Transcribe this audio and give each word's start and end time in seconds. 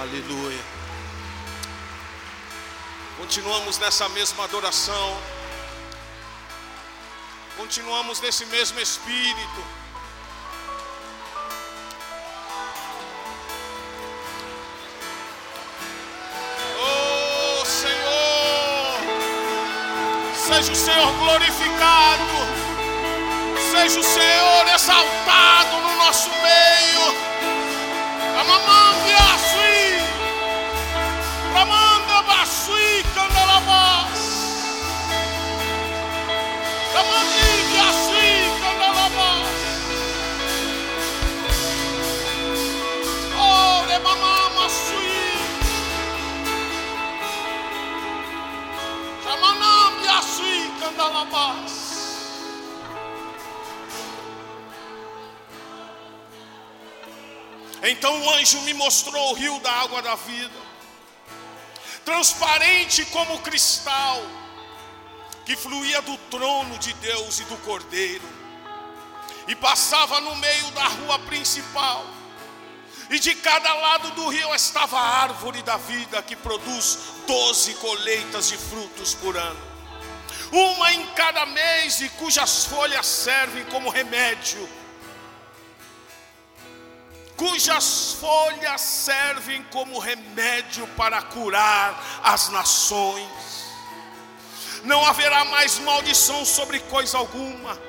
Aleluia. 0.00 0.64
Continuamos 3.18 3.78
nessa 3.78 4.08
mesma 4.08 4.44
adoração. 4.44 5.18
Continuamos 7.54 8.18
nesse 8.22 8.46
mesmo 8.46 8.80
espírito. 8.80 9.62
Oh 16.82 17.64
Senhor, 17.66 19.00
seja 20.34 20.72
o 20.72 20.76
Senhor 20.76 21.12
glorificado, 21.18 22.24
seja 23.70 24.00
o 24.00 24.02
Senhor 24.02 24.66
exaltado 24.74 25.76
no 25.76 25.96
nosso 25.96 26.30
meio. 26.30 27.30
Amamambi 28.40 28.89
Então 57.82 58.22
o 58.22 58.30
anjo 58.30 58.60
me 58.62 58.74
mostrou 58.74 59.30
o 59.30 59.34
rio 59.34 59.58
da 59.60 59.72
água 59.72 60.00
da 60.00 60.14
vida, 60.14 60.60
transparente 62.04 63.04
como 63.06 63.38
cristal, 63.40 64.22
que 65.44 65.56
fluía 65.56 66.00
do 66.02 66.16
trono 66.30 66.78
de 66.78 66.92
Deus 66.94 67.40
e 67.40 67.44
do 67.44 67.56
Cordeiro, 67.58 68.28
e 69.48 69.54
passava 69.54 70.20
no 70.20 70.36
meio 70.36 70.70
da 70.70 70.84
rua 70.84 71.18
principal. 71.20 72.04
E 73.10 73.18
de 73.18 73.34
cada 73.34 73.74
lado 73.74 74.12
do 74.12 74.28
rio 74.28 74.54
estava 74.54 74.96
a 74.96 75.22
árvore 75.22 75.60
da 75.62 75.76
vida, 75.76 76.22
que 76.22 76.36
produz 76.36 76.98
doze 77.26 77.74
colheitas 77.74 78.48
de 78.48 78.56
frutos 78.56 79.14
por 79.14 79.36
ano, 79.36 79.69
uma 80.52 80.92
em 80.92 81.06
cada 81.08 81.46
mês, 81.46 82.00
e 82.00 82.08
cujas 82.10 82.64
folhas 82.64 83.06
servem 83.06 83.64
como 83.66 83.88
remédio 83.88 84.68
cujas 87.40 88.18
folhas 88.20 88.82
servem 88.82 89.62
como 89.72 89.98
remédio 89.98 90.86
para 90.88 91.22
curar 91.22 92.20
as 92.22 92.50
nações. 92.50 93.26
Não 94.84 95.02
haverá 95.06 95.42
mais 95.46 95.78
maldição 95.78 96.44
sobre 96.44 96.80
coisa 96.80 97.16
alguma, 97.16 97.80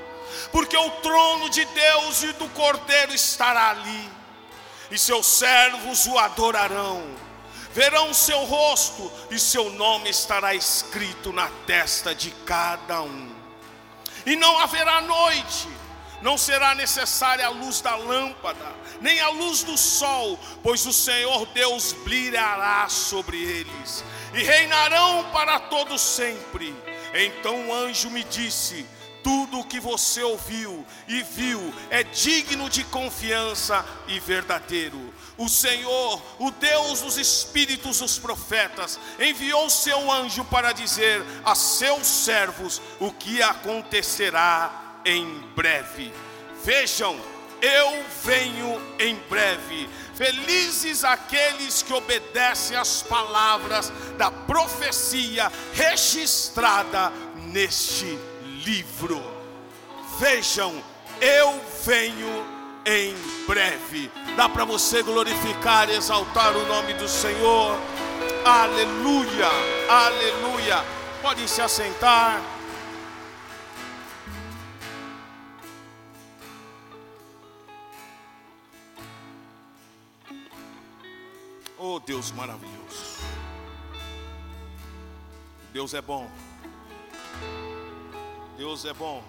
porque 0.54 0.78
o 0.78 0.90
trono 1.02 1.50
de 1.50 1.66
Deus 1.66 2.24
e 2.24 2.32
do 2.32 2.48
Cordeiro 2.52 3.14
estará 3.14 3.72
ali, 3.72 4.10
e 4.90 4.98
seus 4.98 5.26
servos 5.26 6.08
o 6.08 6.18
adorarão. 6.18 7.04
Verão 7.74 8.14
seu 8.14 8.44
rosto 8.44 9.12
e 9.30 9.40
seu 9.40 9.70
nome 9.72 10.10
estará 10.10 10.54
escrito 10.54 11.32
na 11.32 11.50
testa 11.66 12.14
de 12.14 12.32
cada 12.46 13.02
um. 13.02 13.34
E 14.26 14.36
não 14.36 14.60
haverá 14.60 15.02
noite, 15.02 15.68
não 16.22 16.38
será 16.38 16.76
necessária 16.76 17.46
a 17.46 17.50
luz 17.50 17.82
da 17.82 17.96
lâmpada, 17.96 18.76
nem 19.00 19.20
a 19.20 19.30
luz 19.30 19.64
do 19.64 19.78
sol, 19.78 20.38
pois 20.62 20.86
o 20.86 20.94
Senhor 20.94 21.46
Deus 21.48 21.94
brilhará 21.94 22.88
sobre 22.90 23.38
eles, 23.38 24.04
e 24.34 24.44
reinarão 24.44 25.26
para 25.32 25.60
todo 25.60 25.98
sempre. 25.98 26.76
Então 27.14 27.68
o 27.68 27.74
anjo 27.74 28.10
me 28.10 28.24
disse: 28.24 28.86
tudo 29.24 29.60
o 29.60 29.64
que 29.64 29.80
você 29.80 30.22
ouviu 30.24 30.86
e 31.08 31.22
viu 31.24 31.74
é 31.90 32.04
digno 32.04 32.70
de 32.70 32.84
confiança 32.84 33.86
e 34.08 34.20
verdadeiro. 34.20 35.11
O 35.42 35.50
Senhor, 35.50 36.22
o 36.38 36.52
Deus 36.52 37.02
dos 37.02 37.18
espíritos 37.18 37.98
dos 37.98 38.20
profetas, 38.20 39.00
enviou 39.20 39.72
seu 39.72 40.12
anjo 40.12 40.46
para 40.46 40.72
dizer 40.72 41.26
a 41.44 41.56
seus 41.56 42.06
servos 42.06 42.80
o 43.00 43.12
que 43.12 43.42
acontecerá 43.42 45.00
em 45.04 45.26
breve. 45.56 46.14
Vejam, 46.64 47.20
eu 47.60 48.06
venho 48.24 48.80
em 49.00 49.16
breve. 49.28 49.90
Felizes 50.14 51.04
aqueles 51.04 51.82
que 51.82 51.92
obedecem 51.92 52.78
às 52.78 53.02
palavras 53.02 53.92
da 54.20 54.30
profecia 54.30 55.52
registrada 55.74 57.12
neste 57.48 58.16
livro. 58.64 59.20
Vejam, 60.20 60.84
eu 61.20 61.60
venho 61.84 62.51
em 62.86 63.16
breve. 63.48 64.12
Dá 64.36 64.50
para 64.50 64.66
você 64.66 65.04
glorificar 65.04 65.90
e 65.90 65.96
exaltar 65.96 66.56
o 66.56 66.66
nome 66.68 66.94
do 66.94 67.08
Senhor. 67.08 67.78
Aleluia, 68.46 69.48
aleluia. 69.90 70.84
Podem 71.22 71.48
se 71.48 71.62
assentar. 71.62 72.42
Oh 81.78 82.00
Deus 82.00 82.32
maravilhoso. 82.32 83.22
Deus 85.74 85.94
é 85.94 86.02
bom. 86.02 86.30
Deus 88.58 88.86
é 88.86 88.94
bom. 88.94 89.24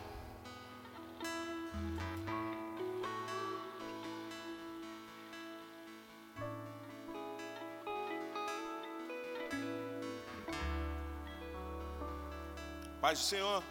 Paz 13.02 13.18
do 13.18 13.24
Senhor. 13.24 13.64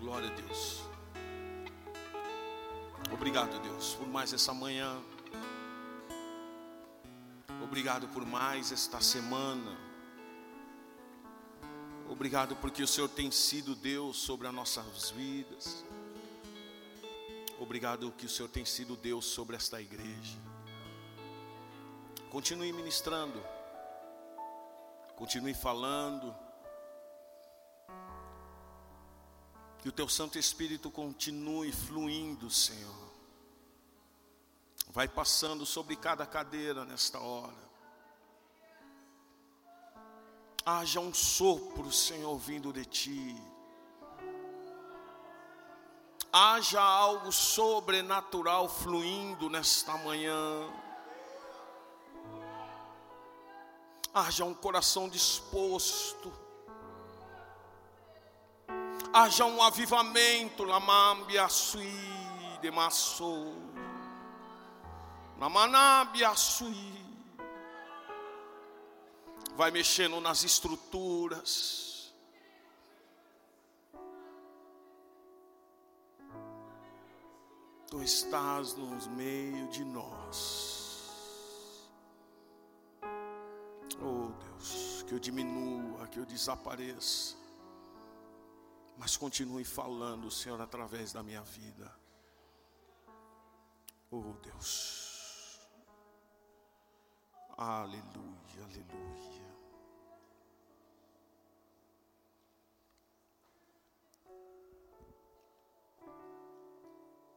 Glória 0.00 0.28
a 0.28 0.34
Deus. 0.34 0.80
Obrigado, 3.12 3.60
Deus, 3.60 3.94
por 3.94 4.08
mais 4.08 4.32
essa 4.32 4.52
manhã. 4.52 5.00
Obrigado 7.62 8.08
por 8.08 8.26
mais 8.26 8.72
esta 8.72 9.00
semana. 9.00 9.78
Obrigado 12.08 12.56
porque 12.56 12.82
o 12.82 12.88
Senhor 12.88 13.08
tem 13.08 13.30
sido 13.30 13.76
Deus 13.76 14.16
sobre 14.16 14.48
as 14.48 14.52
nossas 14.52 15.10
vidas. 15.12 15.84
Obrigado 17.60 18.10
que 18.18 18.26
o 18.26 18.28
Senhor 18.28 18.48
tem 18.48 18.64
sido 18.64 18.96
Deus 18.96 19.26
sobre 19.26 19.54
esta 19.54 19.80
igreja. 19.80 20.40
Continue 22.30 22.72
ministrando. 22.72 23.40
Continue 25.14 25.54
falando. 25.54 26.43
Que 29.84 29.88
o 29.88 29.92
teu 29.92 30.08
Santo 30.08 30.36
Espírito 30.36 30.90
continue 30.90 31.70
fluindo, 31.70 32.50
Senhor 32.50 33.14
vai 34.94 35.08
passando 35.08 35.66
sobre 35.66 35.96
cada 35.96 36.24
cadeira 36.24 36.84
nesta 36.84 37.18
hora. 37.18 37.64
Haja 40.64 41.00
um 41.00 41.12
sopro, 41.12 41.90
Senhor, 41.90 42.38
vindo 42.38 42.72
de 42.72 42.84
ti. 42.84 43.36
Haja 46.32 46.80
algo 46.80 47.32
sobrenatural 47.32 48.68
fluindo 48.68 49.50
nesta 49.50 49.98
manhã. 49.98 50.72
Haja 54.14 54.44
um 54.44 54.54
coração 54.54 55.08
disposto. 55.08 56.32
Haja 59.16 59.44
um 59.44 59.62
avivamento, 59.62 60.64
lamambia 60.64 61.48
sui 61.48 61.88
de 62.60 62.68
maçou. 62.68 63.54
Namanabiaçui. 65.38 67.00
Vai 69.54 69.70
mexendo 69.70 70.20
nas 70.20 70.42
estruturas. 70.42 72.12
Tu 77.86 78.02
estás 78.02 78.74
no 78.74 78.96
meio 79.12 79.68
de 79.68 79.84
nós. 79.84 81.88
Oh 84.02 84.32
Deus, 84.42 85.04
que 85.06 85.14
eu 85.14 85.20
diminua, 85.20 86.08
que 86.08 86.18
eu 86.18 86.26
desapareça. 86.26 87.43
Mas 88.96 89.16
continue 89.16 89.64
falando, 89.64 90.30
Senhor, 90.30 90.60
através 90.60 91.12
da 91.12 91.22
minha 91.22 91.42
vida. 91.42 91.94
Oh 94.10 94.32
Deus. 94.42 95.60
Aleluia, 97.56 98.64
aleluia. 98.64 99.44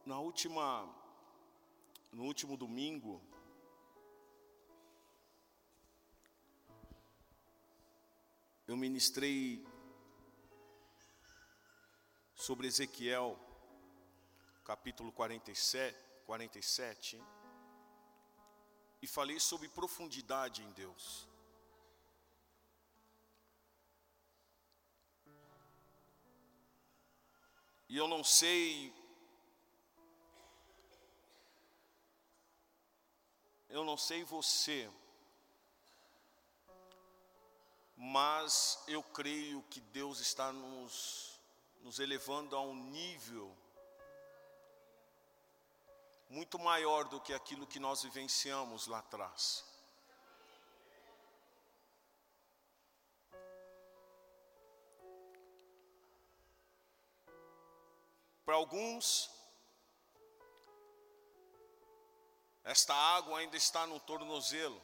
Na 0.08 0.18
última, 0.20 0.88
no 2.10 2.24
último 2.24 2.56
domingo, 2.56 3.20
eu 8.66 8.74
ministrei 8.74 9.67
sobre 12.38 12.68
Ezequiel, 12.68 13.36
capítulo 14.64 15.10
47, 15.10 15.98
47 16.24 17.20
e 19.02 19.06
falei 19.06 19.40
sobre 19.40 19.68
profundidade 19.68 20.62
em 20.62 20.70
Deus. 20.72 21.26
E 27.88 27.96
eu 27.96 28.06
não 28.06 28.22
sei, 28.22 28.94
eu 33.68 33.82
não 33.82 33.96
sei 33.96 34.22
você, 34.24 34.88
mas 37.96 38.84
eu 38.86 39.02
creio 39.02 39.62
que 39.70 39.80
Deus 39.80 40.20
está 40.20 40.52
nos, 40.52 41.37
nos 41.80 41.98
elevando 41.98 42.56
a 42.56 42.60
um 42.60 42.74
nível 42.74 43.56
muito 46.28 46.58
maior 46.58 47.08
do 47.08 47.20
que 47.20 47.32
aquilo 47.32 47.66
que 47.66 47.78
nós 47.78 48.02
vivenciamos 48.02 48.86
lá 48.86 48.98
atrás. 48.98 49.64
Para 58.44 58.56
alguns, 58.56 59.30
esta 62.64 62.94
água 62.94 63.38
ainda 63.38 63.56
está 63.56 63.86
no 63.86 64.00
tornozelo. 64.00 64.82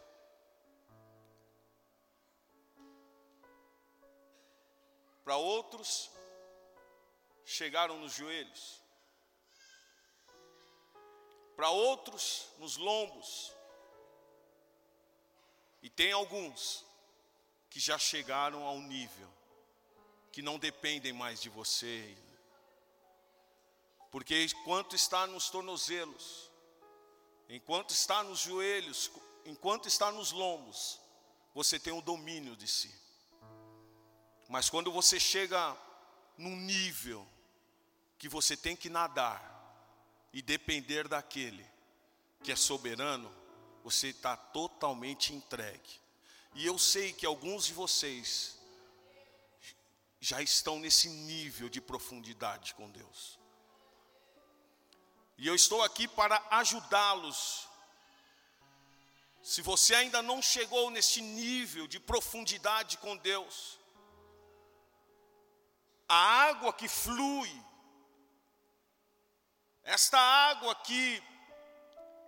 Para 5.25 5.37
outros, 5.37 6.11
chegaram 7.45 7.99
nos 7.99 8.15
joelhos 8.15 8.85
para 11.57 11.71
outros 11.71 12.49
nos 12.59 12.77
lombos. 12.77 13.53
E 15.83 15.91
tem 15.91 16.13
alguns 16.13 16.85
que 17.69 17.79
já 17.79 17.99
chegaram 17.99 18.65
ao 18.65 18.79
nível 18.81 19.29
que 20.33 20.43
não 20.43 20.59
dependem 20.59 21.13
mais 21.13 21.41
de 21.41 21.49
você. 21.49 22.17
Porque 24.11 24.45
enquanto 24.45 24.97
está 24.97 25.27
nos 25.27 25.51
tornozelos, 25.51 26.51
enquanto 27.49 27.91
está 27.91 28.23
nos 28.23 28.41
joelhos, 28.41 29.11
enquanto 29.45 29.87
está 29.87 30.11
nos 30.11 30.33
lombos, 30.33 31.01
você 31.53 31.79
tem 31.79 31.93
o 31.93 32.01
domínio 32.01 32.57
de 32.57 32.67
si. 32.67 32.93
Mas 34.49 34.71
quando 34.71 34.91
você 34.91 35.21
chega 35.21 35.77
num 36.37 36.57
nível 36.57 37.29
que 38.25 38.29
você 38.31 38.57
tem 38.57 38.75
que 38.75 38.89
nadar, 38.89 39.39
e 40.33 40.41
depender 40.41 41.07
daquele 41.07 41.63
que 42.43 42.51
é 42.51 42.57
soberano, 42.57 43.31
você 43.83 44.09
está 44.09 44.35
totalmente 44.35 45.35
entregue. 45.35 46.01
E 46.55 46.65
eu 46.65 46.79
sei 46.79 47.13
que 47.13 47.27
alguns 47.27 47.67
de 47.67 47.75
vocês 47.75 48.59
já 50.19 50.41
estão 50.41 50.79
nesse 50.79 51.11
nível 51.11 51.69
de 51.69 51.83
profundidade 51.83 52.73
com 52.73 52.89
Deus. 52.89 53.39
E 55.37 55.47
eu 55.47 55.55
estou 55.55 55.83
aqui 55.83 56.09
para 56.09 56.43
ajudá-los. 56.51 57.69
Se 59.43 59.61
você 59.61 59.95
ainda 59.97 60.23
não 60.23 60.41
chegou 60.41 60.89
nesse 60.89 61.21
nível 61.21 61.87
de 61.87 62.01
profundidade 62.01 62.97
com 62.97 63.19
Deus, 63.19 63.79
a 66.09 66.17
água 66.17 66.73
que 66.73 66.89
flui 66.89 67.53
esta 69.85 70.19
água 70.19 70.75
que 70.77 71.23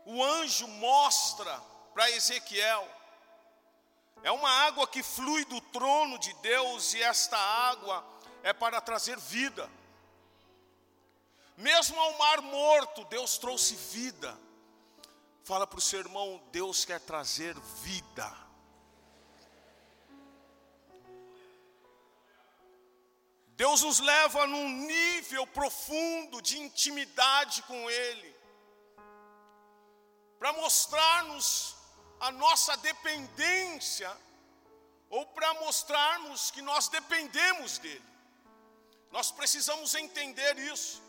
o 0.04 0.22
anjo 0.22 0.68
mostra 0.68 1.60
para 1.92 2.10
Ezequiel, 2.10 2.86
é 4.22 4.30
uma 4.30 4.50
água 4.50 4.86
que 4.86 5.02
flui 5.02 5.44
do 5.46 5.60
trono 5.60 6.18
de 6.18 6.32
Deus 6.34 6.94
e 6.94 7.02
esta 7.02 7.36
água 7.36 8.04
é 8.42 8.52
para 8.52 8.80
trazer 8.80 9.18
vida. 9.18 9.70
Mesmo 11.56 11.98
ao 11.98 12.18
mar 12.18 12.42
morto, 12.42 13.04
Deus 13.06 13.38
trouxe 13.38 13.74
vida. 13.74 14.38
Fala 15.44 15.66
para 15.66 15.78
o 15.78 15.82
seu 15.82 16.00
irmão: 16.00 16.42
Deus 16.52 16.84
quer 16.84 17.00
trazer 17.00 17.58
vida. 17.82 18.45
Deus 23.56 23.80
nos 23.82 24.00
leva 24.00 24.46
num 24.46 24.68
nível 24.68 25.46
profundo 25.46 26.42
de 26.42 26.58
intimidade 26.58 27.62
com 27.62 27.90
Ele, 27.90 28.36
para 30.38 30.52
mostrar-nos 30.52 31.74
a 32.20 32.30
nossa 32.30 32.76
dependência, 32.76 34.14
ou 35.08 35.24
para 35.26 35.54
mostrarmos 35.54 36.50
que 36.50 36.60
nós 36.60 36.88
dependemos 36.88 37.78
dEle. 37.78 38.04
Nós 39.10 39.30
precisamos 39.30 39.94
entender 39.94 40.58
isso. 40.58 41.02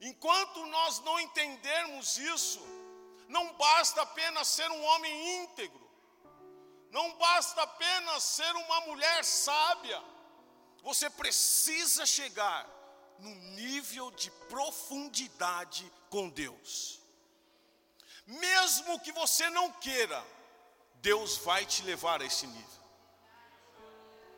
Enquanto 0.00 0.64
nós 0.66 1.00
não 1.00 1.20
entendermos 1.20 2.16
isso, 2.16 2.60
não 3.28 3.52
basta 3.54 4.00
apenas 4.00 4.48
ser 4.48 4.70
um 4.70 4.82
homem 4.82 5.42
íntegro, 5.42 5.90
não 6.90 7.12
basta 7.16 7.60
apenas 7.62 8.22
ser 8.22 8.50
uma 8.56 8.80
mulher 8.82 9.22
sábia, 9.24 10.02
você 10.82 11.08
precisa 11.10 12.06
chegar 12.06 12.68
no 13.18 13.34
nível 13.54 14.10
de 14.12 14.30
profundidade 14.48 15.90
com 16.08 16.28
Deus. 16.28 17.00
Mesmo 18.26 18.98
que 19.00 19.12
você 19.12 19.50
não 19.50 19.70
queira, 19.72 20.24
Deus 20.96 21.36
vai 21.38 21.66
te 21.66 21.82
levar 21.82 22.22
a 22.22 22.24
esse 22.24 22.46
nível. 22.46 22.80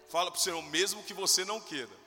Fala 0.09 0.31
para 0.31 0.39
o 0.39 0.43
Senhor, 0.43 0.63
mesmo 0.63 1.03
que 1.05 1.15
você 1.15 1.45
não 1.45 1.61
queira, 1.61 2.03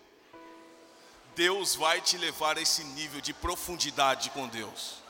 Deus 1.36 1.76
vai 1.76 2.02
te 2.02 2.18
levar 2.18 2.58
a 2.58 2.62
esse 2.62 2.84
nível 2.84 3.20
de 3.20 3.34
profundidade 3.34 4.30
com 4.30 4.48
Deus. 4.48 5.04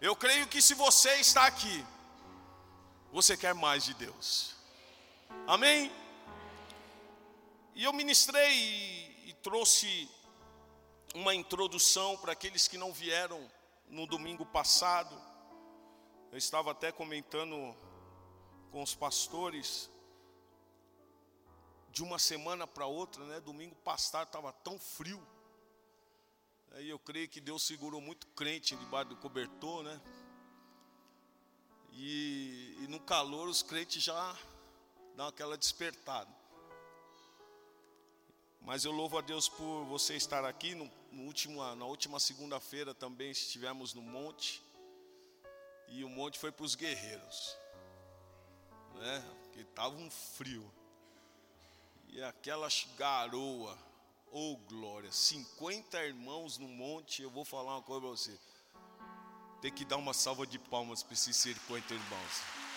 Eu 0.00 0.14
creio 0.14 0.46
que 0.46 0.62
se 0.62 0.74
você 0.74 1.14
está 1.16 1.46
aqui, 1.46 1.84
você 3.12 3.36
quer 3.36 3.54
mais 3.54 3.84
de 3.84 3.94
Deus. 3.94 4.54
Amém? 5.46 5.90
E 7.78 7.84
eu 7.84 7.92
ministrei 7.92 8.54
e, 8.54 9.30
e 9.30 9.32
trouxe 9.34 10.10
uma 11.14 11.32
introdução 11.32 12.16
para 12.16 12.32
aqueles 12.32 12.66
que 12.66 12.76
não 12.76 12.92
vieram 12.92 13.48
no 13.88 14.04
domingo 14.04 14.44
passado. 14.44 15.14
Eu 16.32 16.36
estava 16.36 16.72
até 16.72 16.90
comentando 16.90 17.76
com 18.72 18.82
os 18.82 18.96
pastores 18.96 19.88
de 21.92 22.02
uma 22.02 22.18
semana 22.18 22.66
para 22.66 22.84
outra, 22.84 23.24
né? 23.26 23.38
Domingo 23.38 23.76
passado 23.76 24.26
estava 24.26 24.52
tão 24.52 24.76
frio. 24.76 25.24
Aí 26.72 26.88
eu 26.88 26.98
creio 26.98 27.28
que 27.28 27.40
Deus 27.40 27.62
segurou 27.62 28.00
muito 28.00 28.26
crente 28.34 28.74
debaixo 28.74 29.10
do 29.10 29.16
cobertor, 29.18 29.84
né? 29.84 30.00
E, 31.92 32.76
e 32.80 32.88
no 32.88 32.98
calor 32.98 33.46
os 33.48 33.62
crentes 33.62 34.02
já 34.02 34.36
dão 35.14 35.28
aquela 35.28 35.56
despertada. 35.56 36.37
Mas 38.60 38.84
eu 38.84 38.92
louvo 38.92 39.18
a 39.18 39.20
Deus 39.20 39.48
por 39.48 39.84
você 39.84 40.14
estar 40.14 40.44
aqui. 40.44 40.74
No, 40.74 40.90
no 41.10 41.24
último, 41.24 41.62
na 41.74 41.84
última 41.84 42.20
segunda-feira 42.20 42.94
também 42.94 43.30
estivemos 43.30 43.94
no 43.94 44.02
monte. 44.02 44.62
E 45.88 46.04
o 46.04 46.08
monte 46.08 46.38
foi 46.38 46.52
para 46.52 46.64
os 46.64 46.74
guerreiros. 46.74 47.56
Né? 48.94 49.24
Porque 49.42 49.60
estava 49.60 49.96
um 49.96 50.10
frio. 50.10 50.70
E 52.08 52.22
aquela 52.22 52.68
garoa. 52.96 53.78
Oh 54.30 54.58
glória, 54.68 55.10
50 55.10 56.04
irmãos 56.04 56.58
no 56.58 56.68
monte, 56.68 57.22
eu 57.22 57.30
vou 57.30 57.46
falar 57.46 57.76
uma 57.76 57.82
coisa 57.82 58.02
para 58.02 58.10
você. 58.10 58.38
Tem 59.62 59.72
que 59.72 59.86
dar 59.86 59.96
uma 59.96 60.12
salva 60.12 60.46
de 60.46 60.58
palmas 60.58 61.02
para 61.02 61.14
esses 61.14 61.34
50 61.34 61.94
irmãos. 61.94 62.67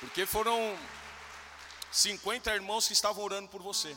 Porque 0.00 0.24
foram 0.24 0.78
50 1.90 2.54
irmãos 2.54 2.86
que 2.86 2.92
estavam 2.92 3.24
orando 3.24 3.48
por 3.48 3.62
você. 3.62 3.96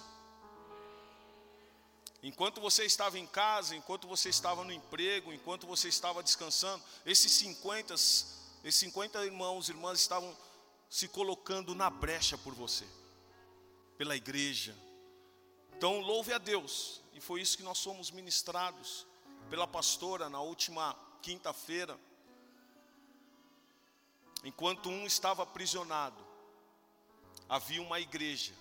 Enquanto 2.24 2.62
você 2.62 2.86
estava 2.86 3.18
em 3.18 3.26
casa, 3.26 3.76
enquanto 3.76 4.08
você 4.08 4.30
estava 4.30 4.64
no 4.64 4.72
emprego, 4.72 5.34
enquanto 5.34 5.66
você 5.66 5.88
estava 5.88 6.22
descansando, 6.22 6.84
esses 7.06 7.32
50, 7.32 7.94
esses 7.94 8.76
50 8.76 9.26
irmãos 9.26 9.68
e 9.68 9.72
irmãs 9.72 10.00
estavam 10.00 10.36
se 10.90 11.08
colocando 11.08 11.74
na 11.74 11.90
brecha 11.90 12.38
por 12.38 12.54
você, 12.54 12.86
pela 13.98 14.16
igreja. 14.16 14.76
Então, 15.76 16.00
louve 16.00 16.32
a 16.32 16.38
Deus, 16.38 17.02
e 17.14 17.20
foi 17.20 17.42
isso 17.42 17.58
que 17.58 17.64
nós 17.64 17.82
fomos 17.84 18.12
ministrados 18.12 19.08
pela 19.50 19.66
pastora 19.66 20.30
na 20.30 20.42
última 20.42 20.96
quinta-feira. 21.24 22.00
Enquanto 24.44 24.90
um 24.90 25.06
estava 25.06 25.44
aprisionado, 25.44 26.22
havia 27.48 27.82
uma 27.82 28.00
igreja 28.00 28.54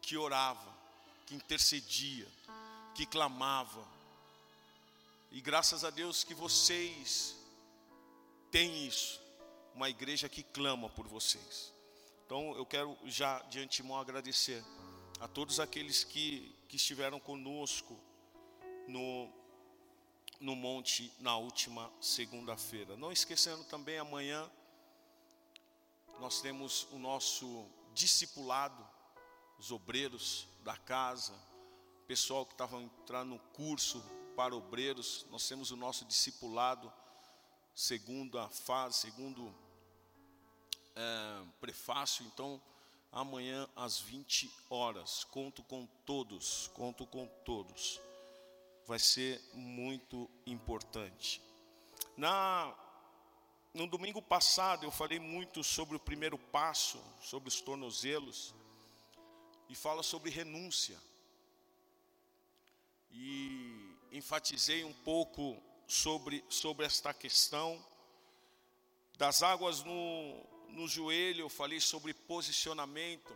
que 0.00 0.16
orava, 0.16 0.76
que 1.26 1.34
intercedia, 1.34 2.26
que 2.94 3.06
clamava. 3.06 3.86
E 5.30 5.40
graças 5.40 5.84
a 5.84 5.90
Deus 5.90 6.24
que 6.24 6.34
vocês 6.34 7.36
têm 8.50 8.86
isso, 8.86 9.20
uma 9.74 9.88
igreja 9.88 10.28
que 10.28 10.42
clama 10.42 10.88
por 10.90 11.06
vocês. 11.06 11.72
Então 12.26 12.54
eu 12.56 12.66
quero 12.66 12.96
já 13.06 13.38
de 13.44 13.60
antemão 13.60 13.98
agradecer 13.98 14.62
a 15.20 15.28
todos 15.28 15.60
aqueles 15.60 16.04
que, 16.04 16.54
que 16.68 16.76
estiveram 16.76 17.18
conosco 17.20 17.98
no, 18.88 19.30
no 20.40 20.56
monte 20.56 21.12
na 21.20 21.36
última 21.36 21.90
segunda-feira. 22.00 22.96
Não 22.96 23.12
esquecendo 23.12 23.64
também 23.64 23.98
amanhã 23.98 24.50
nós 26.22 26.40
temos 26.40 26.86
o 26.92 26.98
nosso 27.00 27.66
discipulado, 27.92 28.88
os 29.58 29.72
obreiros 29.72 30.46
da 30.62 30.76
casa, 30.76 31.34
pessoal 32.06 32.46
que 32.46 32.52
estava 32.52 32.80
entrando 32.80 33.30
no 33.30 33.38
curso 33.40 34.00
para 34.36 34.54
obreiros, 34.54 35.26
nós 35.32 35.48
temos 35.48 35.72
o 35.72 35.76
nosso 35.76 36.04
discipulado, 36.04 36.92
segunda 37.74 38.48
fase, 38.48 38.98
segundo 38.98 39.52
é, 40.94 41.44
prefácio, 41.60 42.24
então 42.26 42.62
amanhã 43.10 43.68
às 43.74 43.98
20 43.98 44.48
horas, 44.70 45.24
conto 45.24 45.64
com 45.64 45.86
todos, 46.06 46.70
conto 46.72 47.04
com 47.04 47.26
todos, 47.44 48.00
vai 48.86 49.00
ser 49.00 49.42
muito 49.54 50.30
importante. 50.46 51.42
Na 52.16 52.72
no 53.74 53.86
domingo 53.86 54.20
passado 54.20 54.84
eu 54.84 54.90
falei 54.90 55.18
muito 55.18 55.64
sobre 55.64 55.96
o 55.96 56.00
primeiro 56.00 56.38
passo, 56.38 57.02
sobre 57.20 57.48
os 57.48 57.60
tornozelos, 57.60 58.54
e 59.68 59.74
fala 59.74 60.02
sobre 60.02 60.30
renúncia 60.30 60.98
e 63.12 63.96
enfatizei 64.10 64.84
um 64.84 64.92
pouco 64.92 65.62
sobre, 65.86 66.44
sobre 66.48 66.86
esta 66.86 67.12
questão. 67.12 67.82
Das 69.16 69.42
águas 69.42 69.82
no, 69.82 70.42
no 70.68 70.88
joelho, 70.88 71.42
eu 71.42 71.48
falei 71.48 71.80
sobre 71.80 72.14
posicionamento. 72.14 73.34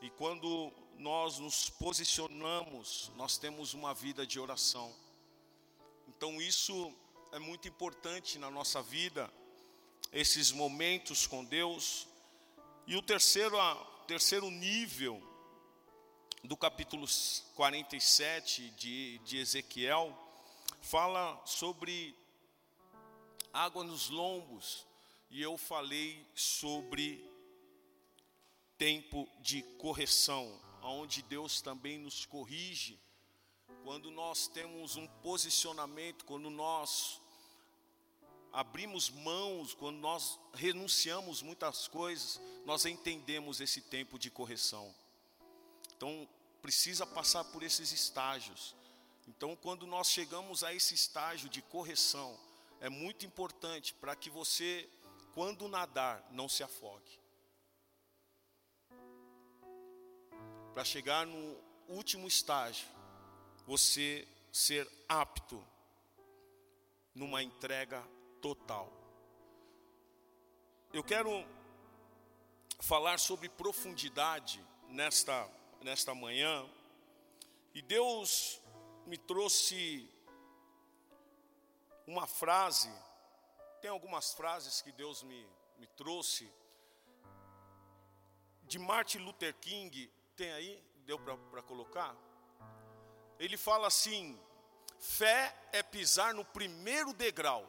E 0.00 0.10
quando 0.10 0.72
nós 0.96 1.38
nos 1.38 1.70
posicionamos, 1.70 3.10
nós 3.16 3.38
temos 3.38 3.74
uma 3.74 3.94
vida 3.94 4.26
de 4.26 4.38
oração. 4.38 4.94
Então 6.06 6.40
isso 6.40 6.92
é 7.32 7.38
muito 7.38 7.68
importante 7.68 8.38
na 8.38 8.50
nossa 8.50 8.82
vida, 8.82 9.30
esses 10.12 10.50
momentos 10.52 11.26
com 11.26 11.44
Deus. 11.44 12.06
E 12.86 12.96
o 12.96 13.02
terceiro, 13.02 13.58
a, 13.58 13.74
terceiro 14.06 14.50
nível 14.50 15.22
do 16.42 16.56
capítulo 16.56 17.06
47 17.54 18.70
de, 18.70 19.18
de 19.18 19.38
Ezequiel, 19.38 20.16
fala 20.80 21.40
sobre 21.44 22.16
água 23.52 23.84
nos 23.84 24.08
lombos, 24.08 24.86
e 25.30 25.42
eu 25.42 25.58
falei 25.58 26.24
sobre 26.34 27.22
tempo 28.78 29.28
de 29.40 29.62
correção, 29.76 30.58
onde 30.82 31.22
Deus 31.22 31.60
também 31.60 31.98
nos 31.98 32.24
corrige, 32.24 32.98
quando 33.82 34.10
nós 34.10 34.48
temos 34.48 34.96
um 34.96 35.06
posicionamento, 35.06 36.24
quando 36.24 36.48
nós 36.48 37.20
abrimos 38.52 39.10
mãos, 39.10 39.74
quando 39.74 39.98
nós 39.98 40.38
renunciamos 40.54 41.42
muitas 41.42 41.88
coisas, 41.88 42.40
nós 42.64 42.84
entendemos 42.84 43.60
esse 43.60 43.80
tempo 43.80 44.18
de 44.18 44.30
correção. 44.30 44.94
Então, 45.96 46.28
precisa 46.60 47.06
passar 47.06 47.44
por 47.44 47.62
esses 47.62 47.92
estágios. 47.92 48.74
Então, 49.26 49.54
quando 49.56 49.86
nós 49.86 50.08
chegamos 50.08 50.62
a 50.62 50.72
esse 50.72 50.94
estágio 50.94 51.48
de 51.48 51.60
correção, 51.60 52.38
é 52.80 52.88
muito 52.88 53.26
importante 53.26 53.92
para 53.94 54.14
que 54.16 54.30
você, 54.30 54.88
quando 55.34 55.68
nadar, 55.68 56.26
não 56.30 56.48
se 56.48 56.62
afogue. 56.62 57.18
Para 60.72 60.84
chegar 60.84 61.26
no 61.26 61.56
último 61.88 62.28
estágio, 62.28 62.86
você 63.66 64.26
ser 64.52 64.88
apto 65.08 65.62
numa 67.14 67.42
entrega 67.42 68.02
total. 68.40 68.92
Eu 70.92 71.04
quero 71.04 71.46
falar 72.80 73.18
sobre 73.18 73.48
profundidade 73.48 74.64
nesta 74.88 75.48
nesta 75.82 76.14
manhã, 76.14 76.68
e 77.74 77.82
Deus 77.82 78.60
me 79.06 79.16
trouxe 79.16 80.08
uma 82.06 82.26
frase, 82.26 82.90
tem 83.80 83.90
algumas 83.90 84.32
frases 84.32 84.80
que 84.82 84.90
Deus 84.92 85.22
me, 85.22 85.46
me 85.78 85.86
trouxe, 85.88 86.50
de 88.64 88.78
Martin 88.78 89.18
Luther 89.18 89.54
King, 89.54 90.10
tem 90.36 90.52
aí? 90.52 90.82
Deu 91.06 91.18
para 91.18 91.62
colocar? 91.62 92.14
Ele 93.38 93.56
fala 93.56 93.86
assim: 93.86 94.38
fé 94.98 95.54
é 95.72 95.82
pisar 95.82 96.34
no 96.34 96.44
primeiro 96.44 97.12
degrau, 97.14 97.66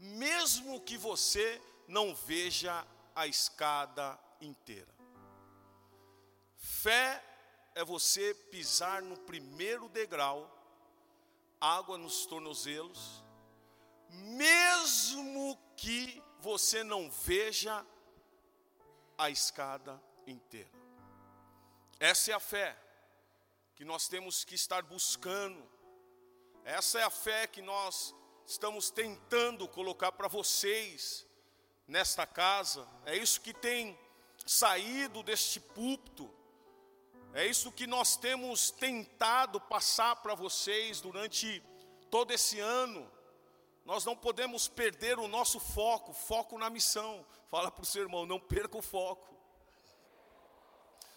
mesmo 0.00 0.80
que 0.80 0.96
você 0.96 1.60
não 1.86 2.14
veja 2.14 2.86
a 3.14 3.26
escada 3.26 4.18
inteira. 4.40 4.88
Fé 6.56 7.22
é 7.74 7.84
você 7.84 8.34
pisar 8.50 9.02
no 9.02 9.16
primeiro 9.18 9.90
degrau, 9.90 10.50
água 11.60 11.98
nos 11.98 12.24
tornozelos, 12.24 13.22
mesmo 14.08 15.58
que 15.76 16.22
você 16.38 16.82
não 16.82 17.10
veja 17.10 17.86
a 19.18 19.28
escada 19.28 20.02
inteira. 20.26 20.70
Essa 21.98 22.30
é 22.30 22.34
a 22.34 22.40
fé 22.40 22.74
que 23.76 23.84
nós 23.84 24.08
temos 24.08 24.44
que 24.44 24.54
estar 24.54 24.82
buscando. 24.82 25.62
Essa 26.64 27.00
é 27.00 27.02
a 27.02 27.10
fé 27.10 27.46
que 27.46 27.60
nós 27.60 28.14
estamos 28.50 28.90
tentando 28.90 29.66
colocar 29.68 30.12
para 30.12 30.28
vocês 30.28 31.26
nesta 31.86 32.26
casa. 32.26 32.86
É 33.06 33.16
isso 33.16 33.40
que 33.40 33.54
tem 33.54 33.98
saído 34.44 35.22
deste 35.22 35.60
púlpito 35.60 36.40
é 37.32 37.46
isso 37.46 37.70
que 37.70 37.86
nós 37.86 38.16
temos 38.16 38.70
tentado 38.70 39.60
passar 39.60 40.16
para 40.16 40.34
vocês 40.34 41.00
durante 41.00 41.62
todo 42.10 42.32
esse 42.32 42.58
ano. 42.58 43.08
Nós 43.84 44.04
não 44.04 44.16
podemos 44.16 44.66
perder 44.66 45.18
o 45.18 45.28
nosso 45.28 45.60
foco, 45.60 46.12
foco 46.12 46.58
na 46.58 46.68
missão. 46.68 47.24
Fala 47.48 47.70
para 47.70 47.82
o 47.82 47.86
seu 47.86 48.02
irmão, 48.02 48.26
não 48.26 48.40
perca 48.40 48.76
o 48.76 48.82
foco. 48.82 49.28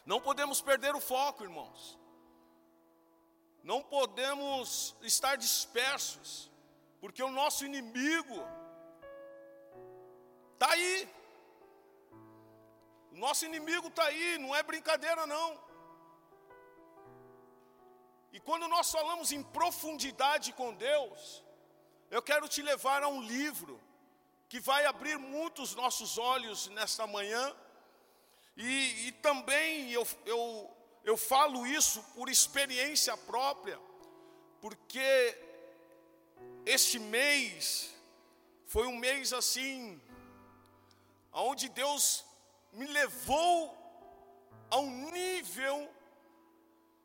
Não 0.05 0.21
podemos 0.21 0.61
perder 0.61 0.95
o 0.95 1.01
foco, 1.01 1.43
irmãos. 1.43 1.97
Não 3.63 3.81
podemos 3.81 4.95
estar 5.01 5.35
dispersos, 5.35 6.51
porque 7.03 7.21
o 7.21 7.29
nosso 7.29 7.65
inimigo 7.65 8.37
está 10.53 10.71
aí. 10.71 11.09
O 13.11 13.17
nosso 13.17 13.45
inimigo 13.45 13.89
está 13.89 14.05
aí, 14.05 14.37
não 14.37 14.55
é 14.55 14.63
brincadeira 14.63 15.27
não. 15.27 15.59
E 18.31 18.39
quando 18.39 18.69
nós 18.69 18.89
falamos 18.89 19.33
em 19.33 19.43
profundidade 19.43 20.53
com 20.53 20.73
Deus, 20.73 21.43
eu 22.09 22.21
quero 22.21 22.47
te 22.47 22.61
levar 22.61 23.03
a 23.03 23.09
um 23.09 23.21
livro 23.21 23.77
que 24.47 24.61
vai 24.61 24.85
abrir 24.85 25.17
muitos 25.17 25.75
nossos 25.75 26.17
olhos 26.17 26.69
nesta 26.69 27.05
manhã, 27.05 27.53
e, 28.55 29.07
e 29.07 29.11
também 29.11 29.91
eu, 29.91 30.07
eu, 30.25 30.71
eu 31.03 31.17
falo 31.17 31.67
isso 31.67 32.01
por 32.15 32.29
experiência 32.29 33.17
própria, 33.17 33.77
porque 34.61 35.51
este 36.65 36.99
mês 36.99 37.93
foi 38.65 38.87
um 38.87 38.97
mês 38.97 39.33
assim, 39.33 40.01
onde 41.31 41.69
Deus 41.69 42.25
me 42.71 42.87
levou 42.87 43.77
a 44.69 44.77
um 44.79 45.11
nível 45.11 45.89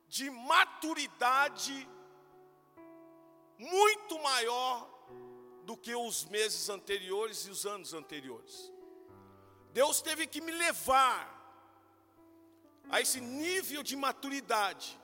de 0.08 0.30
maturidade 0.30 1.88
muito 3.58 4.18
maior 4.20 4.88
do 5.64 5.76
que 5.76 5.94
os 5.94 6.24
meses 6.26 6.70
anteriores 6.70 7.46
e 7.46 7.50
os 7.50 7.66
anos 7.66 7.92
anteriores. 7.92 8.72
Deus 9.72 10.00
teve 10.00 10.26
que 10.26 10.40
me 10.40 10.52
levar 10.52 11.36
a 12.88 13.00
esse 13.00 13.20
nível 13.20 13.82
de 13.82 13.96
maturidade 13.96 14.97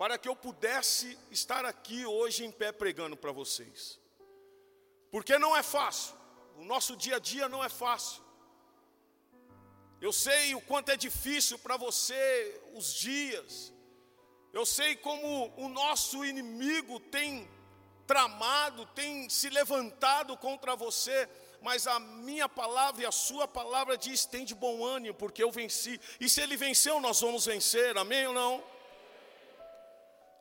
para 0.00 0.16
que 0.16 0.26
eu 0.26 0.34
pudesse 0.34 1.18
estar 1.30 1.66
aqui 1.66 2.06
hoje 2.06 2.42
em 2.42 2.50
pé 2.50 2.72
pregando 2.72 3.18
para 3.18 3.32
vocês. 3.32 4.00
Porque 5.10 5.38
não 5.38 5.54
é 5.54 5.62
fácil, 5.62 6.14
o 6.56 6.64
nosso 6.64 6.96
dia 6.96 7.16
a 7.16 7.18
dia 7.18 7.50
não 7.50 7.62
é 7.62 7.68
fácil. 7.68 8.22
Eu 10.00 10.10
sei 10.10 10.54
o 10.54 10.60
quanto 10.62 10.88
é 10.88 10.96
difícil 10.96 11.58
para 11.58 11.76
você 11.76 12.62
os 12.72 12.94
dias, 12.94 13.74
eu 14.54 14.64
sei 14.64 14.96
como 14.96 15.52
o 15.58 15.68
nosso 15.68 16.24
inimigo 16.24 16.98
tem 16.98 17.46
tramado, 18.06 18.86
tem 18.94 19.28
se 19.28 19.50
levantado 19.50 20.34
contra 20.38 20.74
você, 20.74 21.28
mas 21.60 21.86
a 21.86 22.00
minha 22.00 22.48
palavra 22.48 23.02
e 23.02 23.06
a 23.06 23.12
sua 23.12 23.46
palavra 23.46 23.98
diz: 23.98 24.24
tem 24.24 24.46
de 24.46 24.54
bom 24.54 24.82
ânimo, 24.82 25.14
porque 25.14 25.42
eu 25.42 25.50
venci. 25.50 26.00
E 26.18 26.26
se 26.26 26.40
ele 26.40 26.56
venceu, 26.56 27.00
nós 27.00 27.20
vamos 27.20 27.44
vencer, 27.44 27.98
amém 27.98 28.26
ou 28.28 28.32
não? 28.32 28.64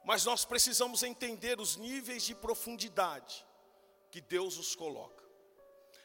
Mas 0.04 0.26
nós 0.26 0.46
precisamos 0.46 1.04
entender 1.04 1.60
os 1.60 1.76
níveis 1.76 2.24
de 2.24 2.34
profundidade 2.34 3.46
que 4.12 4.22
Deus 4.22 4.58
os 4.58 4.76
coloca. 4.76 5.24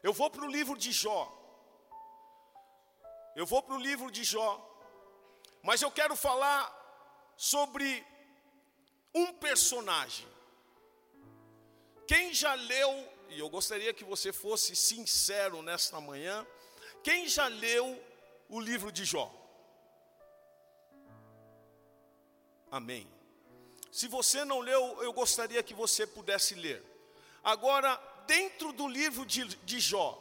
Eu 0.03 0.13
vou 0.13 0.31
para 0.31 0.45
o 0.45 0.51
livro 0.51 0.77
de 0.77 0.93
Jó. 0.93 1.33
Eu 3.35 3.47
vou 3.47 3.63
para 3.63 3.75
o 3.75 3.81
livro 3.81 4.11
de 4.11 4.23
Jó. 4.23 4.53
Mas 5.63 5.81
eu 5.81 5.91
quero 5.91 6.15
falar 6.15 6.63
sobre 7.37 8.07
um 9.15 9.33
personagem. 9.33 10.27
Quem 12.07 12.35
já 12.35 12.55
leu, 12.55 12.91
e 13.31 13.39
eu 13.39 13.49
gostaria 13.49 13.95
que 13.95 14.05
você 14.05 14.33
fosse 14.33 14.77
sincero 14.77 15.63
nesta 15.63 16.01
manhã, 16.01 16.47
quem 17.03 17.27
já 17.29 17.47
leu 17.47 18.03
o 18.49 18.61
livro 18.61 18.93
de 18.93 19.05
Jó? 19.05 19.33
Amém. 22.71 23.11
Se 23.95 24.09
você 24.09 24.45
não 24.45 24.59
leu, 24.59 25.01
eu 25.05 25.13
gostaria 25.13 25.63
que 25.63 25.73
você 25.73 26.05
pudesse 26.05 26.57
ler. 26.57 26.83
Agora, 27.45 27.95
dentro 28.27 28.73
do 28.73 28.89
livro 28.89 29.25
de, 29.25 29.45
de 29.45 29.79
Jó, 29.79 30.21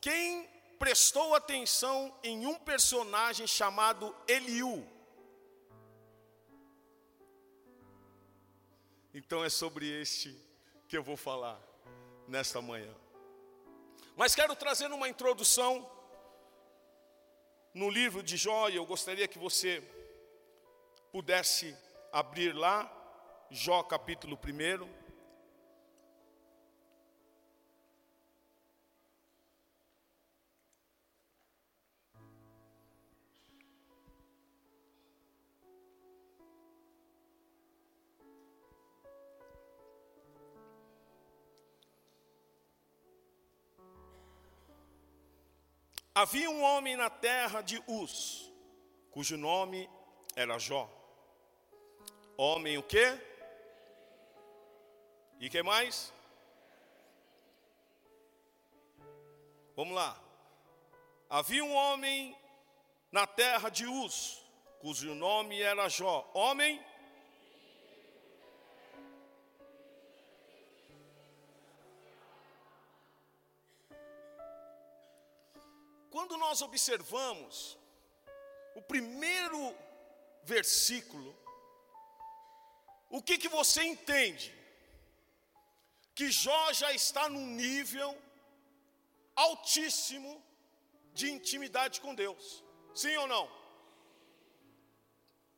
quem 0.00 0.48
prestou 0.78 1.34
atenção 1.34 2.16
em 2.22 2.46
um 2.46 2.58
personagem 2.58 3.46
chamado 3.46 4.16
Eliú? 4.26 4.88
Então 9.12 9.44
é 9.44 9.50
sobre 9.50 9.86
este 10.00 10.34
que 10.88 10.96
eu 10.96 11.02
vou 11.02 11.18
falar 11.18 11.60
nesta 12.26 12.62
manhã. 12.62 12.94
Mas 14.16 14.34
quero 14.34 14.56
trazer 14.56 14.90
uma 14.90 15.06
introdução 15.06 15.86
no 17.74 17.90
livro 17.90 18.22
de 18.22 18.38
Jó, 18.38 18.70
e 18.70 18.76
eu 18.76 18.86
gostaria 18.86 19.28
que 19.28 19.38
você 19.38 19.86
pudesse 21.12 21.76
abrir 22.10 22.54
lá 22.54 23.00
Jó 23.54 23.84
capítulo 23.84 24.38
1. 24.42 24.88
Havia 46.14 46.48
um 46.48 46.62
homem 46.62 46.96
na 46.96 47.10
terra 47.10 47.60
de 47.60 47.82
Uz, 47.86 48.50
cujo 49.10 49.36
nome 49.36 49.90
era 50.34 50.58
Jó. 50.58 50.88
Homem 52.38 52.78
o 52.78 52.82
quê? 52.82 53.31
E 55.42 55.50
que 55.50 55.60
mais? 55.60 56.12
Vamos 59.74 59.92
lá. 59.92 60.16
Havia 61.28 61.64
um 61.64 61.74
homem 61.74 62.38
na 63.10 63.26
terra 63.26 63.68
de 63.68 63.84
Uz, 63.84 64.40
cujo 64.78 65.16
nome 65.16 65.60
era 65.60 65.88
Jó. 65.88 66.30
Homem 66.32 66.80
Quando 76.08 76.36
nós 76.36 76.62
observamos 76.62 77.76
o 78.76 78.82
primeiro 78.82 79.74
versículo, 80.44 81.36
o 83.10 83.20
que, 83.20 83.36
que 83.36 83.48
você 83.48 83.82
entende? 83.82 84.61
Que 86.14 86.30
Jó 86.30 86.72
já 86.72 86.92
está 86.92 87.28
num 87.28 87.46
nível 87.46 88.16
altíssimo 89.34 90.42
de 91.12 91.30
intimidade 91.30 92.00
com 92.00 92.14
Deus. 92.14 92.62
Sim 92.94 93.16
ou 93.16 93.26
não? 93.26 93.50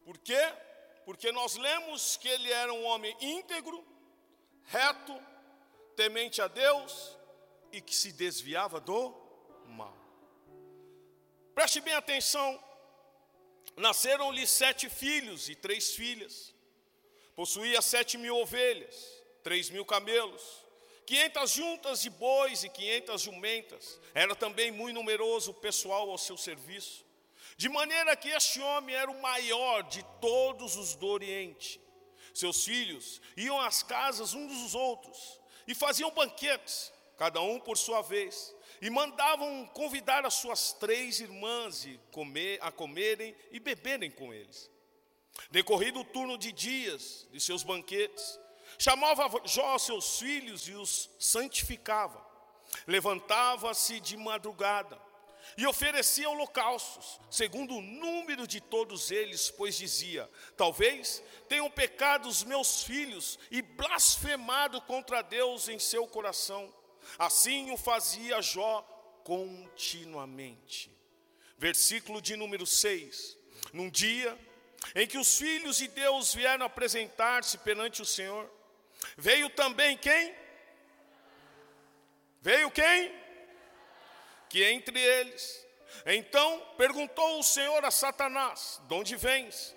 Por 0.04 0.18
quê? 0.18 0.40
Porque 1.04 1.32
nós 1.32 1.56
lemos 1.56 2.16
que 2.16 2.28
ele 2.28 2.50
era 2.50 2.72
um 2.72 2.84
homem 2.84 3.16
íntegro, 3.20 3.84
reto, 4.64 5.14
temente 5.96 6.40
a 6.40 6.48
Deus 6.48 7.16
e 7.72 7.80
que 7.80 7.94
se 7.94 8.12
desviava 8.12 8.80
do 8.80 9.14
mal. 9.66 9.96
Preste 11.54 11.80
bem 11.80 11.94
atenção. 11.94 12.62
Nasceram-lhe 13.76 14.46
sete 14.46 14.88
filhos 14.88 15.48
e 15.48 15.56
três 15.56 15.94
filhas. 15.94 16.54
Possuía 17.34 17.82
sete 17.82 18.16
mil 18.16 18.36
ovelhas 18.36 19.23
três 19.44 19.68
mil 19.68 19.84
camelos, 19.84 20.42
quinhentas 21.06 21.50
juntas 21.50 22.00
de 22.00 22.10
bois 22.10 22.64
e 22.64 22.68
quinhentas 22.68 23.20
jumentas. 23.20 24.00
Era 24.14 24.34
também 24.34 24.72
muito 24.72 24.94
numeroso 24.94 25.50
o 25.50 25.54
pessoal 25.54 26.10
ao 26.10 26.18
seu 26.18 26.36
serviço. 26.36 27.04
De 27.56 27.68
maneira 27.68 28.16
que 28.16 28.30
este 28.30 28.60
homem 28.60 28.96
era 28.96 29.10
o 29.10 29.22
maior 29.22 29.82
de 29.82 30.02
todos 30.20 30.76
os 30.76 30.96
do 30.96 31.06
Oriente. 31.06 31.80
Seus 32.32 32.64
filhos 32.64 33.20
iam 33.36 33.60
às 33.60 33.82
casas 33.82 34.34
uns 34.34 34.60
dos 34.60 34.74
outros 34.74 35.40
e 35.68 35.74
faziam 35.74 36.10
banquetes, 36.10 36.92
cada 37.16 37.40
um 37.40 37.60
por 37.60 37.78
sua 37.78 38.02
vez, 38.02 38.52
e 38.82 38.90
mandavam 38.90 39.66
convidar 39.68 40.26
as 40.26 40.34
suas 40.34 40.72
três 40.72 41.20
irmãs 41.20 41.86
a 42.60 42.72
comerem 42.72 43.36
e 43.52 43.60
beberem 43.60 44.10
com 44.10 44.34
eles. 44.34 44.68
Decorrido 45.50 46.00
o 46.00 46.04
turno 46.04 46.36
de 46.36 46.50
dias 46.50 47.28
de 47.30 47.40
seus 47.40 47.62
banquetes, 47.62 48.38
Chamava 48.78 49.28
Jó 49.44 49.78
seus 49.78 50.18
filhos 50.18 50.68
e 50.68 50.72
os 50.72 51.10
santificava. 51.18 52.24
Levantava-se 52.86 54.00
de 54.00 54.16
madrugada 54.16 55.00
e 55.56 55.66
oferecia 55.66 56.28
holocaustos, 56.28 57.20
segundo 57.30 57.76
o 57.76 57.82
número 57.82 58.46
de 58.46 58.60
todos 58.60 59.10
eles, 59.10 59.50
pois 59.50 59.76
dizia: 59.76 60.28
Talvez 60.56 61.22
tenham 61.48 61.70
pecado 61.70 62.28
os 62.28 62.42
meus 62.42 62.82
filhos 62.82 63.38
e 63.50 63.62
blasfemado 63.62 64.80
contra 64.82 65.22
Deus 65.22 65.68
em 65.68 65.78
seu 65.78 66.06
coração. 66.06 66.72
Assim 67.18 67.70
o 67.70 67.76
fazia 67.76 68.40
Jó 68.40 68.82
continuamente. 69.22 70.90
Versículo 71.56 72.20
de 72.20 72.36
número 72.36 72.66
6. 72.66 73.38
Num 73.72 73.88
dia 73.88 74.36
em 74.94 75.06
que 75.06 75.18
os 75.18 75.38
filhos 75.38 75.76
de 75.76 75.88
Deus 75.88 76.34
vieram 76.34 76.66
apresentar-se 76.66 77.58
perante 77.58 78.02
o 78.02 78.06
Senhor, 78.06 78.50
Veio 79.16 79.48
também 79.50 79.96
quem? 79.96 80.34
Veio 82.40 82.70
quem? 82.70 83.12
Que 84.48 84.64
entre 84.64 85.00
eles. 85.00 85.66
Então 86.06 86.60
perguntou 86.76 87.38
o 87.38 87.42
Senhor 87.42 87.84
a 87.84 87.90
Satanás: 87.90 88.80
De 88.86 88.94
onde 88.94 89.16
vens? 89.16 89.74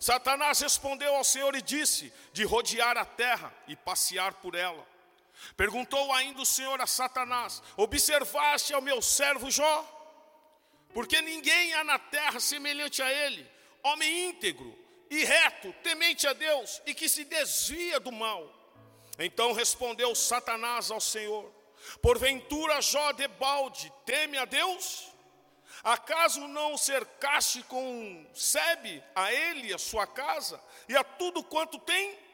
Satanás 0.00 0.60
respondeu 0.60 1.14
ao 1.14 1.24
Senhor 1.24 1.54
e 1.54 1.62
disse: 1.62 2.12
De 2.32 2.44
rodear 2.44 2.96
a 2.96 3.04
terra 3.04 3.54
e 3.66 3.76
passear 3.76 4.34
por 4.34 4.54
ela. 4.54 4.86
Perguntou 5.56 6.12
ainda 6.12 6.40
o 6.40 6.46
Senhor 6.46 6.80
a 6.80 6.86
Satanás: 6.86 7.62
Observaste 7.76 8.72
ao 8.74 8.82
meu 8.82 9.00
servo 9.00 9.50
Jó? 9.50 9.94
Porque 10.92 11.20
ninguém 11.20 11.74
há 11.74 11.84
na 11.84 11.98
terra 11.98 12.40
semelhante 12.40 13.02
a 13.02 13.12
ele, 13.12 13.48
homem 13.82 14.30
íntegro 14.30 14.76
e 15.10 15.24
reto, 15.24 15.72
temente 15.82 16.26
a 16.26 16.32
Deus 16.32 16.82
e 16.86 16.94
que 16.94 17.08
se 17.08 17.24
desvia 17.24 18.00
do 18.00 18.10
mal. 18.10 18.57
Então 19.18 19.52
respondeu 19.52 20.14
Satanás 20.14 20.90
ao 20.90 21.00
Senhor: 21.00 21.52
Porventura 22.00 22.80
Jó 22.80 23.12
de 23.12 23.26
balde 23.28 23.92
teme 24.06 24.38
a 24.38 24.44
Deus? 24.44 25.08
Acaso 25.82 26.40
não 26.48 26.76
cercaste 26.76 27.62
com 27.62 28.26
sebe 28.34 29.02
a 29.14 29.32
ele, 29.32 29.72
a 29.72 29.78
sua 29.78 30.06
casa, 30.06 30.60
e 30.88 30.96
a 30.96 31.04
tudo 31.04 31.42
quanto 31.42 31.78
tem? 31.78 32.28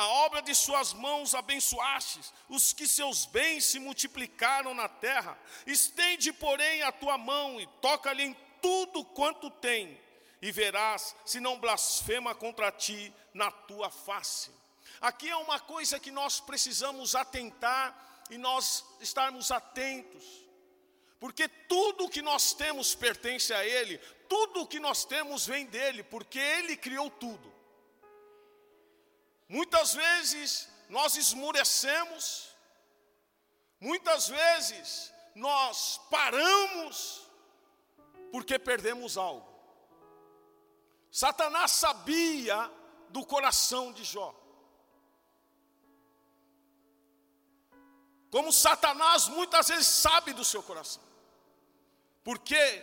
a 0.00 0.06
obra 0.24 0.40
de 0.40 0.54
suas 0.54 0.94
mãos 0.94 1.34
abençoastes, 1.34 2.32
os 2.48 2.72
que 2.72 2.88
seus 2.88 3.26
bens 3.26 3.66
se 3.66 3.78
multiplicaram 3.78 4.72
na 4.72 4.88
terra. 4.88 5.38
Estende, 5.66 6.32
porém, 6.32 6.80
a 6.80 6.90
tua 6.90 7.18
mão 7.18 7.60
e 7.60 7.66
toca-lhe 7.82 8.22
em 8.22 8.36
tudo 8.62 9.04
quanto 9.04 9.50
tem, 9.50 10.00
e 10.40 10.50
verás 10.50 11.14
se 11.26 11.38
não 11.38 11.58
blasfema 11.58 12.34
contra 12.34 12.72
ti 12.72 13.12
na 13.34 13.50
tua 13.50 13.90
face. 13.90 14.50
Aqui 15.00 15.30
é 15.30 15.36
uma 15.36 15.58
coisa 15.58 15.98
que 15.98 16.10
nós 16.10 16.40
precisamos 16.40 17.14
atentar 17.14 18.24
e 18.28 18.36
nós 18.36 18.84
estarmos 19.00 19.50
atentos, 19.50 20.24
porque 21.18 21.48
tudo 21.48 22.08
que 22.08 22.22
nós 22.22 22.52
temos 22.52 22.94
pertence 22.94 23.52
a 23.52 23.64
Ele, 23.64 23.98
tudo 24.28 24.66
que 24.66 24.78
nós 24.78 25.04
temos 25.04 25.46
vem 25.46 25.66
dele, 25.66 26.02
porque 26.02 26.38
Ele 26.38 26.76
criou 26.76 27.10
tudo. 27.10 27.52
Muitas 29.48 29.94
vezes 29.94 30.68
nós 30.88 31.16
esmurecemos, 31.16 32.54
muitas 33.80 34.28
vezes 34.28 35.12
nós 35.34 36.00
paramos 36.10 37.26
porque 38.30 38.58
perdemos 38.58 39.16
algo. 39.16 39.48
Satanás 41.10 41.72
sabia 41.72 42.70
do 43.08 43.26
coração 43.26 43.92
de 43.92 44.04
Jó. 44.04 44.39
Como 48.30 48.52
Satanás 48.52 49.28
muitas 49.28 49.68
vezes 49.68 49.86
sabe 49.86 50.32
do 50.32 50.44
seu 50.44 50.62
coração. 50.62 51.02
Porque 52.22 52.82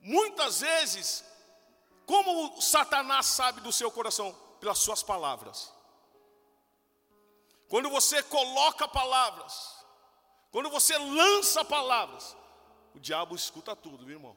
muitas 0.00 0.60
vezes, 0.60 1.24
como 2.06 2.60
Satanás 2.60 3.26
sabe 3.26 3.60
do 3.60 3.72
seu 3.72 3.90
coração? 3.90 4.50
pelas 4.60 4.78
suas 4.78 5.02
palavras. 5.02 5.72
Quando 7.68 7.88
você 7.88 8.22
coloca 8.22 8.86
palavras, 8.86 9.84
quando 10.52 10.68
você 10.68 10.96
lança 10.98 11.64
palavras, 11.64 12.36
o 12.94 13.00
diabo 13.00 13.34
escuta 13.34 13.74
tudo, 13.74 14.04
meu 14.04 14.16
irmão. 14.16 14.36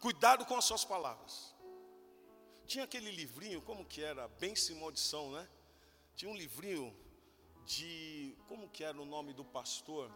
Cuidado 0.00 0.44
com 0.46 0.56
as 0.56 0.64
suas 0.64 0.84
palavras. 0.84 1.54
Tinha 2.66 2.84
aquele 2.84 3.10
livrinho, 3.10 3.60
como 3.60 3.84
que 3.84 4.02
era? 4.02 4.26
Bênção 4.28 4.74
e 4.74 4.80
maldição, 4.80 5.30
né? 5.32 5.48
Tinha 6.22 6.30
um 6.30 6.36
livrinho 6.36 6.96
de. 7.66 8.32
Como 8.46 8.68
que 8.68 8.84
era 8.84 8.96
o 8.96 9.04
nome 9.04 9.32
do 9.32 9.44
pastor? 9.44 10.08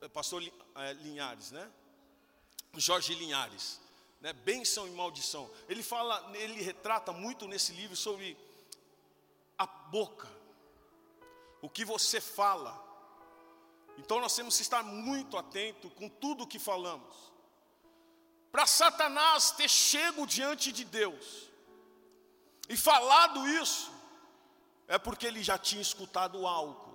É, 0.00 0.06
pastor 0.06 0.40
é, 0.76 0.92
Linhares, 0.92 1.50
né? 1.50 1.68
Jorge 2.76 3.16
Linhares 3.16 3.80
né, 4.20 4.32
bênção 4.32 4.86
e 4.86 4.92
maldição. 4.92 5.50
Ele 5.68 5.82
fala, 5.82 6.30
ele 6.36 6.62
retrata 6.62 7.10
muito 7.10 7.48
nesse 7.48 7.72
livro 7.72 7.96
sobre 7.96 8.38
a 9.58 9.66
boca, 9.66 10.28
o 11.60 11.68
que 11.68 11.84
você 11.84 12.20
fala. 12.20 12.80
Então 13.96 14.20
nós 14.20 14.36
temos 14.36 14.54
que 14.54 14.62
estar 14.62 14.84
muito 14.84 15.36
atento 15.36 15.90
com 15.90 16.08
tudo 16.08 16.44
o 16.44 16.46
que 16.46 16.60
falamos. 16.60 17.32
Para 18.52 18.68
Satanás 18.68 19.50
ter 19.50 19.68
chego 19.68 20.24
diante 20.28 20.70
de 20.70 20.84
Deus 20.84 21.50
e 22.68 22.76
falado 22.76 23.44
isso, 23.48 23.97
é 24.88 24.98
porque 24.98 25.26
ele 25.26 25.42
já 25.42 25.58
tinha 25.58 25.82
escutado 25.82 26.46
algo. 26.46 26.88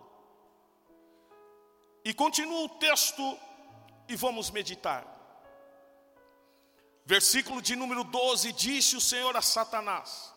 E 2.04 2.14
continua 2.14 2.64
o 2.66 2.70
texto 2.70 3.40
e 4.10 4.16
vamos 4.16 4.50
meditar. 4.50 5.08
Versículo 7.06 7.62
de 7.62 7.76
número 7.76 8.04
12: 8.04 8.52
Disse 8.54 8.98
o 8.98 9.02
Senhor 9.02 9.38
a 9.38 9.42
Satanás: 9.42 10.34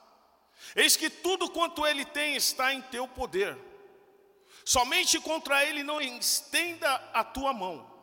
Eis 0.77 0.97
que 0.97 1.09
tudo 1.09 1.51
quanto 1.51 1.87
ele 1.87 2.05
tem 2.05 2.37
está 2.37 2.73
em 2.73 2.83
teu 2.83 3.09
poder, 3.09 3.59
somente 4.65 5.19
contra 5.19 5.65
ele 5.65 5.83
não 5.83 6.01
estenda 6.01 6.95
a 7.13 7.25
tua 7.25 7.53
mão. 7.53 7.95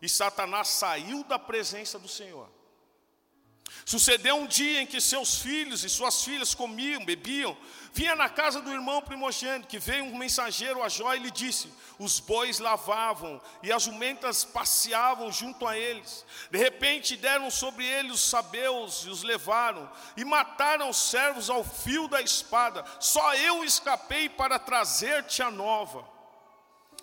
E 0.00 0.08
Satanás 0.08 0.68
saiu 0.68 1.22
da 1.24 1.38
presença 1.38 1.98
do 1.98 2.08
Senhor. 2.08 2.55
Sucedeu 3.86 4.34
um 4.34 4.48
dia 4.48 4.82
em 4.82 4.86
que 4.86 5.00
seus 5.00 5.38
filhos 5.38 5.84
e 5.84 5.88
suas 5.88 6.24
filhas 6.24 6.52
comiam, 6.52 7.04
bebiam. 7.04 7.56
Vinha 7.92 8.16
na 8.16 8.28
casa 8.28 8.60
do 8.60 8.72
irmão 8.72 9.00
primogênito, 9.00 9.68
que 9.68 9.78
veio 9.78 10.04
um 10.04 10.18
mensageiro 10.18 10.82
a 10.82 10.88
Jó 10.88 11.14
e 11.14 11.20
lhe 11.20 11.30
disse: 11.30 11.72
Os 11.96 12.18
bois 12.18 12.58
lavavam 12.58 13.40
e 13.62 13.72
as 13.72 13.84
jumentas 13.84 14.44
passeavam 14.44 15.30
junto 15.30 15.64
a 15.68 15.78
eles. 15.78 16.26
De 16.50 16.58
repente 16.58 17.16
deram 17.16 17.48
sobre 17.48 17.86
eles 17.86 18.14
os 18.14 18.22
sabeus 18.22 19.04
e 19.06 19.08
os 19.08 19.22
levaram, 19.22 19.88
e 20.16 20.24
mataram 20.24 20.90
os 20.90 20.96
servos 20.96 21.48
ao 21.48 21.62
fio 21.62 22.08
da 22.08 22.20
espada. 22.20 22.84
Só 22.98 23.34
eu 23.34 23.62
escapei 23.62 24.28
para 24.28 24.58
trazer-te 24.58 25.42
a 25.44 25.50
nova. 25.50 26.04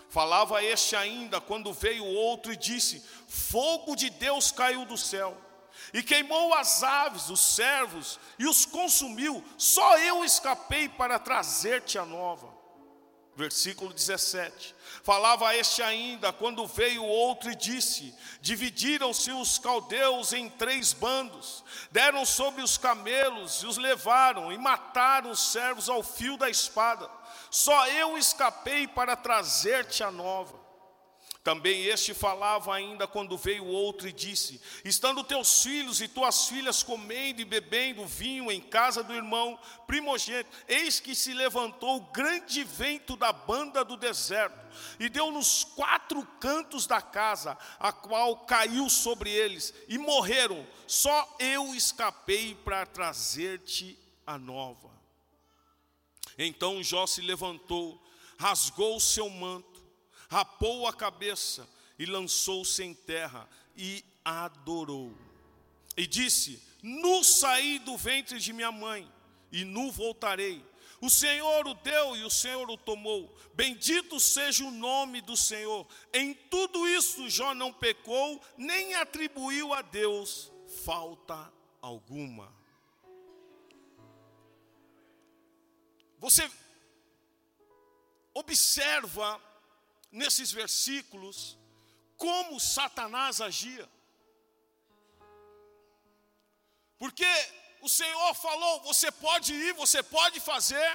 Falava 0.09 0.61
este 0.61 0.97
ainda, 0.97 1.39
quando 1.39 1.71
veio 1.71 2.03
outro 2.03 2.51
e 2.51 2.57
disse: 2.57 3.01
Fogo 3.29 3.95
de 3.95 4.09
Deus 4.09 4.51
caiu 4.51 4.83
do 4.83 4.97
céu 4.97 5.37
e 5.93 6.01
queimou 6.01 6.53
as 6.55 6.81
aves, 6.81 7.29
os 7.29 7.39
servos, 7.39 8.19
e 8.39 8.47
os 8.47 8.65
consumiu, 8.65 9.43
só 9.57 9.97
eu 9.99 10.25
escapei 10.25 10.89
para 10.89 11.19
trazer-te 11.19 11.99
a 11.99 12.05
nova. 12.05 12.51
Versículo 13.35 13.93
17: 13.93 14.75
Falava 15.03 15.55
este 15.55 15.81
ainda, 15.81 16.31
quando 16.31 16.67
veio 16.67 17.03
outro 17.03 17.51
e 17.51 17.55
disse: 17.55 18.13
Dividiram-se 18.41 19.31
os 19.31 19.57
caldeus 19.57 20.33
em 20.33 20.49
três 20.49 20.93
bandos, 20.93 21.63
deram 21.91 22.25
sobre 22.25 22.61
os 22.61 22.77
camelos 22.77 23.63
e 23.63 23.67
os 23.67 23.77
levaram, 23.77 24.51
e 24.51 24.57
mataram 24.57 25.31
os 25.31 25.51
servos 25.51 25.89
ao 25.89 26.03
fio 26.03 26.37
da 26.37 26.49
espada. 26.49 27.09
Só 27.49 27.87
eu 27.87 28.17
escapei 28.17 28.87
para 28.87 29.15
trazer-te 29.15 30.03
a 30.03 30.11
nova. 30.11 30.62
Também 31.43 31.83
este 31.83 32.13
falava 32.13 32.73
ainda 32.73 33.05
quando 33.05 33.37
veio 33.37 33.65
outro 33.65 34.07
e 34.07 34.13
disse: 34.13 34.61
Estando 34.85 35.25
teus 35.25 35.61
filhos 35.61 35.99
e 35.99 36.07
tuas 36.07 36.47
filhas 36.47 36.81
comendo 36.81 37.41
e 37.41 37.45
bebendo 37.45 38.05
vinho 38.05 38.49
em 38.49 38.61
casa 38.61 39.03
do 39.03 39.13
irmão 39.13 39.59
primogênito, 39.85 40.49
eis 40.69 41.01
que 41.01 41.13
se 41.13 41.33
levantou 41.33 41.99
grande 42.13 42.63
vento 42.63 43.17
da 43.17 43.33
banda 43.33 43.83
do 43.83 43.97
deserto 43.97 44.57
e 44.97 45.09
deu 45.09 45.31
nos 45.31 45.65
quatro 45.65 46.25
cantos 46.39 46.87
da 46.87 47.01
casa, 47.01 47.57
a 47.77 47.91
qual 47.91 48.37
caiu 48.45 48.89
sobre 48.89 49.29
eles 49.29 49.73
e 49.89 49.97
morreram. 49.97 50.65
Só 50.87 51.35
eu 51.39 51.75
escapei 51.75 52.55
para 52.55 52.85
trazer-te 52.85 53.99
a 54.25 54.37
nova. 54.37 54.89
Então 56.37 56.81
Jó 56.81 57.05
se 57.05 57.19
levantou, 57.19 58.01
rasgou 58.37 58.95
o 58.95 59.01
seu 59.01 59.29
manto 59.29 59.72
rapou 60.33 60.87
a 60.87 60.93
cabeça 60.93 61.69
e 61.99 62.07
lançou-se 62.07 62.81
em 62.83 62.91
terra 62.91 63.47
e 63.77 64.03
adorou. 64.25 65.15
E 65.95 66.07
disse: 66.07 66.59
Nu 66.81 67.23
saí 67.23 67.77
do 67.77 67.95
ventre 67.95 68.39
de 68.39 68.51
minha 68.51 68.71
mãe, 68.71 69.07
e 69.51 69.63
nu 69.63 69.91
voltarei. 69.91 70.65
O 70.99 71.09
Senhor 71.09 71.67
o 71.67 71.75
deu 71.75 72.15
e 72.15 72.23
o 72.23 72.31
Senhor 72.31 72.67
o 72.67 72.77
tomou. 72.77 73.37
Bendito 73.53 74.19
seja 74.19 74.63
o 74.63 74.71
nome 74.71 75.21
do 75.21 75.37
Senhor. 75.37 75.85
Em 76.11 76.33
tudo 76.33 76.87
isso 76.87 77.29
Jó 77.29 77.53
não 77.53 77.71
pecou, 77.71 78.41
nem 78.57 78.95
atribuiu 78.95 79.71
a 79.73 79.83
Deus 79.83 80.51
falta 80.83 81.53
alguma. 81.79 82.51
Você 86.17 86.49
observa 88.33 89.39
nesses 90.21 90.51
versículos 90.51 91.57
como 92.15 92.59
Satanás 92.59 93.41
agia. 93.41 93.89
Porque 96.97 97.31
o 97.81 97.89
Senhor 97.89 98.33
falou: 98.35 98.81
você 98.81 99.11
pode 99.11 99.53
ir, 99.53 99.73
você 99.73 100.01
pode 100.01 100.39
fazer, 100.39 100.89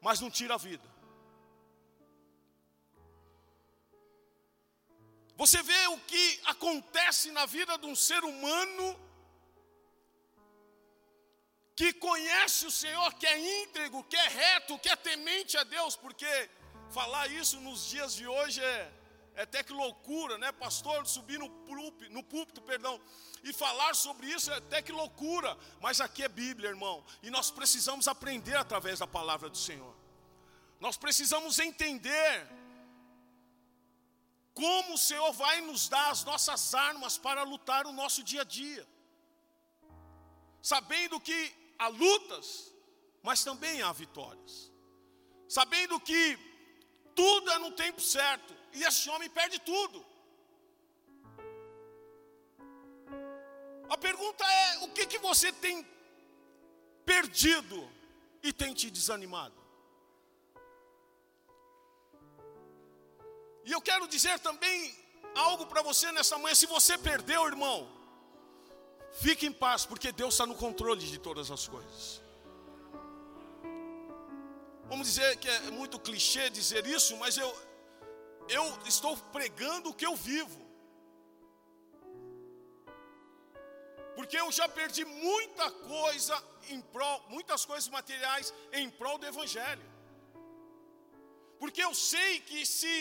mas 0.00 0.20
não 0.20 0.30
tira 0.30 0.54
a 0.54 0.64
vida. 0.68 0.88
Você 5.36 5.62
vê 5.62 5.86
o 5.88 5.98
que 6.10 6.40
acontece 6.46 7.30
na 7.30 7.44
vida 7.44 7.76
de 7.76 7.86
um 7.86 7.94
ser 7.94 8.24
humano 8.24 8.86
que 11.74 11.92
conhece 11.92 12.64
o 12.66 12.70
Senhor, 12.70 13.12
que 13.14 13.26
é 13.26 13.62
íntegro, 13.62 14.02
que 14.04 14.16
é 14.16 14.28
reto, 14.28 14.78
que 14.78 14.88
é 14.88 14.96
temente 14.96 15.58
a 15.58 15.62
Deus, 15.62 15.94
porque 15.94 16.26
Falar 16.90 17.26
isso 17.28 17.60
nos 17.60 17.86
dias 17.86 18.14
de 18.14 18.26
hoje 18.26 18.62
é, 18.62 18.92
é 19.34 19.42
até 19.42 19.62
que 19.62 19.72
loucura, 19.72 20.38
né, 20.38 20.52
pastor? 20.52 21.06
Subir 21.06 21.38
no 21.38 21.50
púlpito, 21.50 22.12
no 22.12 22.22
púlpito, 22.22 22.62
perdão, 22.62 23.00
e 23.42 23.52
falar 23.52 23.94
sobre 23.94 24.26
isso 24.28 24.50
é 24.52 24.56
até 24.56 24.80
que 24.80 24.92
loucura. 24.92 25.56
Mas 25.80 26.00
aqui 26.00 26.22
é 26.22 26.28
Bíblia, 26.28 26.70
irmão, 26.70 27.04
e 27.22 27.30
nós 27.30 27.50
precisamos 27.50 28.08
aprender 28.08 28.56
através 28.56 29.00
da 29.00 29.06
palavra 29.06 29.48
do 29.48 29.58
Senhor. 29.58 29.94
Nós 30.80 30.96
precisamos 30.96 31.58
entender 31.58 32.48
como 34.54 34.94
o 34.94 34.98
Senhor 34.98 35.32
vai 35.32 35.60
nos 35.60 35.88
dar 35.88 36.10
as 36.10 36.24
nossas 36.24 36.74
armas 36.74 37.18
para 37.18 37.42
lutar 37.42 37.86
o 37.86 37.92
nosso 37.92 38.22
dia 38.22 38.40
a 38.40 38.44
dia. 38.44 38.86
sabendo 40.62 41.20
que 41.20 41.54
há 41.78 41.86
lutas, 41.86 42.74
mas 43.22 43.44
também 43.44 43.82
há 43.82 43.92
vitórias. 43.92 44.72
Sabendo 45.48 46.00
que 46.00 46.36
tudo 47.20 47.50
é 47.50 47.58
no 47.58 47.72
tempo 47.72 48.00
certo, 48.00 48.54
e 48.72 48.82
esse 48.84 49.08
homem 49.10 49.28
perde 49.30 49.58
tudo. 49.72 50.04
A 53.88 53.96
pergunta 53.96 54.44
é: 54.44 54.78
o 54.84 54.88
que, 54.92 55.06
que 55.06 55.18
você 55.18 55.50
tem 55.52 55.86
perdido 57.04 57.78
e 58.42 58.52
tem 58.52 58.74
te 58.74 58.90
desanimado? 58.90 59.54
E 63.64 63.72
eu 63.72 63.80
quero 63.80 64.06
dizer 64.06 64.38
também 64.40 64.96
algo 65.34 65.66
para 65.66 65.82
você 65.82 66.12
nessa 66.12 66.36
manhã: 66.38 66.54
se 66.54 66.66
você 66.66 66.98
perdeu, 66.98 67.46
irmão, 67.46 67.90
fique 69.24 69.46
em 69.46 69.52
paz, 69.52 69.86
porque 69.86 70.12
Deus 70.12 70.34
está 70.34 70.46
no 70.46 70.54
controle 70.54 71.00
de 71.00 71.18
todas 71.18 71.50
as 71.50 71.66
coisas. 71.66 72.25
Vamos 74.90 75.08
dizer 75.08 75.36
que 75.42 75.48
é 75.48 75.70
muito 75.80 75.98
clichê 75.98 76.48
dizer 76.48 76.86
isso, 76.86 77.16
mas 77.22 77.36
eu, 77.36 77.50
eu 78.48 78.64
estou 78.86 79.16
pregando 79.36 79.90
o 79.90 79.94
que 79.94 80.06
eu 80.06 80.14
vivo. 80.14 80.60
Porque 84.16 84.36
eu 84.42 84.50
já 84.58 84.66
perdi 84.68 85.04
muita 85.04 85.70
coisa 85.70 86.36
em 86.70 86.80
prol, 86.80 87.18
muitas 87.28 87.64
coisas 87.64 87.88
materiais 87.88 88.54
em 88.72 88.88
prol 88.88 89.18
do 89.18 89.26
Evangelho. 89.26 89.86
Porque 91.60 91.82
eu 91.82 91.92
sei 91.94 92.40
que 92.40 92.64
se, 92.64 92.94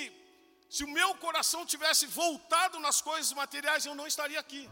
se 0.70 0.84
o 0.84 0.94
meu 1.00 1.14
coração 1.26 1.66
tivesse 1.66 2.06
voltado 2.08 2.80
nas 2.80 3.00
coisas 3.02 3.32
materiais, 3.34 3.86
eu 3.86 3.96
não 3.96 4.08
estaria 4.08 4.40
aqui. 4.40 4.70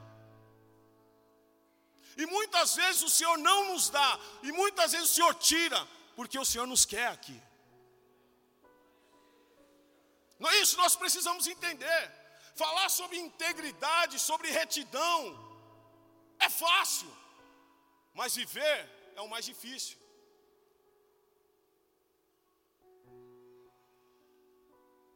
E 2.17 2.26
muitas 2.26 2.76
vezes 2.76 3.02
o 3.04 3.10
Senhor 3.10 3.38
não 3.38 3.60
nos 3.71 3.89
dá, 3.89 4.19
e 4.43 4.52
muitas 4.52 4.91
vezes 4.91 5.12
o 5.12 5.13
Senhor 5.13 5.34
tira, 5.36 5.88
porque 6.15 6.38
o 6.39 6.45
Senhor 6.45 6.67
nos 6.67 6.86
quer 6.86 7.08
aqui. 7.08 7.39
Não 10.39 10.49
é 10.49 10.58
isso, 10.62 10.78
nós 10.78 10.95
precisamos 10.95 11.47
entender. 11.47 12.04
Falar 12.56 12.88
sobre 12.89 13.17
integridade, 13.17 14.19
sobre 14.19 14.52
retidão, 14.52 15.17
é 16.39 16.49
fácil, 16.49 17.12
mas 18.13 18.36
viver 18.36 18.78
é 19.15 19.21
o 19.21 19.30
mais 19.30 19.45
difícil. 19.45 19.97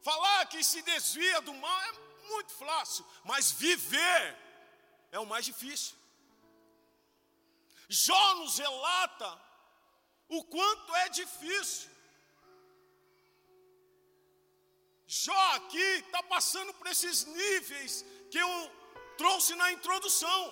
Falar 0.02 0.46
que 0.46 0.62
se 0.64 0.80
desvia 0.82 1.40
do 1.42 1.54
mal 1.54 1.80
é 1.82 1.92
muito 2.32 2.52
fácil, 2.54 3.04
mas 3.24 3.50
viver 3.50 4.36
é 5.12 5.18
o 5.18 5.26
mais 5.26 5.44
difícil. 5.44 5.96
Jó 7.88 8.34
nos 8.34 8.58
relata 8.58 9.30
o 10.28 10.44
quanto 10.44 10.94
é 10.96 11.08
difícil. 11.08 11.90
Jó 15.06 15.54
aqui 15.54 15.88
está 16.06 16.22
passando 16.22 16.72
por 16.74 16.86
esses 16.86 17.24
níveis 17.24 18.04
que 18.30 18.38
eu 18.38 18.50
trouxe 19.16 19.54
na 19.54 19.72
introdução. 19.72 20.42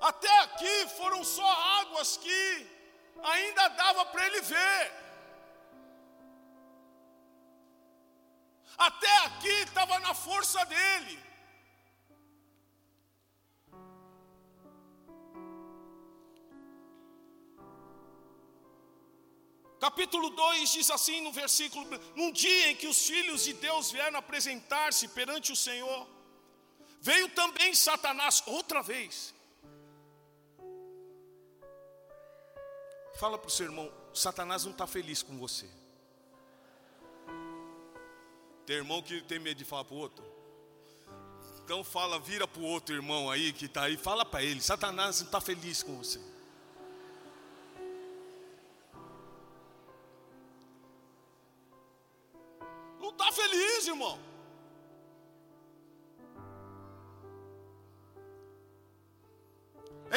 Até 0.00 0.32
aqui 0.40 0.88
foram 0.96 1.22
só 1.22 1.50
águas 1.80 2.16
que 2.16 2.66
ainda 3.22 3.68
dava 3.68 4.06
para 4.06 4.26
ele 4.26 4.40
ver. 4.40 5.02
Até 8.78 9.16
aqui 9.26 9.56
estava 9.68 10.00
na 10.00 10.14
força 10.14 10.64
dele. 10.64 11.31
Capítulo 19.82 20.30
2 20.30 20.70
diz 20.74 20.90
assim 20.92 21.20
no 21.22 21.32
versículo: 21.32 21.84
Num 22.14 22.30
dia 22.30 22.70
em 22.70 22.76
que 22.76 22.86
os 22.86 23.04
filhos 23.04 23.42
de 23.42 23.52
Deus 23.54 23.90
vieram 23.90 24.16
apresentar-se 24.16 25.08
perante 25.08 25.50
o 25.50 25.56
Senhor, 25.56 26.06
veio 27.00 27.28
também 27.30 27.74
Satanás 27.74 28.44
outra 28.46 28.80
vez. 28.80 29.34
Fala 33.18 33.36
para 33.36 33.48
o 33.48 33.50
seu 33.50 33.66
irmão: 33.66 33.92
Satanás 34.14 34.64
não 34.64 34.70
está 34.70 34.86
feliz 34.86 35.20
com 35.20 35.36
você. 35.36 35.68
Tem 38.64 38.76
irmão 38.76 39.02
que 39.02 39.20
tem 39.22 39.40
medo 39.40 39.58
de 39.58 39.64
falar 39.64 39.84
para 39.84 39.96
o 39.96 39.98
outro. 39.98 40.24
Então 41.64 41.82
fala, 41.82 42.20
vira 42.20 42.46
para 42.46 42.62
o 42.62 42.66
outro 42.66 42.94
irmão 42.94 43.28
aí 43.28 43.52
que 43.52 43.64
está 43.64 43.82
aí, 43.82 43.96
fala 43.96 44.24
para 44.24 44.44
ele: 44.44 44.60
Satanás 44.60 45.18
não 45.18 45.26
está 45.26 45.40
feliz 45.40 45.82
com 45.82 45.98
você. 45.98 46.20
Feliz, 53.32 53.86
irmão. 53.86 54.18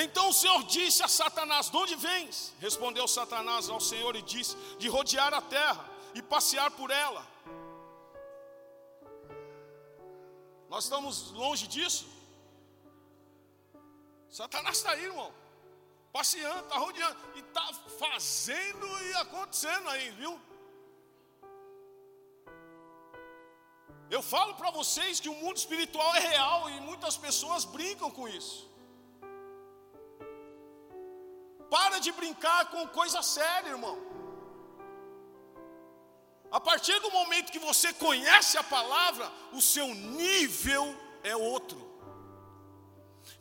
Então 0.03 0.29
o 0.29 0.34
Senhor 0.34 0.62
disse 0.63 1.01
a 1.03 1.08
Satanás: 1.08 1.69
De 1.69 1.77
onde 1.77 1.95
vens? 1.95 2.53
Respondeu 2.60 3.08
Satanás 3.08 3.69
ao 3.69 3.79
Senhor 3.79 4.15
e 4.15 4.21
disse: 4.21 4.55
De 4.77 4.89
rodear 4.89 5.34
a 5.34 5.41
terra 5.41 5.89
e 6.13 6.21
passear 6.21 6.69
por 6.71 6.91
ela. 6.91 7.25
Nós 10.69 10.84
estamos 10.84 11.31
longe 11.31 11.67
disso. 11.67 12.05
Satanás 14.29 14.77
está 14.77 14.91
aí, 14.91 15.05
irmão. 15.05 15.31
Passeando, 16.12 16.63
está 16.65 16.77
rodeando. 16.77 17.17
E 17.36 17.39
está 17.39 17.65
fazendo 17.97 18.86
e 19.03 19.13
acontecendo 19.15 19.88
aí, 19.88 20.10
viu? 20.12 20.38
Eu 24.15 24.21
falo 24.21 24.54
para 24.60 24.71
vocês 24.80 25.19
que 25.23 25.32
o 25.32 25.38
mundo 25.41 25.58
espiritual 25.62 26.10
é 26.15 26.21
real 26.34 26.69
e 26.69 26.80
muitas 26.89 27.15
pessoas 27.25 27.65
brincam 27.78 28.10
com 28.17 28.25
isso. 28.39 28.60
Para 31.75 31.97
de 32.06 32.12
brincar 32.19 32.62
com 32.73 32.88
coisa 32.99 33.21
séria, 33.21 33.71
irmão. 33.75 33.97
A 36.58 36.62
partir 36.69 36.97
do 37.06 37.12
momento 37.12 37.51
que 37.56 37.65
você 37.69 37.91
conhece 38.06 38.58
a 38.58 38.63
palavra, 38.63 39.30
o 39.51 39.62
seu 39.62 39.88
nível 39.93 40.86
é 41.32 41.36
outro. 41.36 41.80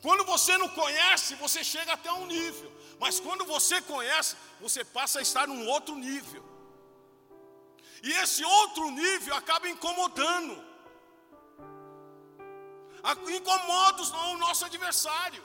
Quando 0.01 0.25
você 0.25 0.57
não 0.57 0.67
conhece, 0.81 1.35
você 1.35 1.63
chega 1.63 1.93
até 1.93 2.11
um 2.11 2.25
nível, 2.25 2.69
mas 2.99 3.19
quando 3.19 3.45
você 3.45 3.81
conhece, 3.93 4.35
você 4.59 4.83
passa 4.83 5.19
a 5.19 5.21
estar 5.21 5.47
num 5.47 5.65
outro 5.67 5.95
nível. 5.95 6.43
E 8.03 8.11
esse 8.11 8.43
outro 8.43 8.91
nível 8.91 9.35
acaba 9.35 9.69
incomodando. 9.69 10.63
Incomoda 13.29 14.01
o 14.01 14.37
nosso 14.37 14.65
adversário. 14.65 15.43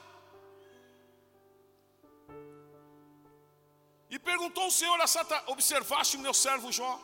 E 4.09 4.19
perguntou 4.19 4.67
o 4.67 4.71
Senhor 4.71 5.01
a 5.01 5.07
Satanás: 5.07 5.45
Observaste 5.49 6.17
o 6.17 6.21
meu 6.21 6.35
servo 6.35 6.73
Jó? 6.73 7.01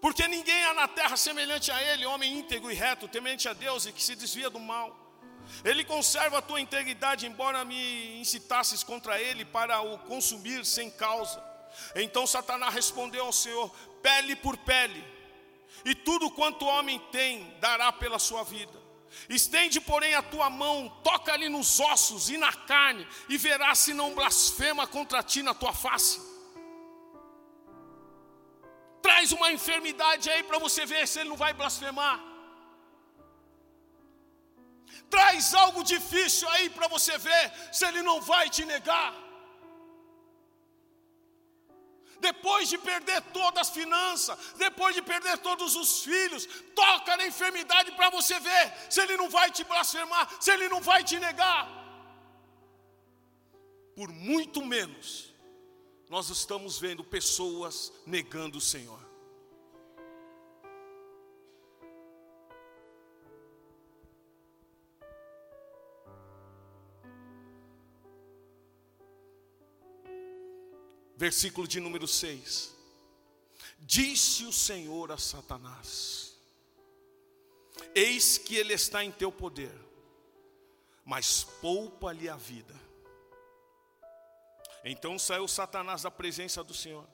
Porque 0.00 0.26
ninguém 0.28 0.64
há 0.64 0.72
na 0.72 0.88
terra 0.88 1.16
semelhante 1.16 1.70
a 1.70 1.82
ele, 1.82 2.06
homem 2.06 2.38
íntegro 2.38 2.70
e 2.70 2.74
reto, 2.74 3.08
temente 3.08 3.48
a 3.48 3.52
Deus 3.52 3.84
e 3.84 3.92
que 3.92 4.02
se 4.02 4.14
desvia 4.14 4.48
do 4.48 4.60
mal. 4.60 4.96
Ele 5.64 5.84
conserva 5.84 6.38
a 6.38 6.42
tua 6.42 6.60
integridade, 6.60 7.26
embora 7.26 7.64
me 7.64 8.20
incitasses 8.20 8.82
contra 8.82 9.20
ele 9.20 9.44
para 9.44 9.80
o 9.80 9.98
consumir 9.98 10.64
sem 10.64 10.90
causa. 10.90 11.49
Então 11.94 12.26
Satanás 12.26 12.74
respondeu 12.74 13.24
ao 13.24 13.32
Senhor: 13.32 13.70
pele 14.02 14.36
por 14.36 14.56
pele, 14.56 15.04
e 15.84 15.94
tudo 15.94 16.30
quanto 16.30 16.64
o 16.64 16.68
homem 16.68 16.98
tem 17.10 17.56
dará 17.60 17.92
pela 17.92 18.18
sua 18.18 18.42
vida. 18.44 18.78
Estende, 19.28 19.80
porém, 19.80 20.14
a 20.14 20.22
tua 20.22 20.48
mão, 20.48 20.88
toca 21.02 21.32
ali 21.32 21.48
nos 21.48 21.80
ossos 21.80 22.30
e 22.30 22.36
na 22.36 22.52
carne, 22.52 23.06
e 23.28 23.36
verás 23.36 23.78
se 23.78 23.92
não 23.92 24.14
blasfema 24.14 24.86
contra 24.86 25.22
ti 25.22 25.42
na 25.42 25.52
tua 25.52 25.72
face. 25.72 26.20
Traz 29.02 29.32
uma 29.32 29.50
enfermidade 29.50 30.30
aí 30.30 30.42
para 30.42 30.58
você 30.58 30.86
ver 30.86 31.08
se 31.08 31.18
ele 31.20 31.30
não 31.30 31.36
vai 31.36 31.52
blasfemar. 31.52 32.20
Traz 35.08 35.54
algo 35.54 35.82
difícil 35.82 36.48
aí 36.50 36.70
para 36.70 36.86
você 36.86 37.18
ver 37.18 37.52
se 37.72 37.84
ele 37.84 38.02
não 38.02 38.20
vai 38.20 38.48
te 38.48 38.64
negar 38.64 39.29
depois 42.20 42.68
de 42.68 42.78
perder 42.78 43.20
todas 43.32 43.68
as 43.68 43.70
finanças, 43.70 44.38
depois 44.56 44.94
de 44.94 45.02
perder 45.02 45.38
todos 45.38 45.74
os 45.74 46.02
filhos, 46.02 46.46
toca 46.74 47.16
na 47.16 47.26
enfermidade 47.26 47.92
para 47.92 48.10
você 48.10 48.38
ver 48.38 48.72
se 48.88 49.00
ele 49.00 49.16
não 49.16 49.28
vai 49.28 49.50
te 49.50 49.64
blasfemar, 49.64 50.28
se 50.40 50.50
ele 50.52 50.68
não 50.68 50.80
vai 50.80 51.02
te 51.02 51.18
negar. 51.18 51.68
Por 53.96 54.08
muito 54.10 54.64
menos, 54.64 55.34
nós 56.08 56.30
estamos 56.30 56.78
vendo 56.78 57.02
pessoas 57.02 57.92
negando 58.06 58.58
o 58.58 58.60
Senhor. 58.60 59.09
Versículo 71.20 71.68
de 71.68 71.80
número 71.80 72.08
6. 72.08 72.74
Disse 73.78 74.46
o 74.46 74.52
Senhor 74.52 75.12
a 75.12 75.18
Satanás: 75.18 76.34
Eis 77.94 78.38
que 78.38 78.56
ele 78.56 78.72
está 78.72 79.04
em 79.04 79.12
teu 79.12 79.30
poder, 79.30 79.74
mas 81.04 81.44
poupa-lhe 81.44 82.26
a 82.26 82.36
vida. 82.36 82.74
Então 84.82 85.18
saiu 85.18 85.46
Satanás 85.46 86.00
da 86.00 86.10
presença 86.10 86.64
do 86.64 86.72
Senhor 86.72 87.06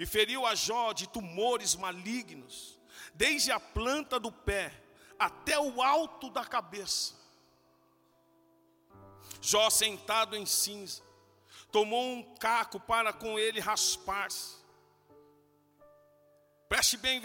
e 0.00 0.06
feriu 0.06 0.46
a 0.46 0.54
Jó 0.54 0.94
de 0.94 1.06
tumores 1.06 1.74
malignos, 1.74 2.78
desde 3.12 3.52
a 3.52 3.60
planta 3.60 4.18
do 4.18 4.32
pé 4.32 4.72
até 5.18 5.60
o 5.60 5.82
alto 5.82 6.30
da 6.30 6.46
cabeça. 6.46 7.12
Jó, 9.42 9.68
sentado 9.68 10.34
em 10.34 10.46
cinza, 10.46 11.02
tomou 11.70 12.02
um 12.02 12.34
caco 12.36 12.80
para 12.80 13.12
com 13.12 13.38
ele 13.38 13.60
raspar-se. 13.60 14.58
Preste 16.68 16.98
bem, 16.98 17.20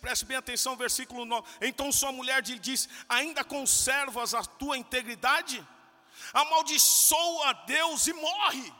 preste 0.00 0.24
bem 0.24 0.36
atenção 0.38 0.72
ao 0.72 0.78
versículo 0.78 1.26
9. 1.26 1.46
Então 1.60 1.92
sua 1.92 2.10
mulher 2.12 2.42
lhe 2.46 2.58
disse: 2.58 2.88
Ainda 3.08 3.44
conservas 3.44 4.32
a 4.32 4.42
tua 4.42 4.78
integridade? 4.78 5.66
Amaldiçoa 6.32 7.50
a 7.50 7.52
Deus 7.52 8.06
e 8.06 8.12
morre. 8.14 8.72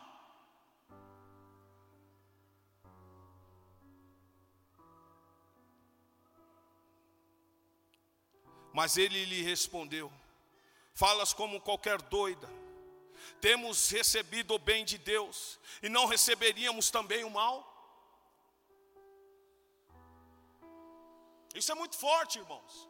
Mas 8.72 8.96
ele 8.96 9.24
lhe 9.26 9.42
respondeu: 9.42 10.10
Falas 10.94 11.34
como 11.34 11.60
qualquer 11.60 12.00
doida. 12.00 12.65
Temos 13.40 13.90
recebido 13.90 14.54
o 14.54 14.58
bem 14.58 14.84
de 14.84 14.98
Deus 14.98 15.58
e 15.82 15.88
não 15.88 16.06
receberíamos 16.06 16.90
também 16.90 17.24
o 17.24 17.30
mal? 17.30 17.56
Isso 21.54 21.72
é 21.72 21.74
muito 21.74 21.96
forte, 21.96 22.38
irmãos. 22.38 22.88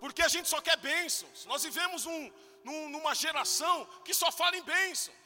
Porque 0.00 0.22
a 0.22 0.28
gente 0.28 0.48
só 0.48 0.60
quer 0.60 0.76
bênçãos. 0.76 1.46
Nós 1.46 1.62
vivemos 1.62 2.06
um, 2.06 2.32
num, 2.64 2.88
numa 2.88 3.14
geração 3.14 3.84
que 4.04 4.14
só 4.14 4.30
fala 4.30 4.56
em 4.56 4.62
bênçãos. 4.62 5.22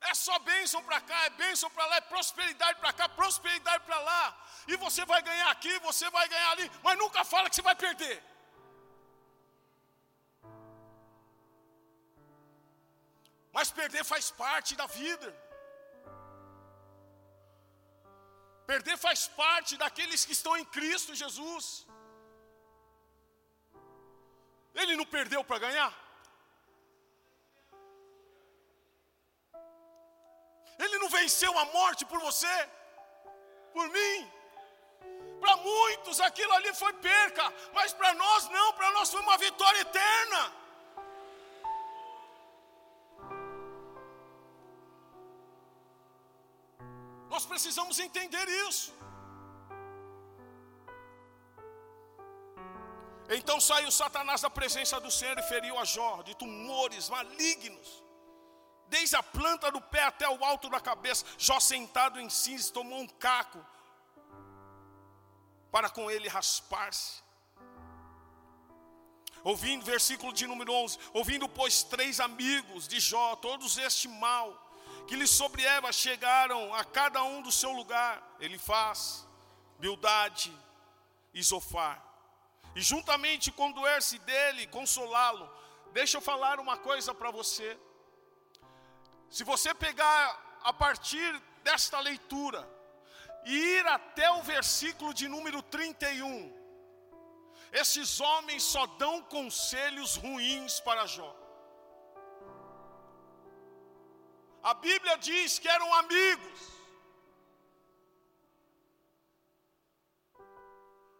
É 0.00 0.14
só 0.14 0.38
bênção 0.38 0.82
para 0.84 1.00
cá, 1.00 1.24
é 1.24 1.30
bênção 1.30 1.68
para 1.70 1.84
lá, 1.86 1.96
é 1.96 2.00
prosperidade 2.00 2.78
para 2.78 2.92
cá, 2.92 3.08
prosperidade 3.08 3.84
para 3.84 3.98
lá. 3.98 4.46
E 4.68 4.76
você 4.76 5.04
vai 5.04 5.20
ganhar 5.22 5.50
aqui, 5.50 5.76
você 5.80 6.08
vai 6.10 6.28
ganhar 6.28 6.50
ali, 6.52 6.70
mas 6.82 6.98
nunca 6.98 7.24
fala 7.24 7.48
que 7.50 7.56
você 7.56 7.62
vai 7.62 7.74
perder. 7.74 8.22
Mas 13.52 13.70
perder 13.70 14.04
faz 14.04 14.30
parte 14.30 14.74
da 14.80 14.86
vida. 14.86 15.28
Perder 18.70 18.96
faz 19.06 19.20
parte 19.42 19.76
daqueles 19.82 20.24
que 20.26 20.34
estão 20.38 20.54
em 20.56 20.64
Cristo 20.76 21.14
Jesus. 21.22 21.86
Ele 24.74 24.94
não 24.96 25.06
perdeu 25.16 25.42
para 25.42 25.58
ganhar. 25.66 25.92
Ele 30.78 30.98
não 30.98 31.08
venceu 31.08 31.52
a 31.58 31.64
morte 31.78 32.04
por 32.10 32.20
você, 32.20 32.56
por 33.72 33.88
mim. 33.88 34.30
Para 35.40 35.56
muitos 35.56 36.20
aquilo 36.20 36.52
ali 36.52 36.72
foi 36.74 36.92
perca, 36.92 37.44
mas 37.72 37.92
para 37.92 38.12
nós 38.14 38.48
não, 38.48 38.72
para 38.74 38.90
nós 38.92 39.10
foi 39.10 39.20
uma 39.20 39.38
vitória 39.38 39.80
eterna. 39.80 40.57
Nós 47.38 47.46
precisamos 47.46 48.00
entender 48.00 48.46
isso. 48.68 48.92
Então 53.36 53.60
saiu 53.60 53.92
Satanás 53.92 54.40
da 54.40 54.50
presença 54.50 54.98
do 54.98 55.08
Senhor 55.08 55.38
e 55.38 55.42
feriu 55.44 55.78
a 55.78 55.84
Jó 55.84 56.22
de 56.22 56.34
tumores 56.34 57.08
malignos 57.08 58.02
desde 58.88 59.14
a 59.14 59.22
planta 59.22 59.70
do 59.70 59.80
pé 59.80 60.02
até 60.02 60.28
o 60.28 60.44
alto 60.44 60.68
da 60.68 60.80
cabeça. 60.80 61.24
Jó 61.38 61.60
sentado 61.60 62.18
em 62.18 62.28
cinza 62.28 62.72
tomou 62.72 62.98
um 63.02 63.06
caco 63.06 63.64
para 65.70 65.88
com 65.88 66.10
ele 66.10 66.26
raspar-se. 66.26 67.22
Ouvindo, 69.44 69.84
versículo 69.84 70.32
de 70.32 70.44
número 70.48 70.72
11: 70.72 70.98
Ouvindo, 71.14 71.48
pois, 71.48 71.84
três 71.84 72.18
amigos 72.18 72.88
de 72.88 72.98
Jó, 72.98 73.36
todos 73.36 73.78
este 73.78 74.08
mal, 74.08 74.67
que 75.08 75.16
lhe 75.16 75.26
sobre 75.26 75.64
Eva 75.64 75.90
chegaram 75.90 76.74
a 76.74 76.84
cada 76.84 77.24
um 77.24 77.40
do 77.40 77.50
seu 77.50 77.72
lugar, 77.72 78.22
ele 78.38 78.58
faz, 78.58 79.26
Bildade 79.78 80.52
e 81.32 81.42
Zofar, 81.42 81.98
e 82.76 82.82
juntamente 82.82 83.50
com 83.50 83.72
doer-se 83.72 84.18
dele, 84.18 84.66
consolá-lo. 84.66 85.50
Deixa 85.92 86.18
eu 86.18 86.20
falar 86.20 86.60
uma 86.60 86.76
coisa 86.76 87.14
para 87.14 87.30
você. 87.30 87.78
Se 89.30 89.44
você 89.44 89.72
pegar 89.72 90.58
a 90.62 90.72
partir 90.74 91.30
desta 91.62 91.98
leitura 92.00 92.68
e 93.46 93.54
ir 93.78 93.86
até 93.86 94.30
o 94.32 94.42
versículo 94.42 95.14
de 95.14 95.26
número 95.26 95.62
31, 95.62 96.54
esses 97.72 98.20
homens 98.20 98.62
só 98.62 98.86
dão 98.86 99.22
conselhos 99.22 100.16
ruins 100.16 100.80
para 100.80 101.06
Jó. 101.06 101.34
A 104.62 104.74
Bíblia 104.74 105.16
diz 105.18 105.58
que 105.58 105.68
eram 105.68 105.92
amigos. 105.94 106.60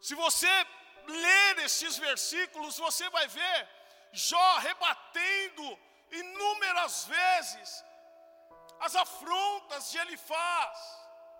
Se 0.00 0.14
você 0.14 0.66
ler 1.06 1.58
esses 1.60 1.96
versículos, 1.98 2.78
você 2.78 3.08
vai 3.10 3.26
ver 3.28 3.68
Jó 4.12 4.58
rebatendo 4.58 5.78
inúmeras 6.10 7.04
vezes 7.04 7.84
as 8.80 8.94
afrontas 8.96 9.90
de 9.90 9.98
Elifaz, 9.98 10.78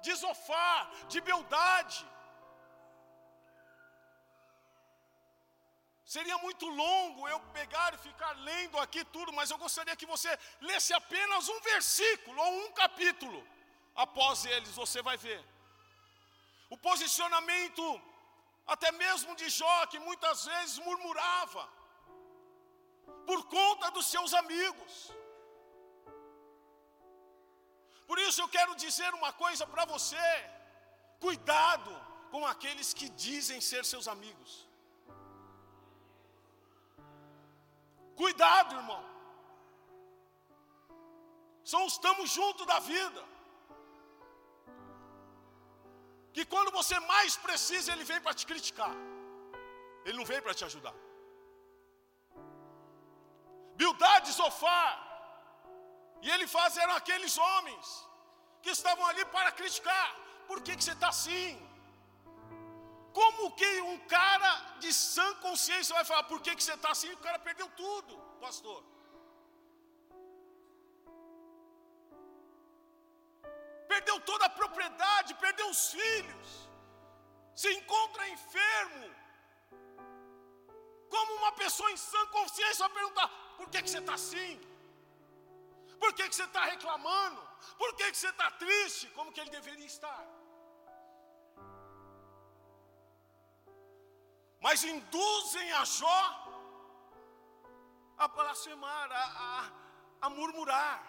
de 0.02 0.14
Zofar, 0.14 0.90
de 1.08 1.20
Beldade. 1.20 2.06
Seria 6.14 6.36
muito 6.44 6.66
longo 6.82 7.28
eu 7.28 7.38
pegar 7.56 7.88
e 7.94 7.98
ficar 8.08 8.30
lendo 8.48 8.76
aqui 8.84 9.00
tudo, 9.14 9.30
mas 9.38 9.50
eu 9.50 9.58
gostaria 9.64 9.94
que 10.00 10.06
você 10.12 10.30
lesse 10.68 10.92
apenas 10.98 11.48
um 11.54 11.60
versículo 11.72 12.38
ou 12.44 12.52
um 12.60 12.70
capítulo. 12.82 13.40
Após 14.04 14.44
eles, 14.52 14.70
você 14.82 15.02
vai 15.08 15.16
ver. 15.24 15.40
O 16.74 16.78
posicionamento, 16.86 17.82
até 18.74 18.90
mesmo 19.02 19.36
de 19.40 19.48
Jó, 19.58 19.76
que 19.86 19.98
muitas 19.98 20.46
vezes 20.46 20.78
murmurava, 20.86 21.64
por 23.26 23.42
conta 23.56 23.90
dos 23.96 24.06
seus 24.06 24.32
amigos. 24.32 24.94
Por 28.06 28.18
isso 28.26 28.40
eu 28.40 28.48
quero 28.56 28.74
dizer 28.86 29.12
uma 29.20 29.34
coisa 29.44 29.66
para 29.66 29.84
você: 29.94 30.28
cuidado 31.26 31.92
com 32.30 32.46
aqueles 32.54 32.94
que 32.94 33.10
dizem 33.26 33.60
ser 33.60 33.84
seus 33.84 34.08
amigos. 34.16 34.67
Cuidado, 38.20 38.74
irmão. 38.80 39.02
São 41.72 41.80
os 41.86 41.94
estamos 41.96 42.28
junto 42.38 42.62
da 42.70 42.78
vida. 42.92 43.22
Que 46.34 46.44
quando 46.52 46.70
você 46.78 46.96
mais 47.12 47.36
precisa, 47.46 47.92
ele 47.92 48.06
vem 48.10 48.20
para 48.24 48.38
te 48.38 48.46
criticar. 48.50 48.94
Ele 50.04 50.18
não 50.18 50.26
vem 50.32 50.40
para 50.46 50.54
te 50.58 50.64
ajudar. 50.68 50.96
Bildade 53.80 54.32
Sofá 54.40 54.84
e 56.24 56.28
ele 56.34 56.46
faz 56.56 56.76
eram 56.84 56.94
aqueles 57.00 57.34
homens 57.46 57.86
que 58.62 58.70
estavam 58.70 59.06
ali 59.10 59.24
para 59.36 59.52
criticar. 59.60 60.08
Por 60.48 60.60
que, 60.62 60.76
que 60.76 60.84
você 60.84 60.94
está 60.98 61.08
assim? 61.16 61.67
Como 63.12 63.50
que 63.52 63.80
um 63.80 63.98
cara 64.06 64.50
de 64.78 64.92
sã 64.92 65.34
consciência 65.36 65.94
vai 65.94 66.04
falar, 66.04 66.24
por 66.24 66.40
que, 66.40 66.54
que 66.54 66.62
você 66.62 66.74
está 66.74 66.90
assim? 66.90 67.12
O 67.12 67.18
cara 67.18 67.38
perdeu 67.38 67.68
tudo, 67.70 68.16
pastor. 68.40 68.84
Perdeu 73.88 74.20
toda 74.20 74.44
a 74.46 74.50
propriedade, 74.50 75.34
perdeu 75.34 75.68
os 75.70 75.90
filhos, 75.90 76.48
se 77.54 77.72
encontra 77.78 78.28
enfermo. 78.28 79.06
Como 81.08 81.32
uma 81.34 81.52
pessoa 81.52 81.90
em 81.90 81.96
sã 81.96 82.26
consciência 82.26 82.86
vai 82.86 82.96
perguntar, 82.98 83.28
por 83.56 83.68
que, 83.70 83.82
que 83.82 83.90
você 83.90 83.98
está 83.98 84.14
assim? 84.14 84.60
Por 85.98 86.12
que, 86.12 86.28
que 86.28 86.36
você 86.36 86.44
está 86.44 86.64
reclamando? 86.64 87.40
Por 87.76 87.94
que, 87.96 88.10
que 88.12 88.18
você 88.18 88.28
está 88.28 88.50
triste? 88.52 89.08
Como 89.16 89.32
que 89.32 89.40
ele 89.40 89.50
deveria 89.50 89.86
estar? 89.86 90.37
Mas 94.60 94.82
induzem 94.84 95.72
a 95.72 95.84
Jó 95.84 96.44
a 98.18 98.26
blasfemar, 98.26 99.12
a, 99.12 99.24
a, 99.24 100.26
a 100.26 100.30
murmurar. 100.30 101.04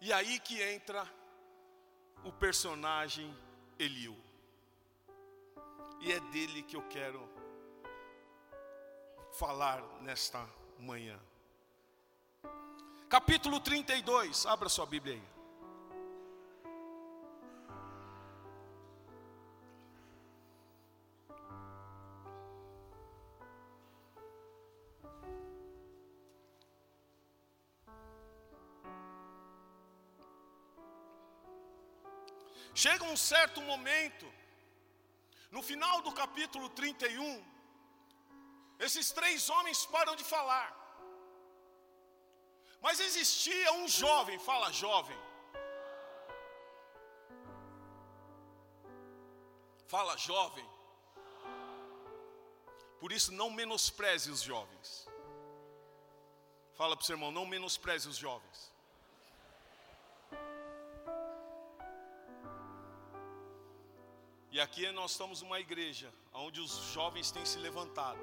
E 0.00 0.12
aí 0.12 0.38
que 0.38 0.62
entra 0.62 1.06
o 2.24 2.32
personagem 2.32 3.36
Eliu. 3.78 4.16
E 6.00 6.12
é 6.12 6.20
dele 6.20 6.62
que 6.62 6.76
eu 6.76 6.82
quero 6.88 7.28
falar 9.32 9.82
nesta 10.00 10.48
manhã. 10.78 11.18
Capítulo 13.08 13.58
32, 13.58 14.46
abra 14.46 14.68
sua 14.68 14.86
Bíblia 14.86 15.14
aí. 15.14 15.39
Chega 32.74 33.04
um 33.04 33.16
certo 33.16 33.60
momento, 33.60 34.26
no 35.50 35.62
final 35.62 36.02
do 36.02 36.12
capítulo 36.12 36.68
31, 36.70 37.44
esses 38.78 39.10
três 39.10 39.50
homens 39.50 39.84
param 39.86 40.14
de 40.16 40.24
falar. 40.24 40.68
Mas 42.80 43.00
existia 43.00 43.72
um 43.72 43.88
jovem, 43.88 44.38
fala 44.38 44.72
jovem. 44.72 45.18
Fala 49.86 50.16
jovem. 50.16 50.66
Por 53.00 53.12
isso 53.12 53.32
não 53.32 53.50
menospreze 53.50 54.30
os 54.30 54.40
jovens. 54.40 55.06
Fala 56.74 56.96
para 56.96 57.02
o 57.02 57.06
seu 57.06 57.14
irmão, 57.14 57.32
não 57.32 57.44
menospreze 57.44 58.08
os 58.08 58.16
jovens. 58.16 58.72
E 64.52 64.60
aqui 64.60 64.90
nós 64.90 65.12
estamos 65.12 65.42
uma 65.42 65.60
igreja 65.60 66.12
onde 66.32 66.60
os 66.60 66.72
jovens 66.92 67.30
têm 67.30 67.44
se 67.44 67.58
levantado. 67.58 68.18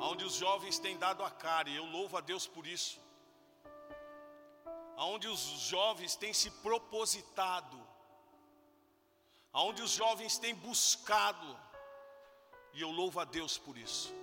Onde 0.00 0.24
os 0.24 0.34
jovens 0.34 0.78
têm 0.78 0.96
dado 0.96 1.22
a 1.22 1.30
cara, 1.30 1.68
e 1.68 1.76
eu 1.76 1.84
louvo 1.84 2.16
a 2.16 2.22
Deus 2.22 2.46
por 2.46 2.66
isso. 2.66 2.98
Onde 4.96 5.28
os 5.28 5.40
jovens 5.72 6.16
têm 6.16 6.32
se 6.32 6.50
propositado. 6.66 7.78
Onde 9.52 9.82
os 9.82 9.90
jovens 9.90 10.38
têm 10.38 10.54
buscado. 10.54 11.50
E 12.72 12.80
eu 12.80 12.90
louvo 12.90 13.20
a 13.20 13.24
Deus 13.24 13.58
por 13.58 13.76
isso. 13.76 14.14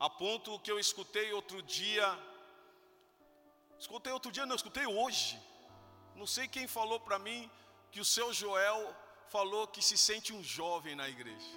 A 0.00 0.08
ponto 0.08 0.58
que 0.60 0.72
eu 0.72 0.78
escutei 0.78 1.34
outro 1.34 1.60
dia. 1.60 2.06
Escutei 3.78 4.12
outro 4.12 4.32
dia, 4.32 4.46
não, 4.46 4.56
escutei 4.56 4.86
hoje 4.86 5.51
não 6.14 6.26
sei 6.26 6.46
quem 6.48 6.66
falou 6.66 7.00
para 7.00 7.18
mim 7.18 7.50
que 7.90 8.00
o 8.00 8.04
seu 8.04 8.32
Joel 8.32 8.94
falou 9.28 9.66
que 9.66 9.82
se 9.82 9.96
sente 9.96 10.32
um 10.32 10.42
jovem 10.42 10.94
na 10.94 11.08
igreja. 11.08 11.56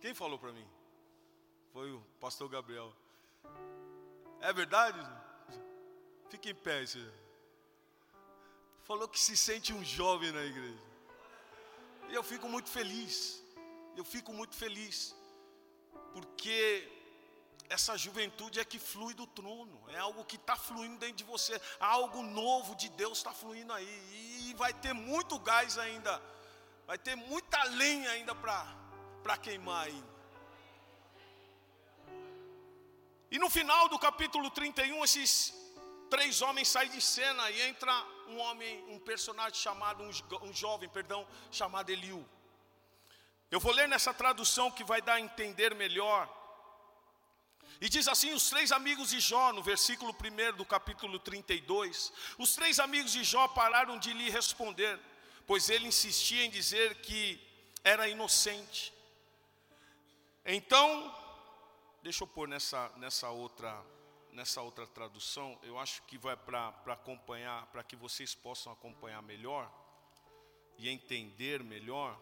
Quem 0.00 0.14
falou 0.14 0.38
para 0.38 0.52
mim? 0.52 0.66
Foi 1.72 1.90
o 1.92 2.00
pastor 2.20 2.48
Gabriel. 2.48 2.92
É 4.40 4.52
verdade? 4.52 5.00
Fique 6.30 6.50
em 6.50 6.54
pé. 6.54 6.86
Senhor. 6.86 7.12
Falou 8.82 9.08
que 9.08 9.18
se 9.18 9.36
sente 9.36 9.72
um 9.72 9.84
jovem 9.84 10.30
na 10.32 10.44
igreja. 10.44 10.86
E 12.08 12.14
eu 12.14 12.22
fico 12.22 12.48
muito 12.48 12.70
feliz. 12.70 13.44
Eu 13.96 14.04
fico 14.04 14.32
muito 14.32 14.54
feliz. 14.54 15.14
Porque 16.12 16.88
essa 17.68 17.96
juventude 17.96 18.60
é 18.60 18.64
que 18.64 18.78
flui 18.78 19.14
do 19.14 19.26
trono, 19.26 19.82
é 19.88 19.98
algo 19.98 20.24
que 20.24 20.36
está 20.36 20.56
fluindo 20.56 20.98
dentro 20.98 21.16
de 21.16 21.24
você, 21.24 21.60
algo 21.80 22.22
novo 22.22 22.74
de 22.76 22.88
Deus 22.90 23.18
está 23.18 23.32
fluindo 23.32 23.72
aí, 23.72 24.48
e 24.48 24.54
vai 24.54 24.72
ter 24.72 24.92
muito 24.92 25.38
gás 25.38 25.78
ainda, 25.78 26.22
vai 26.86 26.98
ter 26.98 27.16
muita 27.16 27.62
lenha 27.64 28.10
ainda 28.10 28.34
para 28.34 29.36
queimar 29.36 29.86
ainda. 29.86 30.16
E 33.30 33.38
no 33.38 33.50
final 33.50 33.88
do 33.88 33.98
capítulo 33.98 34.50
31, 34.50 35.04
esses 35.04 35.52
três 36.08 36.40
homens 36.40 36.68
saem 36.68 36.90
de 36.90 37.00
cena 37.00 37.50
e 37.50 37.62
entra 37.62 37.92
um 38.28 38.38
homem, 38.38 38.84
um 38.88 38.98
personagem 38.98 39.54
chamado, 39.54 40.02
um, 40.02 40.10
um 40.46 40.52
jovem, 40.52 40.88
perdão, 40.88 41.26
chamado 41.50 41.90
Eliu. 41.90 42.26
Eu 43.50 43.60
vou 43.60 43.72
ler 43.72 43.88
nessa 43.88 44.14
tradução 44.14 44.70
que 44.70 44.84
vai 44.84 45.00
dar 45.02 45.14
a 45.14 45.20
entender 45.20 45.74
melhor. 45.74 46.28
E 47.80 47.88
diz 47.88 48.08
assim: 48.08 48.32
os 48.32 48.48
três 48.48 48.72
amigos 48.72 49.10
de 49.10 49.20
Jó, 49.20 49.52
no 49.52 49.62
versículo 49.62 50.14
1 50.14 50.56
do 50.56 50.64
capítulo 50.64 51.18
32, 51.18 52.12
os 52.38 52.54
três 52.54 52.78
amigos 52.78 53.12
de 53.12 53.22
Jó 53.22 53.46
pararam 53.48 53.98
de 53.98 54.12
lhe 54.12 54.30
responder, 54.30 54.98
pois 55.46 55.68
ele 55.68 55.86
insistia 55.86 56.44
em 56.44 56.50
dizer 56.50 56.96
que 57.02 57.40
era 57.84 58.08
inocente. 58.08 58.92
Então, 60.44 61.14
deixa 62.02 62.24
eu 62.24 62.28
pôr 62.28 62.48
nessa, 62.48 62.90
nessa, 62.96 63.30
outra, 63.30 63.84
nessa 64.32 64.62
outra 64.62 64.86
tradução, 64.86 65.58
eu 65.62 65.78
acho 65.78 66.02
que 66.02 66.16
vai 66.16 66.36
para 66.36 66.72
acompanhar, 66.86 67.66
para 67.66 67.82
que 67.82 67.96
vocês 67.96 68.34
possam 68.34 68.72
acompanhar 68.72 69.20
melhor 69.22 69.70
e 70.78 70.88
entender 70.88 71.62
melhor. 71.62 72.16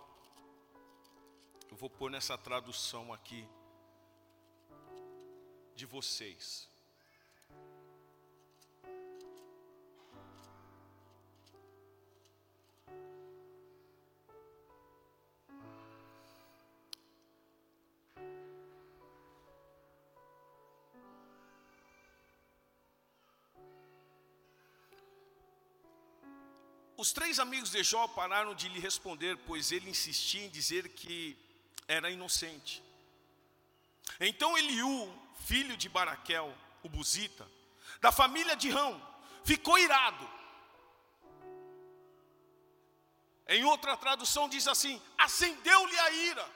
Eu 1.70 1.76
vou 1.76 1.90
pôr 1.90 2.10
nessa 2.10 2.36
tradução 2.36 3.12
aqui 3.12 3.46
de 5.74 5.86
vocês. 5.86 6.68
Os 26.96 27.12
três 27.12 27.38
amigos 27.38 27.70
de 27.70 27.82
Jó 27.82 28.08
pararam 28.08 28.54
de 28.54 28.66
lhe 28.66 28.80
responder, 28.80 29.36
pois 29.46 29.70
ele 29.72 29.90
insistia 29.90 30.42
em 30.42 30.48
dizer 30.48 30.88
que 30.88 31.36
era 31.86 32.10
inocente. 32.10 32.82
Então 34.18 34.56
Eliú, 34.56 35.12
filho 35.34 35.76
de 35.76 35.88
Baraquel, 35.88 36.52
o 36.82 36.88
Buzita, 36.88 37.48
da 38.00 38.12
família 38.12 38.56
de 38.56 38.70
Rão, 38.70 39.00
ficou 39.44 39.78
irado. 39.78 40.28
Em 43.46 43.64
outra 43.64 43.96
tradução 43.96 44.48
diz 44.48 44.66
assim: 44.66 45.00
acendeu-lhe 45.18 45.98
a 45.98 46.10
ira. 46.10 46.50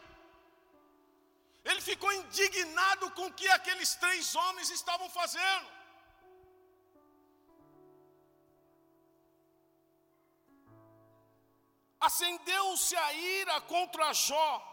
Ele 1.65 1.81
ficou 1.83 2.11
indignado 2.13 3.11
com 3.11 3.27
o 3.27 3.33
que 3.33 3.49
aqueles 3.49 3.95
três 3.95 4.35
homens 4.35 4.71
estavam 4.71 5.09
fazendo. 5.11 5.79
Acendeu-se 12.01 12.97
a 12.97 13.13
ira 13.13 13.61
contra 13.63 14.13
Jó, 14.15 14.68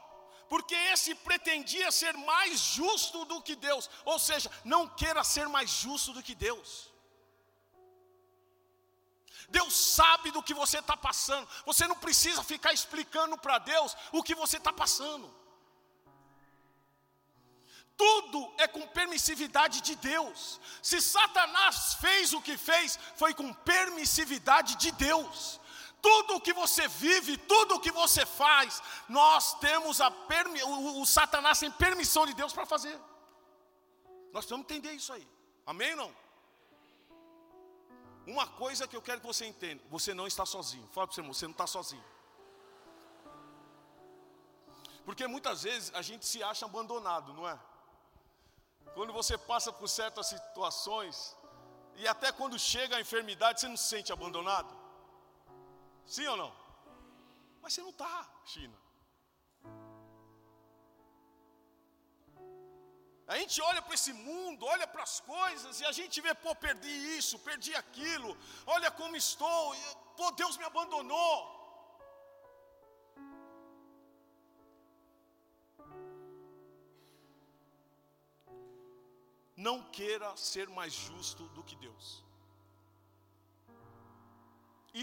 porque 0.50 0.76
esse 0.76 1.16
pretendia 1.16 1.92
ser 1.92 2.14
mais 2.18 2.60
justo 2.60 3.26
do 3.26 3.42
que 3.42 3.56
Deus, 3.56 3.90
ou 4.04 4.20
seja, 4.20 4.50
não 4.64 4.88
queira 4.88 5.24
ser 5.24 5.48
mais 5.48 5.70
justo 5.70 6.14
do 6.14 6.24
que 6.24 6.36
Deus. 6.36 6.92
Deus 9.50 9.74
sabe 9.76 10.32
do 10.32 10.44
que 10.44 10.54
você 10.54 10.80
está 10.80 10.98
passando, 10.98 11.48
você 11.66 11.88
não 11.88 11.96
precisa 11.96 12.44
ficar 12.44 12.74
explicando 12.74 13.38
para 13.38 13.58
Deus 13.60 13.96
o 14.12 14.24
que 14.24 14.36
você 14.36 14.58
está 14.58 14.74
passando. 14.74 15.34
Tudo 17.98 18.54
é 18.58 18.68
com 18.68 18.86
permissividade 18.88 19.82
de 19.82 19.96
Deus. 19.96 20.60
Se 20.82 21.00
Satanás 21.02 21.94
fez 21.96 22.34
o 22.34 22.42
que 22.42 22.58
fez, 22.58 23.00
foi 23.16 23.34
com 23.34 23.54
permissividade 23.54 24.76
de 24.76 24.92
Deus. 24.92 25.62
Tudo 26.02 26.36
o 26.36 26.42
que 26.42 26.54
você 26.54 26.88
vive, 26.88 27.38
tudo 27.38 27.76
o 27.76 27.80
que 27.80 27.92
você 27.92 28.26
faz, 28.26 28.82
nós 29.10 29.54
temos 29.60 30.00
a 30.00 30.12
permi 30.12 30.62
o, 30.64 31.02
o 31.02 31.06
Satanás 31.06 31.60
tem 31.60 31.72
permissão 31.72 32.26
de 32.26 32.34
Deus 32.34 32.54
para 32.54 32.66
fazer. 32.66 33.00
Nós 34.32 34.46
precisamos 34.46 34.66
entender 34.66 34.94
isso 34.94 35.12
aí. 35.14 35.28
Amém 35.66 35.92
ou 35.92 35.98
não? 35.98 36.16
Uma 38.28 38.48
coisa 38.48 38.88
que 38.88 38.96
eu 38.96 39.02
quero 39.02 39.22
que 39.22 39.28
você 39.28 39.46
entenda: 39.46 39.84
você 39.90 40.14
não 40.14 40.28
está 40.28 40.46
sozinho. 40.46 40.88
Fala 40.92 41.08
para 41.08 41.16
seu 41.16 41.22
irmão, 41.22 41.34
você 41.34 41.46
não 41.46 41.52
está 41.52 41.68
sozinho. 41.68 42.04
Porque 45.06 45.28
muitas 45.28 45.64
vezes 45.64 45.92
a 45.94 46.02
gente 46.02 46.26
se 46.26 46.42
acha 46.44 46.66
abandonado, 46.66 47.34
não 47.34 47.48
é? 47.48 47.58
Quando 48.96 49.14
você 49.14 49.38
passa 49.38 49.72
por 49.72 49.88
certas 49.88 50.28
situações, 50.28 51.36
e 51.96 52.08
até 52.08 52.32
quando 52.32 52.58
chega 52.58 52.98
a 52.98 53.02
enfermidade, 53.02 53.60
você 53.60 53.68
não 53.68 53.78
se 53.78 53.88
sente 53.88 54.12
abandonado? 54.12 54.85
Sim 56.06 56.28
ou 56.28 56.38
não? 56.38 56.54
Mas 57.62 57.74
você 57.74 57.82
não 57.82 57.90
está, 57.90 58.30
China. 58.46 58.78
A 63.28 63.38
gente 63.40 63.60
olha 63.60 63.82
para 63.82 63.96
esse 63.96 64.14
mundo, 64.14 64.68
olha 64.68 64.86
para 64.86 65.02
as 65.02 65.20
coisas 65.20 65.80
e 65.82 65.86
a 65.86 65.92
gente 65.92 66.22
vê, 66.22 66.34
pô, 66.36 66.54
perdi 66.56 66.96
isso, 67.18 67.40
perdi 67.40 67.74
aquilo, 67.74 68.38
olha 68.68 68.92
como 68.92 69.16
estou, 69.16 69.76
pô, 70.16 70.30
Deus 70.32 70.58
me 70.58 70.64
abandonou. 70.64 71.56
Não 79.58 79.82
queira 79.90 80.36
ser 80.38 80.70
mais 80.70 80.94
justo 80.94 81.48
do 81.50 81.64
que 81.64 81.76
Deus. 81.78 82.25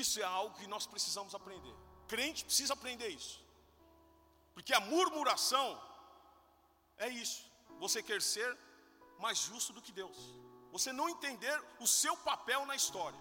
Isso 0.00 0.18
é 0.20 0.24
algo 0.24 0.58
que 0.58 0.66
nós 0.66 0.86
precisamos 0.86 1.34
aprender. 1.34 1.74
Crente 2.08 2.44
precisa 2.44 2.72
aprender 2.72 3.08
isso. 3.08 3.44
Porque 4.54 4.72
a 4.72 4.80
murmuração 4.80 5.68
é 6.96 7.08
isso. 7.08 7.44
Você 7.78 8.02
quer 8.02 8.22
ser 8.22 8.50
mais 9.18 9.38
justo 9.38 9.72
do 9.72 9.82
que 9.82 9.92
Deus. 9.92 10.16
Você 10.72 10.92
não 10.92 11.08
entender 11.10 11.56
o 11.78 11.86
seu 11.86 12.16
papel 12.16 12.64
na 12.64 12.74
história. 12.74 13.20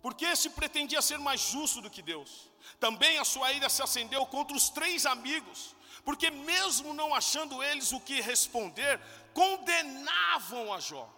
Porque 0.00 0.24
esse 0.24 0.48
pretendia 0.50 1.02
ser 1.02 1.18
mais 1.18 1.40
justo 1.40 1.82
do 1.82 1.90
que 1.90 2.02
Deus. 2.02 2.50
Também 2.80 3.18
a 3.18 3.24
sua 3.24 3.52
ira 3.52 3.68
se 3.68 3.82
acendeu 3.82 4.24
contra 4.26 4.56
os 4.56 4.68
três 4.68 5.04
amigos, 5.06 5.76
porque 6.04 6.30
mesmo 6.30 6.94
não 6.94 7.14
achando 7.14 7.62
eles 7.62 7.92
o 7.92 8.00
que 8.00 8.20
responder, 8.20 8.98
condenavam 9.34 10.72
a 10.72 10.80
Jó. 10.80 11.08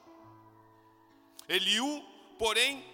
Eliú, 1.49 2.05
porém, 2.39 2.85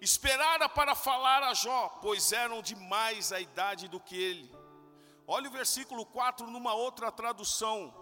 esperara 0.00 0.68
para 0.68 0.94
falar 0.94 1.42
a 1.42 1.54
Jó, 1.54 1.88
pois 2.00 2.32
eram 2.32 2.62
de 2.62 2.76
mais 2.76 3.32
a 3.32 3.40
idade 3.40 3.88
do 3.88 4.00
que 4.00 4.16
ele. 4.16 4.50
Olha 5.26 5.48
o 5.48 5.52
versículo 5.52 6.04
4 6.04 6.46
numa 6.50 6.74
outra 6.74 7.10
tradução. 7.10 7.94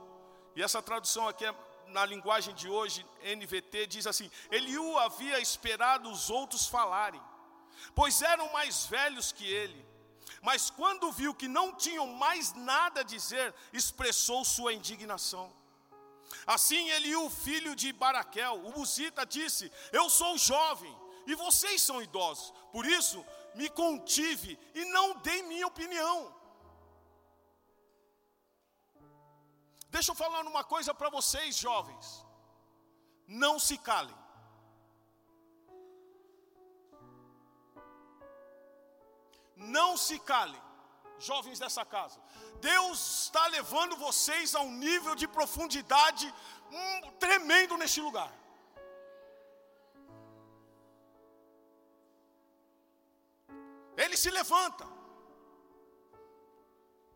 E 0.57 0.62
essa 0.62 0.82
tradução 0.82 1.28
aqui 1.28 1.45
é 1.45 1.55
na 1.88 2.05
linguagem 2.05 2.55
de 2.55 2.68
hoje, 2.68 3.07
NVT, 3.22 3.86
diz 3.86 4.07
assim: 4.07 4.30
Eliú 4.51 4.99
havia 4.99 5.38
esperado 5.38 6.11
os 6.11 6.30
outros 6.30 6.66
falarem, 6.66 7.22
pois 7.95 8.22
eram 8.22 8.53
mais 8.53 8.86
velhos 8.86 9.30
que 9.30 9.47
ele. 9.47 9.86
Mas 10.40 10.70
quando 10.70 11.12
viu 11.12 11.34
que 11.34 11.47
não 11.47 11.72
tinham 11.74 12.07
mais 12.07 12.53
nada 12.55 13.01
a 13.01 13.05
dizer, 13.05 13.55
expressou 13.72 14.45
sua 14.45 14.72
indignação. 14.72 15.53
Assim 16.47 16.91
Eliú, 16.91 17.28
filho 17.30 17.74
de 17.74 17.93
Baraquel, 17.93 18.64
o 18.66 18.72
Buzita, 18.72 19.24
disse: 19.24 19.70
Eu 19.93 20.09
sou 20.11 20.37
jovem 20.39 20.95
e 21.26 21.35
vocês 21.35 21.80
são 21.83 22.03
idosos, 22.03 22.53
por 22.72 22.85
isso 22.87 23.24
me 23.55 23.68
contive 23.68 24.59
e 24.74 24.85
não 24.87 25.18
dei 25.18 25.43
minha 25.43 25.66
opinião. 25.66 26.35
Deixa 29.89 30.11
eu 30.11 30.14
falar 30.14 30.43
uma 30.47 30.64
coisa 30.64 30.95
para 30.95 31.11
vocês, 31.11 31.57
jovens. 31.57 32.24
Não 33.26 33.59
se 33.59 33.76
calem. 33.76 34.16
Não 39.57 39.97
se 39.97 40.18
calem, 40.18 40.61
jovens 41.30 41.58
dessa 41.62 41.84
casa. 41.84 42.18
Deus 42.60 42.98
está 43.24 43.46
levando 43.56 43.96
vocês 43.96 44.54
a 44.54 44.60
um 44.60 44.72
nível 44.86 45.14
de 45.14 45.26
profundidade 45.36 46.26
hum, 46.70 47.10
tremendo 47.24 47.76
neste 47.76 48.00
lugar. 48.00 48.32
Ele 53.96 54.16
se 54.16 54.30
levanta. 54.30 54.86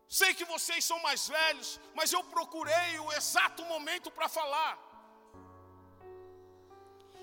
Sei 0.07 0.33
que 0.33 0.45
vocês 0.45 0.83
são 0.89 0.99
mais 1.07 1.27
velhos, 1.27 1.79
mas 1.93 2.13
eu 2.13 2.23
procurei 2.35 2.99
o 2.99 3.11
exato 3.11 3.63
momento 3.65 4.09
para 4.09 4.29
falar. 4.29 4.73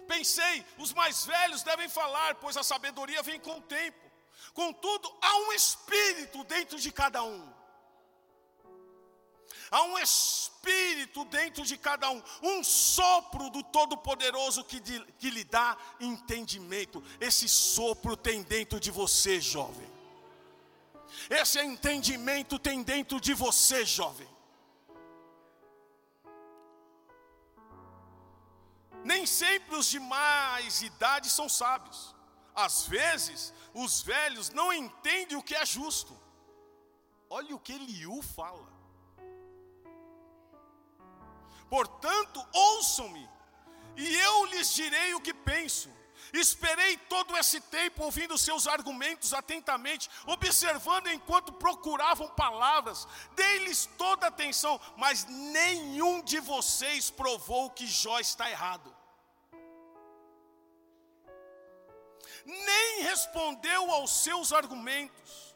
Pensei, 0.06 0.56
os 0.78 0.92
mais 0.92 1.24
velhos 1.24 1.62
devem 1.62 1.88
falar, 1.88 2.34
pois 2.42 2.56
a 2.58 2.62
sabedoria 2.62 3.22
vem 3.22 3.40
com 3.40 3.56
o 3.58 3.62
tempo. 3.62 4.03
Contudo, 4.52 5.12
há 5.20 5.36
um 5.36 5.52
espírito 5.52 6.44
dentro 6.44 6.78
de 6.78 6.92
cada 6.92 7.22
um. 7.22 7.52
Há 9.70 9.82
um 9.82 9.98
espírito 9.98 11.24
dentro 11.24 11.64
de 11.64 11.76
cada 11.76 12.08
um, 12.10 12.22
um 12.42 12.62
sopro 12.62 13.50
do 13.50 13.62
Todo-Poderoso 13.62 14.62
que, 14.62 14.80
que 15.18 15.30
lhe 15.30 15.44
dá 15.44 15.76
entendimento. 15.98 17.02
Esse 17.20 17.48
sopro 17.48 18.16
tem 18.16 18.42
dentro 18.42 18.78
de 18.78 18.90
você, 18.90 19.40
jovem. 19.40 19.92
Esse 21.28 21.60
entendimento 21.60 22.58
tem 22.58 22.82
dentro 22.82 23.20
de 23.20 23.34
você, 23.34 23.84
jovem. 23.84 24.28
Nem 29.04 29.26
sempre 29.26 29.76
os 29.76 29.86
de 29.86 29.98
mais 29.98 30.82
idade 30.82 31.28
são 31.28 31.48
sábios. 31.48 32.13
Às 32.54 32.86
vezes, 32.86 33.52
os 33.72 34.02
velhos 34.02 34.50
não 34.50 34.72
entendem 34.72 35.36
o 35.36 35.42
que 35.42 35.54
é 35.54 35.66
justo. 35.66 36.16
Olha 37.28 37.54
o 37.56 37.58
que 37.58 37.72
Eliú 37.72 38.22
fala. 38.22 38.72
Portanto, 41.68 42.46
ouçam-me, 42.52 43.28
e 43.96 44.14
eu 44.16 44.44
lhes 44.46 44.72
direi 44.72 45.14
o 45.14 45.20
que 45.20 45.34
penso. 45.34 45.90
Esperei 46.32 46.96
todo 46.96 47.36
esse 47.36 47.60
tempo 47.60 48.04
ouvindo 48.04 48.38
seus 48.38 48.66
argumentos 48.66 49.34
atentamente, 49.34 50.08
observando 50.26 51.08
enquanto 51.08 51.52
procuravam 51.52 52.28
palavras, 52.28 53.06
dei-lhes 53.34 53.86
toda 53.98 54.28
atenção, 54.28 54.80
mas 54.96 55.24
nenhum 55.24 56.22
de 56.22 56.40
vocês 56.40 57.10
provou 57.10 57.70
que 57.70 57.86
Jó 57.86 58.18
está 58.20 58.50
errado. 58.50 58.93
Nem 62.44 63.02
respondeu 63.02 63.90
aos 63.90 64.22
seus 64.22 64.52
argumentos. 64.52 65.54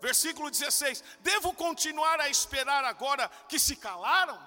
Versículo 0.00 0.50
16: 0.50 1.04
Devo 1.20 1.52
continuar 1.52 2.20
a 2.20 2.28
esperar 2.28 2.84
agora 2.84 3.28
que 3.48 3.58
se 3.58 3.76
calaram? 3.76 4.40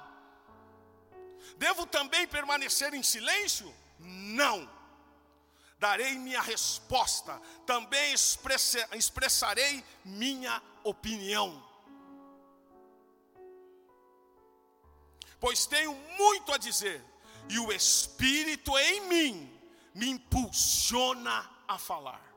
Devo 1.57 1.86
também 1.86 2.28
permanecer 2.28 2.93
em 2.93 3.03
silêncio? 3.03 3.74
não. 4.03 4.70
Darei 5.80 6.18
minha 6.18 6.41
resposta, 6.41 7.41
também 7.66 8.14
expressarei 8.14 9.84
minha 10.05 10.61
opinião. 10.84 11.61
Pois 15.39 15.66
tenho 15.66 15.93
muito 16.18 16.53
a 16.53 16.57
dizer, 16.57 17.03
e 17.49 17.59
o 17.59 17.72
Espírito 17.72 18.78
em 18.78 19.01
mim 19.01 19.52
me 19.93 20.09
impulsiona 20.09 21.49
a 21.67 21.77
falar. 21.77 22.33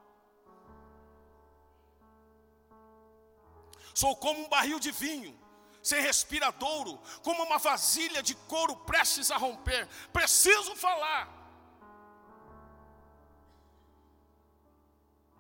Sou 3.95 4.15
como 4.17 4.45
um 4.45 4.49
barril 4.49 4.79
de 4.79 4.91
vinho, 4.91 5.39
sem 5.83 6.01
respiradouro, 6.01 7.01
como 7.23 7.43
uma 7.45 7.59
vasilha 7.59 8.23
de 8.23 8.35
couro 8.35 8.77
prestes 8.77 9.31
a 9.31 9.37
romper. 9.37 9.89
Preciso 10.13 10.77
falar. 10.77 11.35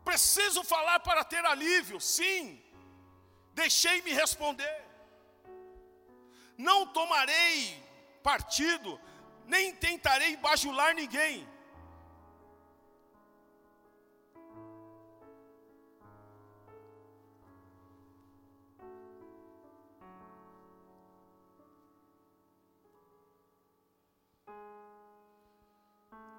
Preciso 0.04 0.62
falar 0.64 1.00
para 1.00 1.24
ter 1.24 1.44
alívio, 1.44 2.00
sim. 2.00 2.62
Deixei-me 3.52 4.12
responder. 4.12 4.84
Não 6.56 6.86
tomarei 6.86 7.84
partido, 8.22 8.98
nem 9.44 9.74
tentarei 9.74 10.36
bajular 10.36 10.94
ninguém. 10.94 11.46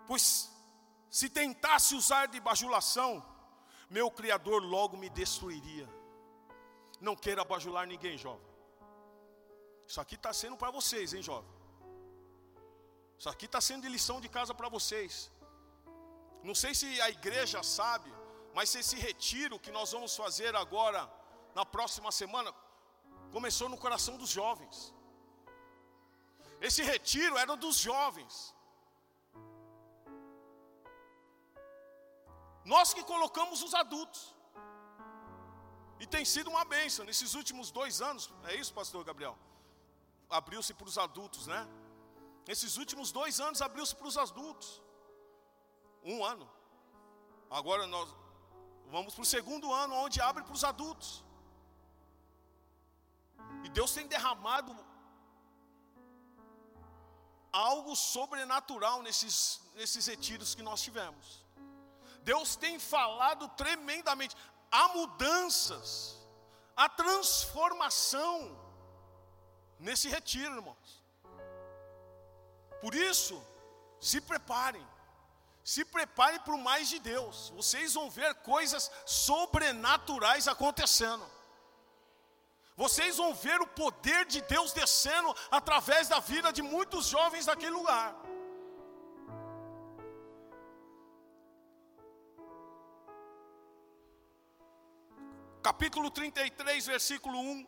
Pois 0.08 0.50
se 1.10 1.30
tentasse 1.30 1.96
usar 1.96 2.26
de 2.28 2.40
bajulação, 2.40 3.24
meu 3.90 4.10
Criador 4.10 4.62
logo 4.64 4.98
me 4.98 5.10
destruiria. 5.10 5.88
Não 7.00 7.16
queira 7.16 7.44
bajular 7.44 7.86
ninguém, 7.88 8.18
jovem. 8.18 8.46
Isso 9.88 10.02
aqui 10.02 10.16
está 10.16 10.34
sendo 10.34 10.58
para 10.58 10.72
vocês, 10.72 11.14
hein, 11.14 11.22
jovem? 11.22 11.50
Isso 13.18 13.30
aqui 13.30 13.46
está 13.46 13.62
sendo 13.62 13.84
de 13.84 13.90
lição 13.90 14.20
de 14.20 14.30
casa 14.30 14.54
para 14.54 14.70
vocês. 14.70 15.32
Não 16.44 16.54
sei 16.54 16.74
se 16.76 16.88
a 17.02 17.10
igreja 17.10 17.62
sabe, 17.64 18.12
mas 18.54 18.76
esse 18.76 18.98
retiro 18.98 19.60
que 19.60 19.72
nós 19.72 19.92
vamos 19.92 20.16
fazer 20.16 20.56
agora, 20.56 21.02
na 21.56 21.66
próxima 21.66 22.12
semana, 22.12 22.54
começou 23.32 23.70
no 23.70 23.78
coração 23.78 24.18
dos 24.18 24.30
jovens. 24.30 24.94
Esse 26.60 26.84
retiro 26.84 27.38
era 27.38 27.56
dos 27.56 27.78
jovens. 27.78 28.54
Nós 32.74 32.94
que 32.96 33.04
colocamos 33.12 33.60
os 33.68 33.74
adultos. 33.82 34.22
E 36.02 36.06
tem 36.14 36.24
sido 36.34 36.50
uma 36.54 36.64
bênção 36.76 37.06
nesses 37.10 37.34
últimos 37.40 37.72
dois 37.78 38.02
anos, 38.10 38.24
é 38.52 38.56
isso, 38.62 38.74
pastor 38.80 39.04
Gabriel? 39.10 39.36
Abriu-se 40.40 40.74
para 40.80 40.90
os 40.92 40.98
adultos, 41.06 41.48
né? 41.54 41.62
Nesses 42.50 42.74
últimos 42.82 43.12
dois 43.20 43.40
anos 43.48 43.62
abriu-se 43.68 43.96
para 43.96 44.10
os 44.12 44.18
adultos. 44.26 44.70
Um 46.04 46.26
ano. 46.34 46.48
Agora 47.50 47.88
nós 47.88 48.14
vamos 48.96 49.16
para 49.16 49.26
o 49.28 49.32
segundo 49.38 49.74
ano, 49.74 49.96
onde 49.96 50.20
abre 50.30 50.44
para 50.44 50.60
os 50.60 50.66
adultos. 50.74 51.10
E 53.64 53.70
Deus 53.70 53.94
tem 53.94 54.08
derramado 54.08 54.76
algo 57.52 57.96
sobrenatural 57.96 59.02
nesses, 59.02 59.62
nesses 59.74 60.06
retiros 60.06 60.54
que 60.54 60.62
nós 60.62 60.82
tivemos. 60.82 61.47
Deus 62.30 62.58
tem 62.58 62.78
falado 62.78 63.48
tremendamente. 63.62 64.36
Há 64.70 64.90
mudanças, 64.90 65.90
há 66.76 66.90
transformação 66.90 68.36
nesse 69.80 70.10
retiro, 70.10 70.56
irmãos. 70.56 70.90
Por 72.82 72.94
isso, 72.94 73.36
se 74.10 74.20
preparem. 74.20 74.86
Se 75.64 75.86
preparem 75.86 76.40
para 76.42 76.54
o 76.54 76.66
mais 76.70 76.90
de 76.90 77.00
Deus. 77.00 77.50
Vocês 77.56 77.94
vão 77.94 78.10
ver 78.10 78.36
coisas 78.54 78.92
sobrenaturais 79.06 80.50
acontecendo. 80.50 81.26
Vocês 82.76 83.16
vão 83.22 83.34
ver 83.34 83.60
o 83.62 83.68
poder 83.68 84.26
de 84.26 84.42
Deus 84.42 84.74
descendo 84.74 85.34
através 85.50 86.10
da 86.10 86.20
vida 86.20 86.52
de 86.52 86.62
muitos 86.62 87.08
jovens 87.08 87.46
daquele 87.46 87.72
lugar. 87.72 88.14
Capítulo 95.68 96.10
33, 96.10 96.86
versículo 96.86 97.38
1. 97.38 97.68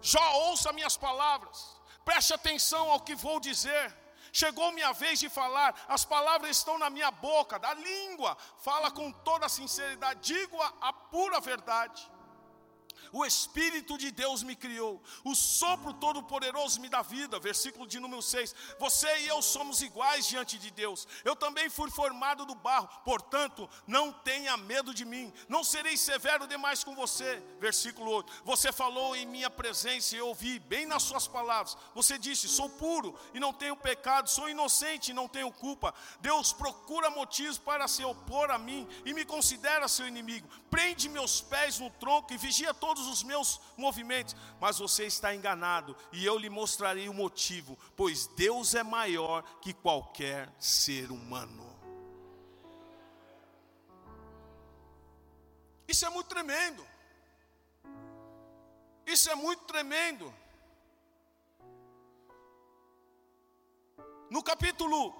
Já 0.00 0.24
ouça 0.34 0.72
minhas 0.72 0.96
palavras, 0.96 1.82
preste 2.04 2.32
atenção 2.32 2.88
ao 2.92 3.00
que 3.00 3.16
vou 3.16 3.40
dizer. 3.40 3.92
Chegou 4.32 4.70
minha 4.70 4.92
vez 4.92 5.18
de 5.18 5.28
falar, 5.28 5.74
as 5.88 6.04
palavras 6.04 6.56
estão 6.56 6.78
na 6.78 6.88
minha 6.88 7.10
boca, 7.10 7.58
da 7.58 7.74
língua, 7.74 8.36
fala 8.58 8.88
com 8.88 9.10
toda 9.10 9.48
sinceridade, 9.48 10.32
digo 10.32 10.62
a, 10.62 10.72
a 10.80 10.92
pura 10.92 11.40
verdade. 11.40 12.08
O 13.14 13.24
Espírito 13.24 13.96
de 13.96 14.10
Deus 14.10 14.42
me 14.42 14.56
criou, 14.56 15.00
o 15.22 15.36
sopro 15.36 15.92
todo-poderoso 15.92 16.80
me 16.80 16.88
dá 16.88 17.00
vida. 17.00 17.38
Versículo 17.38 17.86
de 17.86 18.00
número 18.00 18.20
6. 18.20 18.52
Você 18.80 19.20
e 19.20 19.28
eu 19.28 19.40
somos 19.40 19.80
iguais 19.82 20.26
diante 20.26 20.58
de 20.58 20.68
Deus. 20.72 21.06
Eu 21.24 21.36
também 21.36 21.70
fui 21.70 21.88
formado 21.92 22.44
do 22.44 22.56
barro, 22.56 22.88
portanto, 23.04 23.70
não 23.86 24.12
tenha 24.12 24.56
medo 24.56 24.92
de 24.92 25.04
mim. 25.04 25.32
Não 25.48 25.62
serei 25.62 25.96
severo 25.96 26.48
demais 26.48 26.82
com 26.82 26.92
você. 26.96 27.40
Versículo 27.60 28.10
8. 28.10 28.32
Você 28.44 28.72
falou 28.72 29.14
em 29.14 29.24
minha 29.26 29.48
presença 29.48 30.16
e 30.16 30.18
eu 30.18 30.26
ouvi 30.26 30.58
bem 30.58 30.84
nas 30.84 31.04
suas 31.04 31.28
palavras. 31.28 31.78
Você 31.94 32.18
disse: 32.18 32.48
Sou 32.48 32.68
puro 32.68 33.16
e 33.32 33.38
não 33.38 33.52
tenho 33.52 33.76
pecado, 33.76 34.28
sou 34.28 34.48
inocente 34.48 35.12
e 35.12 35.14
não 35.14 35.28
tenho 35.28 35.52
culpa. 35.52 35.94
Deus 36.20 36.52
procura 36.52 37.10
motivos 37.10 37.58
para 37.58 37.86
se 37.86 38.02
opor 38.02 38.50
a 38.50 38.58
mim 38.58 38.88
e 39.04 39.14
me 39.14 39.24
considera 39.24 39.86
seu 39.86 40.08
inimigo. 40.08 40.48
Prende 40.68 41.08
meus 41.08 41.40
pés 41.40 41.78
no 41.78 41.90
tronco 41.90 42.32
e 42.32 42.36
vigia 42.36 42.74
todos 42.74 43.03
todos 43.04 43.18
os 43.18 43.22
meus 43.22 43.60
movimentos, 43.76 44.34
mas 44.60 44.78
você 44.78 45.04
está 45.04 45.34
enganado, 45.34 45.96
e 46.12 46.24
eu 46.24 46.38
lhe 46.38 46.48
mostrarei 46.48 47.08
o 47.08 47.14
motivo, 47.14 47.78
pois 47.94 48.26
Deus 48.28 48.74
é 48.74 48.82
maior 48.82 49.42
que 49.60 49.74
qualquer 49.74 50.50
ser 50.58 51.10
humano. 51.10 51.64
Isso 55.86 56.06
é 56.06 56.08
muito 56.08 56.28
tremendo. 56.28 56.86
Isso 59.06 59.30
é 59.30 59.34
muito 59.34 59.64
tremendo. 59.64 60.32
No 64.30 64.42
capítulo 64.42 65.14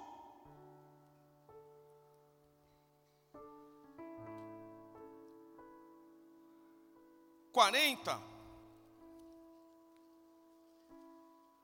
40, 7.55 8.21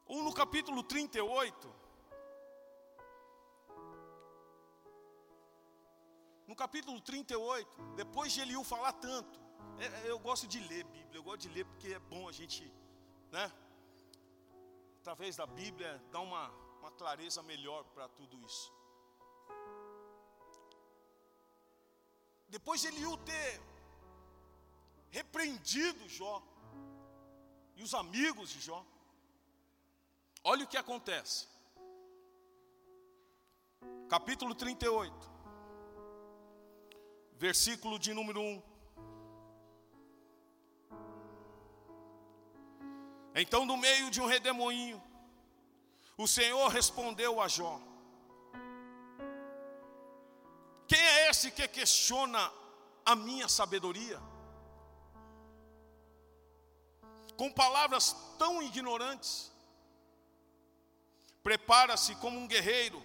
ou 0.06 0.24
no 0.24 0.34
capítulo 0.34 0.84
38, 0.84 1.76
no 6.48 6.56
capítulo 6.56 7.02
38, 7.02 7.82
depois 7.98 8.32
de 8.32 8.40
Eliú 8.40 8.64
falar 8.64 8.94
tanto, 8.94 9.38
é, 9.80 10.08
é, 10.08 10.10
eu 10.10 10.18
gosto 10.18 10.48
de 10.48 10.62
ler 10.62 10.86
Bíblia, 10.86 11.18
eu 11.20 11.24
gosto 11.24 11.42
de 11.42 11.50
ler 11.50 11.66
porque 11.66 11.90
é 11.94 12.00
bom 12.00 12.30
a 12.30 12.32
gente, 12.32 12.74
né, 13.30 13.52
através 15.02 15.36
da 15.36 15.46
Bíblia, 15.46 16.02
dar 16.10 16.22
uma, 16.22 16.48
uma 16.80 16.92
clareza 16.92 17.44
melhor 17.44 17.84
para 17.94 18.08
tudo 18.08 18.40
isso. 18.40 18.72
Depois 22.48 22.80
de 22.80 22.88
Eliú 22.88 23.18
ter 23.18 23.71
repreendido 25.12 26.08
Jó 26.08 26.42
e 27.76 27.84
os 27.84 27.94
amigos 27.94 28.50
de 28.50 28.62
Jó. 28.62 28.84
Olha 30.44 30.64
o 30.64 30.68
que 30.68 30.78
acontece. 30.78 31.48
Capítulo 34.10 34.56
38, 34.56 35.14
versículo 37.38 38.00
de 38.00 38.14
número 38.14 38.42
1. 38.42 38.64
Então, 43.36 43.66
no 43.66 43.78
meio 43.78 44.12
de 44.12 44.22
um 44.22 44.26
redemoinho, 44.26 45.02
o 46.18 46.28
Senhor 46.28 46.68
respondeu 46.68 47.40
a 47.42 47.48
Jó: 47.48 47.80
Quem 50.88 51.00
é 51.00 51.30
esse 51.30 51.52
que 51.52 51.68
questiona 51.68 52.52
a 53.06 53.16
minha 53.16 53.48
sabedoria? 53.48 54.31
Com 57.42 57.52
palavras 57.52 58.16
tão 58.38 58.62
ignorantes. 58.62 59.52
Prepara-se 61.42 62.14
como 62.24 62.38
um 62.40 62.48
guerreiro. 62.48 63.02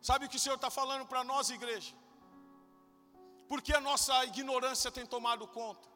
Sabe 0.00 0.24
o 0.24 0.30
que 0.30 0.38
o 0.38 0.40
Senhor 0.40 0.54
está 0.54 0.70
falando 0.70 1.04
para 1.04 1.22
nós, 1.22 1.50
igreja? 1.50 1.94
Porque 3.46 3.74
a 3.74 3.80
nossa 3.88 4.24
ignorância 4.24 4.90
tem 4.90 5.04
tomado 5.04 5.46
conta. 5.46 5.86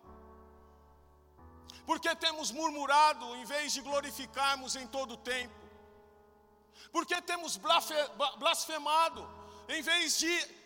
Porque 1.86 2.14
temos 2.16 2.50
murmurado 2.50 3.24
em 3.36 3.46
vez 3.46 3.72
de 3.72 3.80
glorificarmos 3.80 4.76
em 4.76 4.86
todo 4.86 5.14
o 5.14 5.22
tempo. 5.32 5.58
Porque 6.92 7.22
temos 7.22 7.58
blasfemado 8.38 9.26
em 9.66 9.80
vez 9.80 10.18
de 10.18 10.65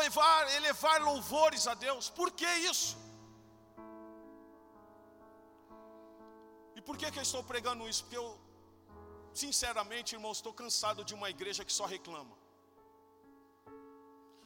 levar, 0.00 0.54
elevar 0.54 1.00
louvores 1.02 1.66
a 1.66 1.74
Deus. 1.74 2.08
Por 2.10 2.30
que 2.30 2.50
isso? 2.72 2.96
E 6.76 6.80
por 6.80 6.96
que, 6.96 7.10
que 7.10 7.18
eu 7.18 7.22
estou 7.22 7.42
pregando 7.44 7.88
isso? 7.88 8.02
Porque 8.04 8.16
eu, 8.16 8.38
sinceramente, 9.34 10.14
irmãos, 10.14 10.38
estou 10.38 10.52
cansado 10.52 11.04
de 11.04 11.14
uma 11.14 11.28
igreja 11.28 11.64
que 11.64 11.72
só 11.72 11.84
reclama. 11.84 12.34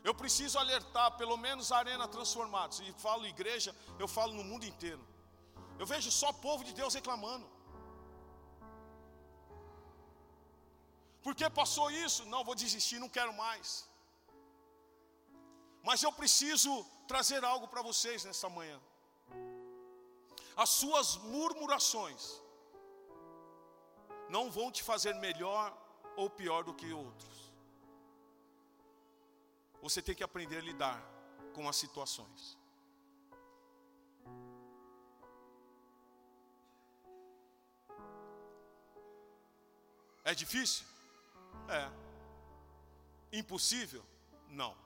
Eu 0.08 0.14
preciso 0.22 0.58
alertar, 0.58 1.16
pelo 1.16 1.36
menos 1.36 1.72
a 1.72 1.78
Arena 1.78 2.06
Transformados, 2.06 2.80
e 2.80 2.92
falo 3.04 3.26
igreja, 3.26 3.74
eu 3.98 4.06
falo 4.06 4.32
no 4.34 4.44
mundo 4.44 4.64
inteiro. 4.72 5.02
Eu 5.78 5.86
vejo 5.86 6.10
só 6.10 6.30
povo 6.32 6.62
de 6.68 6.74
Deus 6.80 6.92
reclamando. 6.92 7.46
Porque 11.22 11.48
passou 11.48 11.90
isso? 11.90 12.26
Não, 12.26 12.44
vou 12.44 12.54
desistir, 12.54 12.98
não 12.98 13.08
quero 13.08 13.32
mais. 13.32 13.88
Mas 15.84 16.02
eu 16.02 16.10
preciso 16.10 16.84
trazer 17.06 17.44
algo 17.44 17.68
para 17.68 17.82
vocês 17.82 18.24
nesta 18.24 18.48
manhã. 18.48 18.80
As 20.56 20.70
suas 20.70 21.16
murmurações 21.16 22.40
não 24.30 24.50
vão 24.50 24.72
te 24.72 24.82
fazer 24.82 25.14
melhor 25.16 25.76
ou 26.16 26.30
pior 26.30 26.64
do 26.64 26.72
que 26.72 26.90
outros. 26.92 27.52
Você 29.82 30.00
tem 30.00 30.14
que 30.14 30.24
aprender 30.24 30.58
a 30.58 30.62
lidar 30.62 30.98
com 31.52 31.68
as 31.68 31.76
situações. 31.76 32.56
É 40.24 40.34
difícil? 40.34 40.86
É. 41.68 41.84
Impossível? 43.30 44.02
Não. 44.48 44.83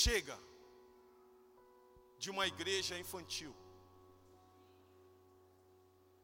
Chega 0.00 0.36
de 2.22 2.28
uma 2.34 2.44
igreja 2.52 2.98
infantil, 3.04 3.54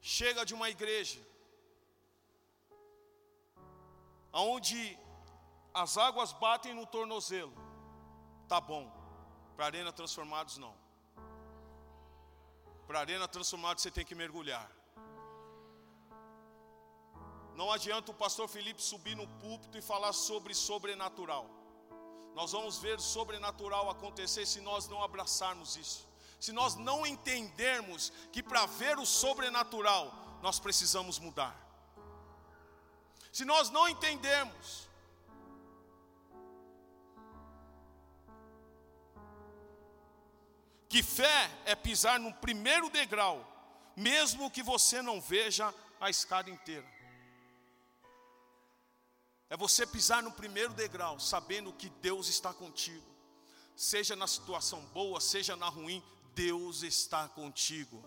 chega 0.01 0.45
de 0.49 0.55
uma 0.59 0.69
igreja 0.75 1.21
aonde 4.33 4.81
as 5.83 5.99
águas 6.07 6.33
batem 6.45 6.73
no 6.79 6.87
tornozelo, 6.87 7.55
tá 8.53 8.61
bom. 8.61 8.85
Para 9.55 9.67
arena 9.67 9.93
transformados 9.93 10.57
não. 10.57 10.75
Para 12.87 13.01
arena 13.01 13.27
transformados 13.27 13.83
você 13.83 13.91
tem 13.91 14.05
que 14.05 14.15
mergulhar. 14.15 14.71
Não 17.55 17.73
adianta 17.73 18.13
o 18.13 18.15
pastor 18.15 18.49
Felipe 18.49 18.81
subir 18.81 19.17
no 19.17 19.27
púlpito 19.41 19.77
e 19.77 19.83
falar 19.83 20.13
sobre 20.13 20.55
sobrenatural. 20.55 21.58
Nós 22.39 22.53
vamos 22.53 22.79
ver 22.79 23.01
sobrenatural 23.01 23.91
acontecer 23.91 24.47
se 24.47 24.61
nós 24.61 24.87
não 24.87 25.03
abraçarmos 25.03 25.75
isso. 25.77 26.07
Se 26.39 26.53
nós 26.53 26.77
não 26.77 27.05
entendermos 27.05 28.13
que 28.31 28.45
para 28.45 28.65
ver 28.65 28.97
o 28.97 29.05
sobrenatural 29.05 30.15
nós 30.41 30.61
precisamos 30.61 31.19
mudar. 31.19 31.53
Se 33.33 33.45
nós 33.45 33.71
não 33.71 33.89
entendermos 33.89 34.89
que 40.89 41.03
fé 41.03 41.51
é 41.65 41.75
pisar 41.75 42.21
no 42.21 42.33
primeiro 42.35 42.89
degrau, 42.89 43.45
mesmo 43.97 44.49
que 44.49 44.63
você 44.63 45.03
não 45.03 45.21
veja 45.21 45.75
a 46.01 46.09
escada 46.09 46.49
inteira. 46.49 46.98
É 49.51 49.57
você 49.57 49.87
pisar 49.87 50.23
no 50.23 50.33
primeiro 50.33 50.75
degrau, 50.75 51.19
sabendo 51.19 51.73
que 51.73 51.89
Deus 51.89 52.29
está 52.29 52.53
contigo. 52.53 53.07
Seja 53.75 54.15
na 54.15 54.27
situação 54.27 54.81
boa, 54.87 55.21
seja 55.21 55.57
na 55.57 55.69
ruim, 55.69 56.03
Deus 56.35 56.83
está 56.83 57.29
contigo. 57.29 58.05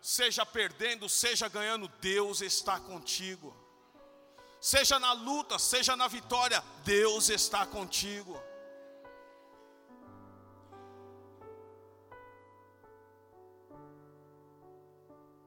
Seja 0.00 0.46
perdendo, 0.46 1.08
seja 1.08 1.48
ganhando, 1.48 1.88
Deus 2.00 2.40
está 2.40 2.80
contigo. 2.80 3.54
Seja 4.60 4.98
na 4.98 5.12
luta, 5.12 5.58
seja 5.58 5.94
na 5.94 6.08
vitória, 6.08 6.62
Deus 6.84 7.28
está 7.28 7.66
contigo. 7.66 8.40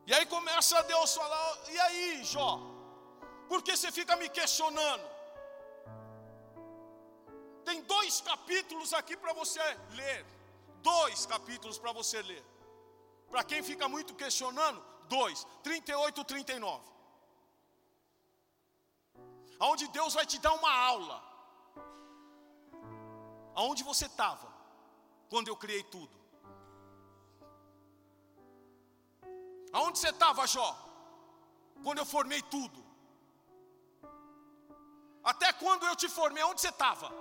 E 0.05 0.13
aí 0.13 0.25
começa 0.25 0.81
Deus 0.83 1.13
falar: 1.13 1.59
e 1.69 1.79
aí, 1.79 2.23
Jó? 2.23 2.78
Por 3.49 3.61
que 3.65 3.75
você 3.75 3.91
fica 3.91 4.15
me 4.15 4.29
questionando? 4.29 5.07
Tem 7.65 7.81
dois 7.81 8.21
capítulos 8.21 8.93
aqui 8.99 9.15
para 9.17 9.33
você 9.33 9.59
ler. 9.99 10.25
Dois 10.83 11.25
capítulos 11.25 11.77
para 11.77 11.91
você 11.91 12.21
ler. 12.21 12.43
Para 13.31 13.43
quem 13.43 13.61
fica 13.61 13.87
muito 13.95 14.13
questionando, 14.13 14.83
dois, 15.07 15.45
38 15.63 16.21
e 16.21 16.25
39. 16.25 16.83
Onde 19.59 19.87
Deus 19.89 20.13
vai 20.13 20.25
te 20.25 20.39
dar 20.39 20.53
uma 20.53 20.71
aula. 20.71 21.17
Aonde 23.55 23.83
você 23.83 24.05
estava 24.05 24.47
quando 25.29 25.49
eu 25.49 25.57
criei 25.57 25.83
tudo? 25.83 26.15
Aonde 29.73 29.99
você 29.99 30.09
estava, 30.09 30.47
Jó? 30.47 30.69
Quando 31.83 31.99
eu 31.99 32.05
formei 32.05 32.41
tudo. 32.43 32.88
Até 35.23 35.51
quando 35.53 35.85
eu 35.85 35.95
te 35.95 36.07
formei, 36.09 36.43
onde 36.43 36.61
você 36.61 36.69
estava? 36.69 37.11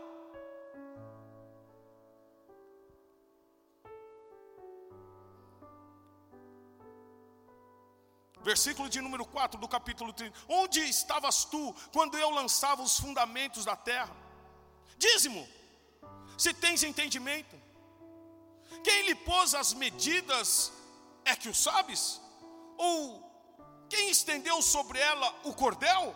Versículo 8.42 8.88
de 8.88 9.00
número 9.00 9.24
4 9.26 9.60
do 9.60 9.68
capítulo 9.68 10.12
30. 10.12 10.36
Onde 10.48 10.80
estavas 10.80 11.44
tu 11.44 11.74
quando 11.92 12.16
eu 12.16 12.30
lançava 12.30 12.82
os 12.82 12.98
fundamentos 12.98 13.64
da 13.64 13.76
terra? 13.76 14.14
Dízimo, 14.96 15.46
se 16.36 16.54
tens 16.54 16.82
entendimento. 16.82 17.56
Quem 18.84 19.02
lhe 19.06 19.14
pôs 19.14 19.54
as 19.54 19.72
medidas 19.72 20.72
é 21.24 21.34
que 21.34 21.48
o 21.48 21.54
sabes? 21.54 22.20
Ou 22.76 23.28
quem 23.88 24.10
estendeu 24.10 24.62
sobre 24.62 24.98
ela 24.98 25.34
o 25.44 25.52
cordel? 25.52 26.14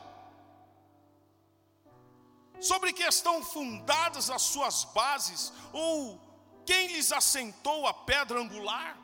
Sobre 2.63 2.93
que 2.93 3.03
estão 3.03 3.43
fundadas 3.43 4.31
as 4.31 4.43
suas 4.43 4.85
bases, 4.85 5.53
ou 5.73 6.19
quem 6.65 6.87
lhes 6.87 7.11
assentou 7.13 7.87
a 7.87 7.93
pedra 7.93 8.41
angular? 8.41 8.97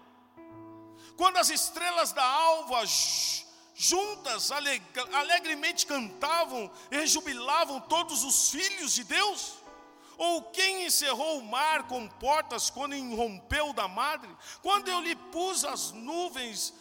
Quando 1.17 1.39
as 1.39 1.51
estrelas 1.51 2.13
da 2.13 2.25
alva 2.25 2.85
juntas 3.75 4.53
alegremente 4.53 5.85
cantavam 5.85 6.71
e 6.91 7.07
jubilavam 7.07 7.81
todos 7.81 8.23
os 8.23 8.51
filhos 8.51 8.95
de 8.95 9.03
Deus? 9.03 9.59
Ou 10.17 10.43
quem 10.51 10.87
encerrou 10.87 11.39
o 11.39 11.45
mar 11.45 11.87
com 11.89 12.09
portas 12.09 12.71
quando 12.71 12.95
irrompeu 12.95 13.73
da 13.73 13.87
madre? 13.87 14.31
Quando 14.63 14.89
eu 14.89 15.01
lhe 15.01 15.15
pus 15.15 15.65
as 15.65 15.93
nuvens 15.93 16.75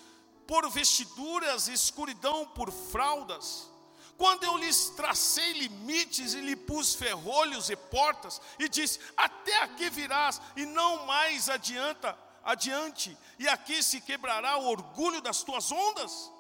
por 0.48 0.70
vestiduras 0.70 1.68
e 1.68 1.74
escuridão 1.74 2.46
por 2.48 2.72
fraldas? 2.72 3.70
Quando 4.18 4.44
eu 4.44 4.58
lhes 4.58 4.90
tracei 4.90 5.54
limites 5.54 6.34
e 6.34 6.42
lhe 6.42 6.56
pus 6.56 6.96
ferrolhos 6.96 7.70
e 7.70 7.76
portas, 7.76 8.42
e 8.58 8.68
disse: 8.68 9.00
Até 9.16 9.62
aqui 9.62 9.90
virás, 9.90 10.42
e 10.56 10.66
não 10.66 11.06
mais 11.06 11.50
adianta, 11.50 12.18
adiante, 12.44 13.16
e 13.38 13.48
aqui 13.48 13.84
se 13.84 14.02
quebrará 14.02 14.58
o 14.58 14.68
orgulho 14.68 15.22
das 15.22 15.44
tuas 15.44 15.72
ondas? 15.72 16.32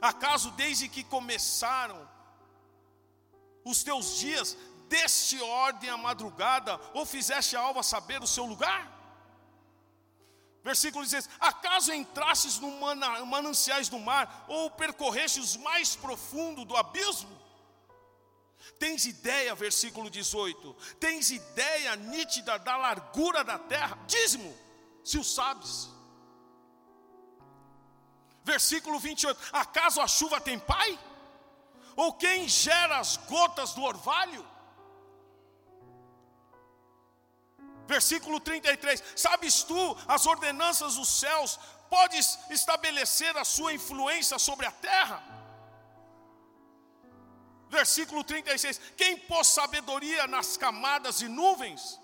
Acaso 0.00 0.50
desde 0.52 0.88
que 0.88 1.04
começaram 1.04 2.08
os 3.64 3.82
teus 3.82 4.18
dias, 4.18 4.56
deste 4.88 5.40
ordem 5.40 5.90
a 5.90 5.96
madrugada, 5.96 6.80
ou 6.94 7.04
fizeste 7.04 7.54
a 7.56 7.60
alva 7.60 7.82
saber 7.82 8.22
o 8.22 8.26
seu 8.26 8.44
lugar? 8.44 8.91
Versículo 10.62 11.04
16: 11.04 11.28
Acaso 11.40 11.92
entrastes 11.92 12.58
no 12.60 12.70
mananciais 13.26 13.88
do 13.88 13.98
mar, 13.98 14.44
ou 14.48 14.70
percorreste 14.70 15.40
os 15.40 15.56
mais 15.56 15.96
profundos 15.96 16.64
do 16.64 16.76
abismo? 16.76 17.40
Tens 18.78 19.06
ideia, 19.06 19.54
versículo 19.54 20.08
18: 20.08 20.76
Tens 21.00 21.30
ideia 21.30 21.96
nítida 21.96 22.58
da 22.58 22.76
largura 22.76 23.42
da 23.42 23.58
terra? 23.58 23.98
Dízimo, 24.06 24.56
se 25.04 25.18
o 25.18 25.24
sabes. 25.24 25.88
Versículo 28.44 29.00
28: 29.00 29.40
Acaso 29.52 30.00
a 30.00 30.06
chuva 30.06 30.40
tem 30.40 30.58
pai? 30.58 30.98
Ou 31.96 32.12
quem 32.14 32.48
gera 32.48 32.98
as 32.98 33.16
gotas 33.16 33.74
do 33.74 33.82
orvalho? 33.82 34.51
Versículo 37.86 38.40
33: 38.40 39.02
Sabes 39.16 39.62
tu 39.62 39.96
as 40.08 40.26
ordenanças 40.26 40.94
dos 40.94 41.08
céus? 41.08 41.58
Podes 41.90 42.38
estabelecer 42.50 43.36
a 43.36 43.44
sua 43.44 43.72
influência 43.72 44.38
sobre 44.38 44.66
a 44.66 44.72
terra? 44.72 45.22
Versículo 47.68 48.22
36: 48.24 48.80
Quem 48.96 49.16
pôs 49.16 49.46
sabedoria 49.46 50.26
nas 50.26 50.56
camadas 50.56 51.20
e 51.20 51.28
nuvens? 51.28 52.00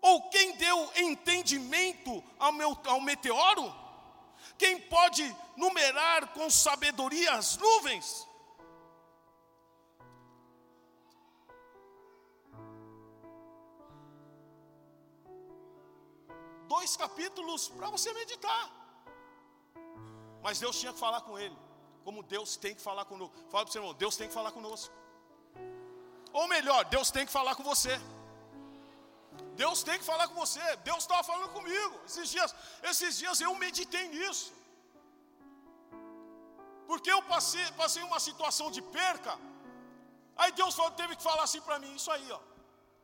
Ou 0.00 0.28
quem 0.28 0.56
deu 0.56 0.92
entendimento 0.96 2.22
ao, 2.38 2.52
meu, 2.52 2.78
ao 2.86 3.00
meteoro? 3.00 3.74
Quem 4.58 4.80
pode 4.80 5.36
numerar 5.56 6.28
com 6.28 6.48
sabedoria 6.48 7.32
as 7.32 7.56
nuvens? 7.56 8.25
Dois 16.74 16.96
capítulos 16.96 17.68
para 17.68 17.88
você 17.90 18.12
meditar. 18.12 18.64
Mas 20.42 20.58
Deus 20.58 20.78
tinha 20.80 20.92
que 20.92 20.98
falar 20.98 21.20
com 21.22 21.38
ele, 21.38 21.56
como 22.04 22.22
Deus 22.22 22.56
tem 22.56 22.74
que 22.74 22.82
falar 22.88 23.04
conosco. 23.04 23.36
Fala 23.50 23.64
para 23.64 23.70
o 23.70 23.72
seu 23.72 23.82
irmão, 23.82 23.94
Deus 23.94 24.16
tem 24.16 24.28
que 24.28 24.34
falar 24.34 24.52
conosco. 24.52 24.94
Ou 26.32 26.46
melhor, 26.48 26.84
Deus 26.96 27.10
tem 27.10 27.24
que 27.26 27.32
falar 27.32 27.54
com 27.56 27.64
você. 27.72 27.94
Deus 29.62 29.82
tem 29.82 29.98
que 29.98 30.04
falar 30.04 30.28
com 30.28 30.34
você. 30.34 30.64
Deus 30.88 30.98
estava 31.04 31.22
falando 31.24 31.50
comigo. 31.52 31.94
Esses 32.04 32.28
dias, 32.34 32.54
esses 32.82 33.16
dias 33.22 33.40
eu 33.40 33.54
meditei 33.64 34.04
nisso. 34.08 34.52
Porque 36.86 37.10
eu 37.10 37.22
passei, 37.22 37.64
passei 37.72 38.02
uma 38.02 38.20
situação 38.20 38.70
de 38.70 38.82
perca. 38.82 39.38
Aí 40.36 40.52
Deus 40.52 40.74
falou, 40.74 40.92
teve 40.92 41.16
que 41.16 41.22
falar 41.22 41.44
assim 41.48 41.60
para 41.60 41.78
mim, 41.78 41.94
isso 41.94 42.10
aí, 42.10 42.30
ó. 42.30 42.40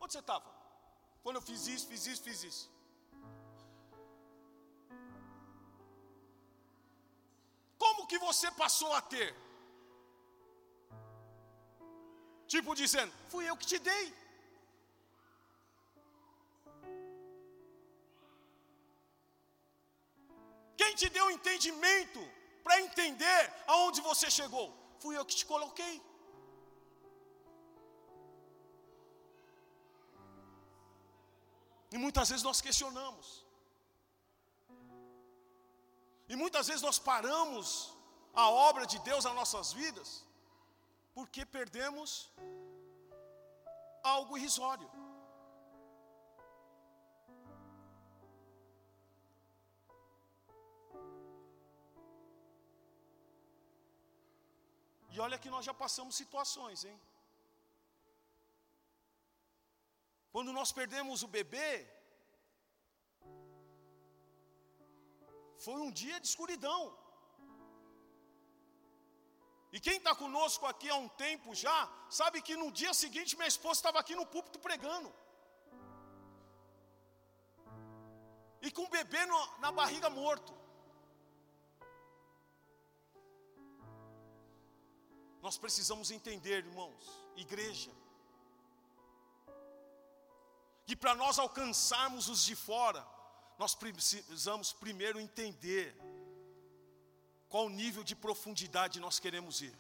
Onde 0.01 0.13
você 0.13 0.19
estava? 0.19 0.45
Quando 1.23 1.37
eu 1.37 1.43
fiz 1.43 1.67
isso, 1.67 1.87
fiz 1.87 2.07
isso, 2.07 2.23
fiz 2.23 2.45
isso. 2.51 2.71
que 8.13 8.19
você 8.29 8.49
passou 8.63 8.91
a 8.99 9.03
ter? 9.15 9.29
Tipo 12.55 12.75
dizendo, 12.81 13.13
fui 13.33 13.45
eu 13.51 13.57
que 13.61 13.69
te 13.73 13.79
dei. 13.91 14.07
Quem 20.81 20.93
te 21.01 21.09
deu 21.17 21.27
entendimento 21.37 22.23
para 22.65 22.81
entender 22.87 23.41
aonde 23.75 24.01
você 24.11 24.29
chegou? 24.39 24.67
Fui 25.03 25.15
eu 25.19 25.25
que 25.29 25.39
te 25.41 25.47
coloquei. 25.53 25.95
E 31.95 31.99
muitas 32.05 32.29
vezes 32.31 32.45
nós 32.51 32.61
questionamos. 32.67 33.27
E 36.33 36.37
muitas 36.43 36.67
vezes 36.69 36.85
nós 36.89 36.99
paramos 36.99 37.92
a 38.33 38.49
obra 38.69 38.87
de 38.87 38.99
Deus 38.99 39.25
nas 39.25 39.35
nossas 39.35 39.73
vidas, 39.73 40.25
porque 41.15 41.45
perdemos 41.45 42.31
algo 44.03 44.37
irrisório. 44.39 44.91
E 55.15 55.21
olha 55.21 55.39
que 55.39 55.51
nós 55.55 55.65
já 55.69 55.75
passamos 55.75 56.15
situações, 56.15 56.85
hein? 56.85 56.99
Quando 60.35 60.51
nós 60.59 60.73
perdemos 60.73 61.23
o 61.23 61.29
bebê, 61.29 61.87
foi 65.59 65.79
um 65.87 65.91
dia 65.91 66.19
de 66.19 66.27
escuridão. 66.27 67.02
E 69.75 69.81
quem 69.81 69.97
está 69.97 70.15
conosco 70.15 70.67
aqui 70.67 70.89
há 70.91 70.97
um 70.97 71.09
tempo 71.09 71.55
já, 71.55 71.79
sabe 72.11 72.43
que 72.43 72.55
no 72.63 72.71
dia 72.71 72.93
seguinte 72.93 73.37
minha 73.37 73.49
esposa 73.49 73.79
estava 73.79 73.99
aqui 73.99 74.15
no 74.15 74.27
púlpito 74.27 74.59
pregando. 74.59 75.11
E 78.61 78.71
com 78.71 78.83
o 78.83 78.91
bebê 78.91 79.25
no, 79.25 79.59
na 79.59 79.73
barriga 79.73 80.11
morto. 80.11 80.53
Nós 85.41 85.57
precisamos 85.59 86.11
entender, 86.11 86.59
irmãos, 86.67 87.05
igreja, 87.35 87.91
que 90.87 90.95
para 90.95 91.15
nós 91.15 91.39
alcançarmos 91.39 92.29
os 92.29 92.45
de 92.45 92.55
fora, 92.55 93.05
nós 93.59 93.75
precisamos 93.75 94.73
primeiro 94.73 95.19
entender 95.19 95.97
qual 97.53 97.69
nível 97.69 98.03
de 98.03 98.17
profundidade 98.17 98.99
nós 98.99 99.19
queremos 99.25 99.61
ir 99.61 99.75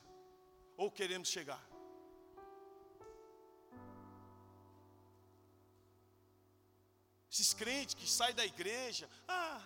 ou 0.77 0.91
queremos 0.91 1.29
chegar. 1.29 1.62
Esses 7.31 7.55
crentes 7.55 7.95
que 7.95 8.07
saem 8.07 8.35
da 8.35 8.45
igreja, 8.45 9.09
ah, 9.27 9.62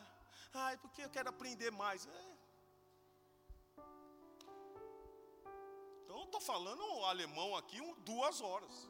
ai, 0.54 0.76
porque 0.78 1.02
eu 1.02 1.10
quero 1.10 1.28
aprender 1.30 1.72
mais. 1.72 2.06
É, 2.06 2.36
estou 6.26 6.40
falando 6.40 6.82
alemão 7.04 7.56
aqui 7.56 7.80
um, 7.80 7.94
duas 8.00 8.40
horas. 8.40 8.88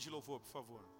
De 0.00 0.10
louvor, 0.10 0.40
por 0.40 0.50
favor. 0.50 0.99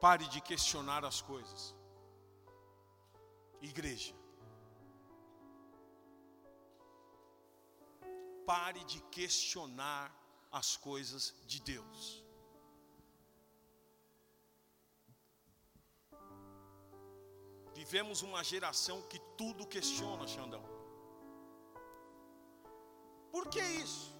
Pare 0.00 0.26
de 0.28 0.40
questionar 0.40 1.04
as 1.04 1.20
coisas. 1.20 1.74
Igreja. 3.60 4.14
Pare 8.46 8.82
de 8.84 9.00
questionar 9.16 10.10
as 10.50 10.76
coisas 10.76 11.34
de 11.46 11.60
Deus. 11.60 12.24
Vivemos 17.74 18.22
uma 18.22 18.42
geração 18.42 19.02
que 19.02 19.18
tudo 19.36 19.66
questiona, 19.66 20.26
Xandão. 20.26 20.64
Por 23.30 23.48
que 23.48 23.60
isso? 23.60 24.14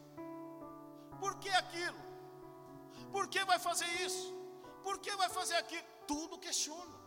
Por 1.19 1.39
que 1.39 1.49
aquilo? 1.49 1.99
Por 3.11 3.29
que 3.29 3.45
vai 3.45 3.59
fazer 3.59 3.91
isso? 4.03 4.40
Por 4.83 4.99
que 4.99 5.15
vai 5.17 5.29
fazer 5.29 5.57
aquilo? 5.57 5.85
Tudo 6.07 6.39
questiona. 6.39 6.99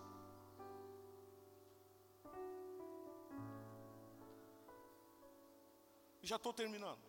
Já 6.21 6.37
estou 6.37 6.53
terminando. 6.53 7.01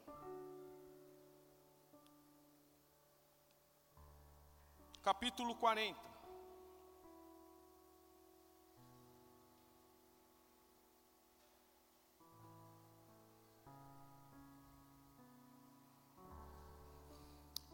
Capítulo 5.02 5.54
40. 5.56 6.00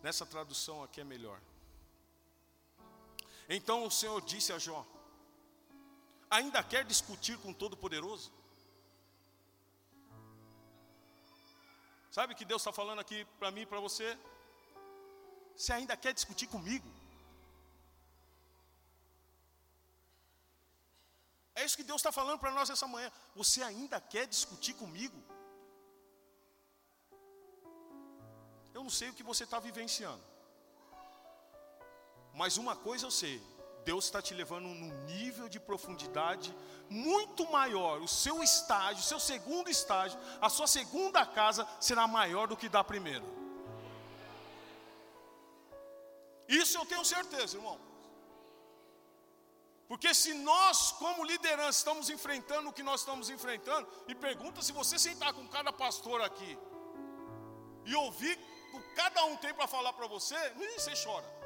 Nessa 0.03 0.27
tradução 0.27 0.83
aqui 0.83 1.01
é 1.01 1.05
melhor. 1.05 1.41
Então 3.57 3.85
o 3.85 3.91
Senhor 3.91 4.21
disse 4.33 4.53
a 4.53 4.59
Jó: 4.67 4.81
Ainda 6.39 6.63
quer 6.63 6.85
discutir 6.93 7.37
com 7.39 7.53
Todo-Poderoso? 7.53 8.31
Sabe 12.17 12.33
o 12.33 12.37
que 12.37 12.45
Deus 12.45 12.63
está 12.63 12.73
falando 12.73 13.01
aqui 13.01 13.19
para 13.41 13.51
mim 13.51 13.63
e 13.63 13.71
para 13.73 13.81
você? 13.81 14.07
Você 15.57 15.73
ainda 15.73 15.97
quer 15.97 16.13
discutir 16.15 16.47
comigo? 16.47 16.89
É 21.57 21.65
isso 21.65 21.77
que 21.77 21.89
Deus 21.91 22.01
está 22.01 22.13
falando 22.13 22.39
para 22.39 22.53
nós 22.53 22.71
essa 22.71 22.87
manhã. 22.87 23.11
Você 23.35 23.63
ainda 23.63 24.01
quer 24.01 24.27
discutir 24.27 24.75
comigo? 24.75 25.19
Eu 28.73 28.83
não 28.85 28.91
sei 28.99 29.09
o 29.11 29.15
que 29.15 29.25
você 29.31 29.45
está 29.45 29.59
vivenciando. 29.59 30.30
Mas 32.35 32.57
uma 32.57 32.77
coisa 32.77 33.07
eu 33.07 33.11
sei: 33.11 33.43
Deus 33.85 34.05
está 34.05 34.21
te 34.21 34.35
levando 34.35 34.65
num 34.65 35.05
nível 35.07 35.49
de 35.49 35.59
profundidade 35.59 36.55
muito 36.89 37.51
maior. 37.51 38.01
O 38.01 38.09
seu 38.09 38.43
estágio, 38.43 39.03
o 39.03 39.07
seu 39.07 39.21
segundo 39.21 39.71
estágio, 39.71 40.19
a 40.41 40.49
sua 40.49 40.67
segunda 40.67 41.25
casa 41.25 41.67
será 41.81 42.07
maior 42.07 42.49
do 42.49 42.57
que 42.57 42.69
da 42.69 42.83
primeira. 42.83 43.25
Isso 46.49 46.77
eu 46.77 46.85
tenho 46.85 47.05
certeza, 47.05 47.57
irmão. 47.57 47.79
Porque 49.87 50.13
se 50.15 50.33
nós, 50.35 50.93
como 50.93 51.25
liderança, 51.25 51.79
estamos 51.79 52.11
enfrentando 52.11 52.69
o 52.69 52.73
que 52.73 52.83
nós 52.83 53.01
estamos 53.01 53.29
enfrentando, 53.29 53.89
e 54.07 54.15
pergunta 54.15 54.63
se 54.63 54.73
você 54.73 54.99
sentar 54.99 55.33
com 55.33 55.47
cada 55.49 55.73
pastor 55.73 56.23
aqui 56.23 56.57
e 57.85 57.95
ouvir 57.95 58.39
o 58.73 58.81
que 58.81 58.95
cada 58.95 59.25
um 59.25 59.37
tem 59.37 59.53
para 59.53 59.67
falar 59.67 59.93
para 59.93 60.07
você, 60.07 60.39
nem 60.57 60.79
você 60.79 60.93
chora. 61.05 61.40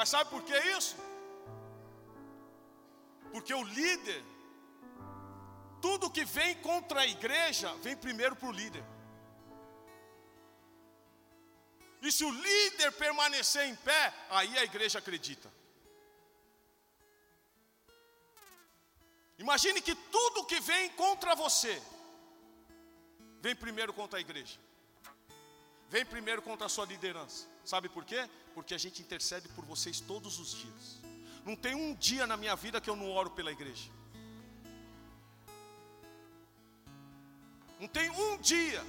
Mas 0.00 0.08
sabe 0.08 0.30
por 0.30 0.42
que 0.42 0.58
isso? 0.78 0.96
Porque 3.32 3.52
o 3.52 3.62
líder, 3.62 4.24
tudo 5.82 6.10
que 6.10 6.24
vem 6.24 6.54
contra 6.68 7.02
a 7.02 7.06
igreja, 7.06 7.74
vem 7.82 7.94
primeiro 7.94 8.34
para 8.34 8.48
o 8.48 8.52
líder. 8.60 8.82
E 12.00 12.10
se 12.10 12.24
o 12.24 12.30
líder 12.30 12.92
permanecer 12.92 13.66
em 13.66 13.76
pé, 13.76 14.14
aí 14.30 14.56
a 14.56 14.64
igreja 14.64 14.98
acredita. 15.00 15.52
Imagine 19.36 19.82
que 19.82 19.94
tudo 19.94 20.46
que 20.46 20.60
vem 20.60 20.88
contra 21.04 21.34
você, 21.34 21.76
vem 23.42 23.54
primeiro 23.54 23.92
contra 23.92 24.18
a 24.18 24.26
igreja, 24.26 24.58
vem 25.90 26.06
primeiro 26.06 26.40
contra 26.40 26.64
a 26.64 26.70
sua 26.70 26.86
liderança. 26.86 27.49
Sabe 27.64 27.88
por 27.88 28.04
quê? 28.04 28.28
Porque 28.54 28.74
a 28.74 28.78
gente 28.78 29.00
intercede 29.02 29.48
por 29.48 29.64
vocês 29.64 30.00
todos 30.00 30.38
os 30.38 30.52
dias. 30.52 31.00
Não 31.44 31.56
tem 31.56 31.74
um 31.74 31.94
dia 31.94 32.26
na 32.26 32.36
minha 32.36 32.56
vida 32.56 32.80
que 32.80 32.90
eu 32.90 32.96
não 32.96 33.10
oro 33.10 33.30
pela 33.30 33.50
igreja. 33.50 33.90
Não 37.78 37.88
tem 37.88 38.10
um 38.10 38.36
dia 38.38 38.84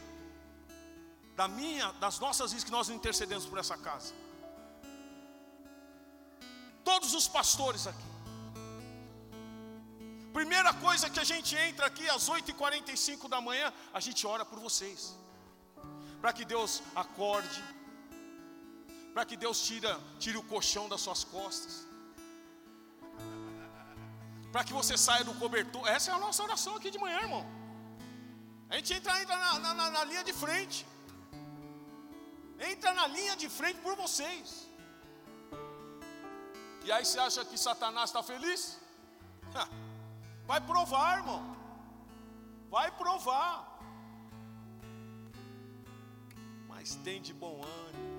da 1.35 1.47
minha, 1.47 1.91
das 1.93 2.19
nossas 2.19 2.51
vidas 2.51 2.65
que 2.65 2.71
nós 2.71 2.89
intercedemos 2.89 3.45
por 3.45 3.57
essa 3.57 3.77
casa. 3.77 4.13
Todos 6.83 7.13
os 7.13 7.27
pastores 7.27 7.87
aqui. 7.87 8.11
Primeira 10.33 10.73
coisa 10.73 11.09
que 11.09 11.19
a 11.19 11.23
gente 11.23 11.55
entra 11.55 11.85
aqui 11.85 12.09
às 12.09 12.29
8h45 12.29 13.29
da 13.29 13.39
manhã, 13.41 13.71
a 13.93 13.99
gente 13.99 14.25
ora 14.25 14.45
por 14.45 14.59
vocês. 14.59 15.15
Para 16.21 16.33
que 16.33 16.45
Deus 16.45 16.81
acorde, 16.95 17.63
para 19.13 19.25
que 19.29 19.37
Deus 19.43 19.57
tira, 19.67 19.93
tire 20.19 20.37
o 20.37 20.43
colchão 20.51 20.85
das 20.91 21.01
suas 21.05 21.23
costas. 21.23 21.73
Para 24.51 24.63
que 24.67 24.73
você 24.79 24.95
saia 24.97 25.23
do 25.29 25.33
cobertor. 25.41 25.83
Essa 25.95 26.11
é 26.11 26.13
a 26.13 26.21
nossa 26.25 26.43
oração 26.43 26.75
aqui 26.75 26.89
de 26.95 26.99
manhã, 27.05 27.19
irmão. 27.27 27.45
A 28.69 28.75
gente 28.77 28.93
entra, 28.93 29.21
entra 29.21 29.37
na, 29.37 29.73
na, 29.73 29.89
na 29.97 30.03
linha 30.11 30.23
de 30.29 30.33
frente. 30.33 30.79
Entra 32.71 32.93
na 32.93 33.07
linha 33.07 33.35
de 33.35 33.49
frente 33.49 33.79
por 33.85 33.95
vocês. 33.95 34.67
E 36.85 36.91
aí 36.91 37.03
você 37.05 37.19
acha 37.19 37.43
que 37.49 37.57
Satanás 37.57 38.09
está 38.09 38.23
feliz? 38.23 38.79
Vai 40.51 40.61
provar, 40.61 41.17
irmão. 41.19 41.41
Vai 42.69 42.89
provar. 42.91 43.53
Mas 46.69 46.95
tem 47.07 47.21
de 47.21 47.33
bom 47.33 47.61
ânimo. 47.63 48.10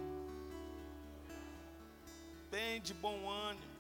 Tem 2.53 2.83
de 2.83 2.93
bom 2.93 3.31
ânimo. 3.31 3.73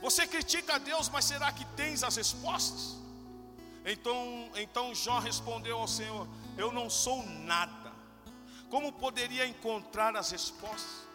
Você 0.00 0.24
critica 0.24 0.76
a 0.76 0.78
Deus, 0.78 1.08
mas 1.08 1.24
será 1.24 1.50
que 1.50 1.64
tens 1.80 2.04
as 2.04 2.14
respostas? 2.14 2.96
Então, 3.84 4.48
então 4.54 4.94
Jó 4.94 5.18
respondeu 5.18 5.76
ao 5.76 5.88
Senhor: 5.88 6.28
Eu 6.56 6.70
não 6.70 6.88
sou 6.88 7.26
nada. 7.26 7.92
Como 8.70 8.92
poderia 8.92 9.48
encontrar 9.48 10.14
as 10.14 10.30
respostas? 10.30 11.08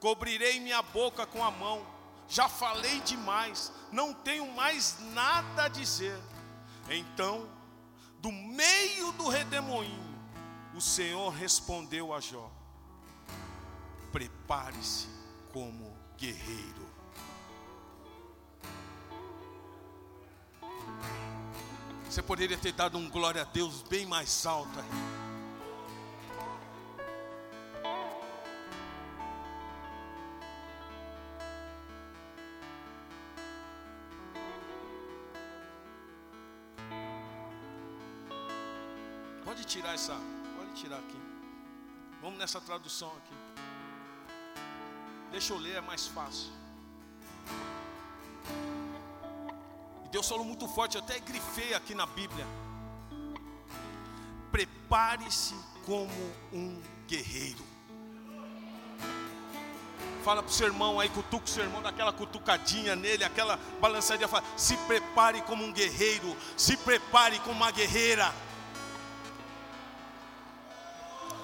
Cobrirei 0.00 0.60
minha 0.60 0.82
boca 0.82 1.24
com 1.24 1.42
a 1.42 1.50
mão. 1.50 1.86
Já 2.28 2.46
falei 2.46 3.00
demais, 3.00 3.72
não 3.90 4.12
tenho 4.12 4.52
mais 4.52 4.98
nada 5.14 5.64
a 5.64 5.68
dizer. 5.68 6.20
Então, 6.90 7.48
do 8.18 8.30
meio 8.30 9.12
do 9.12 9.28
redemoinho, 9.28 10.20
o 10.74 10.80
Senhor 10.80 11.30
respondeu 11.30 12.12
a 12.12 12.20
Jó: 12.20 12.57
Prepare-se 14.12 15.06
como 15.52 15.96
guerreiro. 16.16 16.88
Você 22.08 22.22
poderia 22.22 22.56
ter 22.56 22.72
dado 22.72 22.96
um 22.96 23.08
glória 23.08 23.42
a 23.42 23.44
Deus 23.44 23.82
bem 23.82 24.06
mais 24.06 24.46
alto 24.46 24.80
aí. 24.80 25.18
Pode 39.44 39.64
tirar 39.64 39.94
essa, 39.94 40.16
pode 40.56 40.74
tirar 40.74 40.98
aqui. 40.98 41.20
Vamos 42.22 42.38
nessa 42.38 42.60
tradução 42.60 43.08
aqui. 43.18 43.67
Deixa 45.38 45.52
eu 45.52 45.58
ler, 45.58 45.76
é 45.76 45.80
mais 45.80 46.08
fácil. 46.08 46.50
Deus 50.10 50.28
falou 50.28 50.44
muito 50.44 50.66
forte, 50.66 50.96
eu 50.96 51.00
até 51.00 51.20
grifei 51.20 51.74
aqui 51.74 51.94
na 51.94 52.06
Bíblia. 52.06 52.44
Prepare-se 54.50 55.54
como 55.86 56.10
um 56.52 56.82
guerreiro. 57.06 57.64
Fala 60.24 60.42
para 60.42 60.50
o 60.50 60.52
seu 60.52 60.66
irmão 60.66 60.98
aí, 60.98 61.08
cutuca 61.08 61.44
o 61.44 61.48
seu 61.48 61.62
irmão, 61.62 61.82
daquela 61.82 62.12
cutucadinha 62.12 62.96
nele, 62.96 63.22
aquela 63.22 63.60
balançadinha. 63.80 64.26
Fala, 64.26 64.42
se 64.56 64.76
prepare 64.88 65.40
como 65.42 65.62
um 65.62 65.72
guerreiro, 65.72 66.36
se 66.56 66.76
prepare 66.78 67.38
como 67.38 67.54
uma 67.54 67.70
guerreira. 67.70 68.34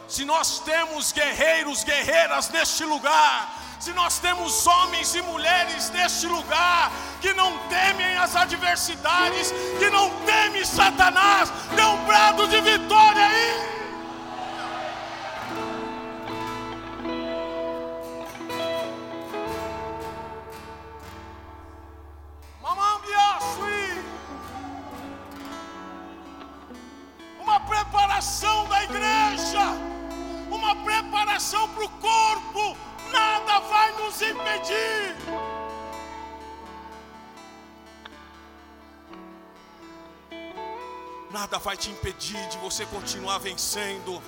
Se 0.08 0.24
nós 0.24 0.58
temos 0.58 1.12
guerreiros, 1.12 1.84
guerreiras 1.84 2.48
neste 2.48 2.84
lugar, 2.84 3.63
se 3.78 3.92
nós 3.92 4.18
temos 4.18 4.66
homens 4.66 5.14
e 5.14 5.22
mulheres 5.22 5.90
neste 5.90 6.26
lugar 6.26 6.90
que 7.20 7.32
não 7.34 7.58
temem 7.68 8.16
as 8.16 8.34
adversidades, 8.36 9.52
que 9.78 9.90
não 9.90 10.10
temem 10.24 10.64
Satanás, 10.64 11.50
dê 11.74 11.82
um 11.82 12.04
brado 12.04 12.46
de 12.48 12.60
vitória 12.60 13.26
aí. 13.26 13.73
Impedir 42.24 42.48
de 42.48 42.58
você 42.58 42.86
continuar 42.86 43.38
vencendo. 43.38 44.22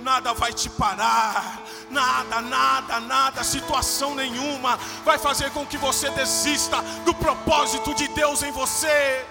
Nada 0.00 0.32
vai 0.32 0.52
te 0.52 0.70
parar. 0.70 1.62
Nada, 1.90 2.40
nada, 2.40 3.00
nada, 3.00 3.44
situação 3.44 4.14
nenhuma 4.14 4.78
vai 5.04 5.18
fazer 5.18 5.50
com 5.50 5.66
que 5.66 5.76
você 5.76 6.10
desista 6.10 6.80
do 7.04 7.14
propósito 7.14 7.94
de 7.94 8.08
Deus 8.08 8.42
em 8.42 8.50
você. 8.50 9.24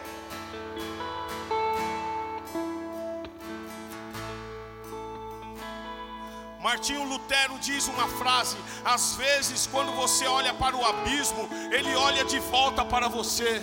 Martinho 6.62 7.04
Lutero 7.04 7.58
diz 7.60 7.88
uma 7.88 8.08
frase: 8.08 8.58
às 8.84 9.16
vezes, 9.16 9.68
quando 9.68 9.92
você 9.94 10.26
olha 10.28 10.54
para 10.54 10.76
o 10.76 10.86
abismo, 10.86 11.48
ele 11.72 11.96
olha 11.96 12.24
de 12.26 12.40
volta 12.40 12.84
para 12.84 13.08
você. 13.08 13.62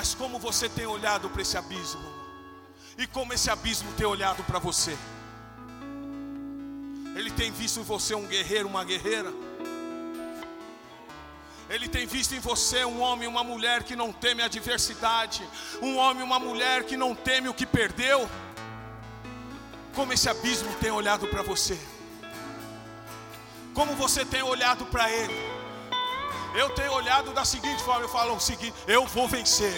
Mas 0.00 0.14
como 0.14 0.38
você 0.38 0.66
tem 0.66 0.86
olhado 0.86 1.28
para 1.28 1.42
esse 1.42 1.58
abismo? 1.58 2.10
E 2.96 3.06
como 3.06 3.34
esse 3.34 3.50
abismo 3.50 3.92
tem 3.98 4.06
olhado 4.06 4.42
para 4.44 4.58
você? 4.58 4.96
Ele 7.14 7.30
tem 7.30 7.52
visto 7.52 7.80
em 7.80 7.82
você 7.82 8.14
um 8.14 8.26
guerreiro, 8.26 8.66
uma 8.66 8.82
guerreira? 8.82 9.30
Ele 11.68 11.86
tem 11.86 12.06
visto 12.06 12.34
em 12.34 12.40
você 12.40 12.82
um 12.82 13.02
homem, 13.02 13.28
uma 13.28 13.44
mulher 13.44 13.82
que 13.82 13.94
não 13.94 14.10
teme 14.10 14.40
a 14.40 14.46
adversidade, 14.46 15.46
um 15.82 15.98
homem, 15.98 16.22
uma 16.22 16.38
mulher 16.38 16.84
que 16.84 16.96
não 16.96 17.14
teme 17.14 17.50
o 17.50 17.52
que 17.52 17.66
perdeu? 17.66 18.26
Como 19.94 20.14
esse 20.14 20.30
abismo 20.30 20.72
tem 20.80 20.90
olhado 20.90 21.28
para 21.28 21.42
você? 21.42 21.78
Como 23.74 23.94
você 23.96 24.24
tem 24.24 24.42
olhado 24.42 24.86
para 24.86 25.10
ele? 25.10 25.49
Eu 26.54 26.70
tenho 26.70 26.92
olhado 26.92 27.32
da 27.32 27.44
seguinte 27.44 27.82
forma: 27.82 28.02
eu 28.02 28.08
falo 28.08 28.34
o 28.34 28.40
seguinte, 28.40 28.74
eu 28.86 29.06
vou 29.06 29.28
vencer. 29.28 29.74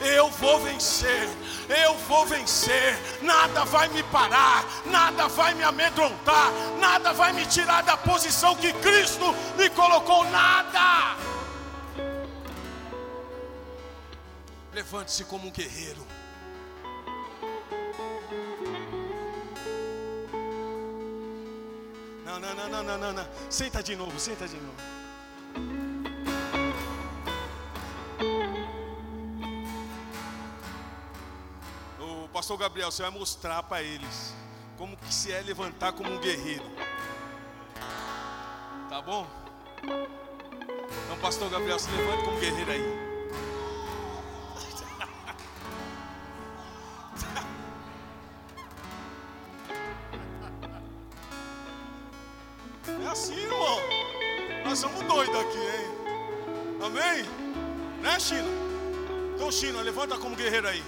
Eu 0.00 0.28
vou 0.28 0.60
vencer, 0.60 1.28
eu 1.68 1.96
vou 1.98 2.26
vencer. 2.26 2.98
Nada 3.22 3.64
vai 3.64 3.88
me 3.88 4.02
parar, 4.04 4.64
nada 4.84 5.28
vai 5.28 5.54
me 5.54 5.62
amedrontar, 5.62 6.50
nada 6.78 7.12
vai 7.12 7.32
me 7.32 7.46
tirar 7.46 7.82
da 7.82 7.96
posição 7.96 8.56
que 8.56 8.72
Cristo 8.74 9.32
me 9.56 9.70
colocou. 9.70 10.24
Nada. 10.24 11.16
Levante-se 14.72 15.24
como 15.24 15.46
um 15.46 15.52
guerreiro. 15.52 16.04
Não, 22.24 22.40
não, 22.40 22.54
não, 22.54 22.68
não, 22.68 22.82
não, 22.82 22.98
não, 22.98 23.12
não. 23.12 23.28
Senta 23.48 23.82
de 23.82 23.94
novo, 23.94 24.18
senta 24.18 24.48
de 24.48 24.56
novo. 24.56 25.03
Pastor 32.44 32.58
Gabriel, 32.58 32.90
você 32.90 33.00
vai 33.00 33.10
mostrar 33.10 33.62
para 33.62 33.82
eles 33.82 34.34
como 34.76 34.98
que 34.98 35.14
se 35.14 35.32
é 35.32 35.40
levantar 35.40 35.94
como 35.94 36.12
um 36.12 36.18
guerreiro. 36.18 36.70
Tá 38.90 39.00
bom? 39.00 39.26
Então, 39.82 41.18
pastor 41.22 41.48
Gabriel, 41.48 41.78
se 41.78 41.90
levanta 41.90 42.22
como 42.22 42.38
guerreiro 42.38 42.70
aí. 42.70 42.84
É 53.02 53.06
assim, 53.06 53.36
irmão. 53.36 53.78
Nós 54.66 54.78
somos 54.78 55.02
doidos 55.06 55.40
aqui, 55.40 55.56
hein? 55.56 56.84
Amém? 56.84 57.24
Né, 58.02 58.20
China? 58.20 58.48
Então, 59.34 59.50
China, 59.50 59.80
levanta 59.80 60.18
como 60.18 60.36
guerreiro 60.36 60.68
aí. 60.68 60.84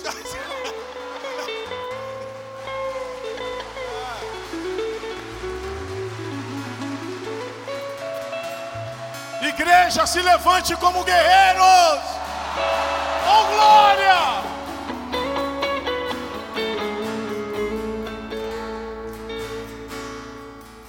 Igreja, 9.42 10.06
se 10.06 10.22
levante 10.22 10.74
como 10.76 11.04
guerreiros. 11.04 12.00
Oh 13.26 13.44
glória! 13.52 14.42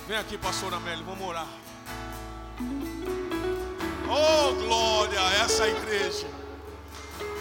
Vem 0.08 0.18
aqui, 0.18 0.38
pastor 0.38 0.74
Amélio, 0.74 1.04
vamos 1.06 1.28
orar. 1.28 1.48
Oh 4.10 4.54
glória, 4.56 5.20
essa 5.44 5.68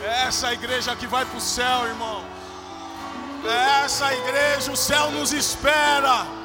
é. 0.03 0.27
Essa 0.27 0.51
é 0.51 0.55
igreja 0.55 0.97
que 0.97 1.07
vai 1.07 1.25
para 1.25 1.39
o 1.39 1.41
céu, 1.41 1.87
irmão. 1.87 2.25
Essa 3.85 4.13
igreja, 4.15 4.73
o 4.73 4.77
céu 4.77 5.11
nos 5.11 5.33
espera. 5.33 6.40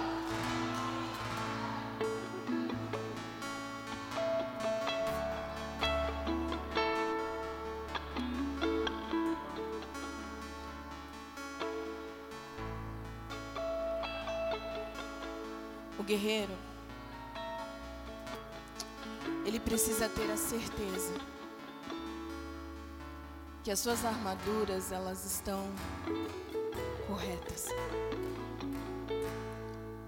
Que 23.66 23.72
as 23.72 23.80
suas 23.80 24.06
armaduras 24.06 24.92
elas 24.92 25.26
estão 25.26 25.66
corretas. 27.08 27.66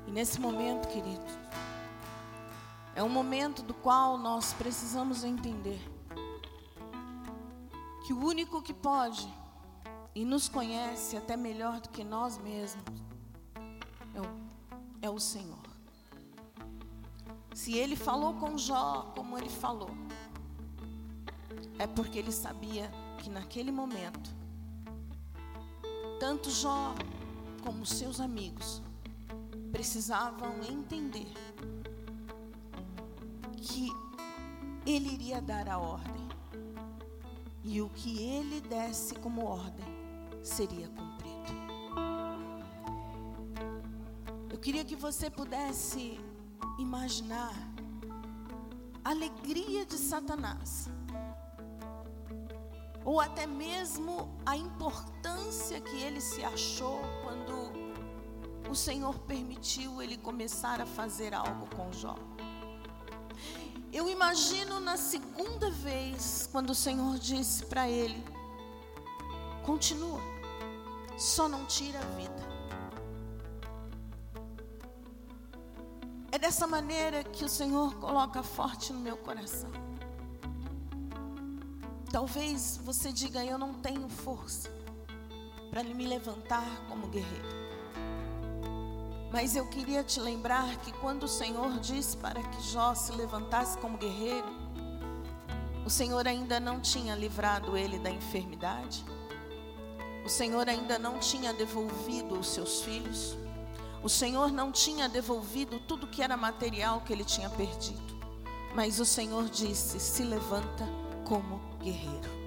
E 0.06 0.12
nesse 0.12 0.40
momento, 0.40 0.88
querido, 0.90 1.26
é 2.96 3.02
um 3.02 3.10
momento 3.10 3.64
do 3.64 3.74
qual 3.74 4.16
nós 4.16 4.54
precisamos 4.54 5.24
entender 5.24 5.82
que 8.06 8.14
o 8.14 8.24
único 8.24 8.62
que 8.62 8.76
pode 8.76 9.28
e 10.14 10.24
nos 10.24 10.48
conhece 10.48 11.18
até 11.18 11.36
melhor 11.36 11.82
do 11.82 11.90
que 11.90 12.04
nós 12.04 12.38
mesmos 12.38 12.86
é 14.14 14.22
o, 14.22 14.28
é 15.02 15.10
o 15.10 15.20
Senhor. 15.20 15.58
Se 17.56 17.76
ele 17.76 17.96
falou 17.96 18.36
com 18.36 18.56
Jó 18.56 19.12
como 19.16 19.36
ele 19.36 19.50
falou, 19.50 19.90
é 21.80 21.88
porque 21.88 22.20
ele 22.20 22.32
sabia 22.32 22.92
que 23.18 23.30
naquele 23.30 23.72
momento, 23.72 24.30
tanto 26.20 26.50
Jó 26.50 26.94
como 27.64 27.86
seus 27.86 28.20
amigos 28.20 28.82
precisavam 29.72 30.64
entender 30.64 31.32
que 33.58 33.90
ele 34.86 35.14
iria 35.14 35.42
dar 35.42 35.68
a 35.68 35.78
ordem. 35.78 36.28
E 37.64 37.82
o 37.82 37.90
que 37.90 38.24
ele 38.24 38.62
desse 38.62 39.14
como 39.16 39.46
ordem 39.46 39.86
seria 40.42 40.88
cumprido. 40.88 41.28
Eu 44.50 44.58
queria 44.58 44.86
que 44.86 44.96
você 44.96 45.30
pudesse 45.30 46.18
imaginar 46.80 47.54
a 49.04 49.10
alegria 49.10 49.86
de 49.86 49.98
Satanás, 49.98 50.90
ou 53.08 53.22
até 53.22 53.48
mesmo 53.48 54.38
a 54.46 54.58
importância 54.58 55.80
que 55.80 55.96
ele 55.96 56.20
se 56.20 56.44
achou 56.44 57.00
quando 57.24 57.72
o 58.70 58.76
Senhor 58.76 59.18
permitiu 59.20 60.02
ele 60.02 60.18
começar 60.18 60.82
a 60.82 60.86
fazer 60.86 61.34
algo 61.34 61.74
com 61.74 61.90
Jó. 61.94 62.18
Eu 63.94 64.10
imagino 64.10 64.82
na 64.82 64.98
segunda 64.98 65.72
vez, 65.72 66.50
quando 66.52 66.72
o 66.72 66.76
Senhor 66.76 67.18
disse 67.18 67.66
para 67.68 67.90
ele: 67.90 68.22
continua, 69.66 70.20
só 71.18 71.48
não 71.48 71.66
tira 71.66 72.00
a 72.00 72.06
vida. 72.18 72.48
É 76.30 76.38
dessa 76.38 76.68
maneira 76.68 77.24
que 77.24 77.46
o 77.46 77.50
Senhor 77.50 77.96
coloca 78.02 78.44
forte 78.44 78.92
no 78.92 79.00
meu 79.00 79.16
coração. 79.16 79.87
Talvez 82.12 82.80
você 82.84 83.12
diga: 83.12 83.44
Eu 83.44 83.58
não 83.58 83.74
tenho 83.74 84.08
força 84.08 84.70
para 85.70 85.84
me 85.84 86.08
levantar 86.08 86.86
como 86.88 87.08
guerreiro. 87.08 87.58
Mas 89.32 89.56
eu 89.56 89.68
queria 89.68 90.04
te 90.04 90.20
lembrar 90.20 90.78
que 90.78 90.92
quando 90.94 91.24
o 91.24 91.28
Senhor 91.28 91.80
disse 91.80 92.16
para 92.16 92.42
que 92.42 92.62
Jó 92.64 92.96
se 92.96 93.12
levantasse 93.12 93.78
como 93.78 93.98
guerreiro, 93.98 94.48
o 95.86 95.90
Senhor 95.90 96.26
ainda 96.28 96.60
não 96.60 96.80
tinha 96.80 97.14
livrado 97.14 97.78
ele 97.78 98.00
da 98.00 98.10
enfermidade, 98.10 99.06
o 100.26 100.30
Senhor 100.30 100.68
ainda 100.70 100.98
não 100.98 101.20
tinha 101.20 101.54
devolvido 101.54 102.40
os 102.40 102.48
seus 102.48 102.82
filhos, 102.82 103.38
o 104.02 104.08
Senhor 104.08 104.52
não 104.52 104.72
tinha 104.72 105.10
devolvido 105.10 105.80
tudo 105.82 106.08
que 106.08 106.24
era 106.24 106.38
material 106.38 107.02
que 107.02 107.12
ele 107.12 107.26
tinha 107.26 107.50
perdido. 107.50 108.18
Mas 108.74 109.00
o 109.00 109.06
Senhor 109.06 109.50
disse: 109.50 110.00
se 110.00 110.24
levanta 110.24 110.86
como 111.28 111.60
guerreiro. 111.82 112.38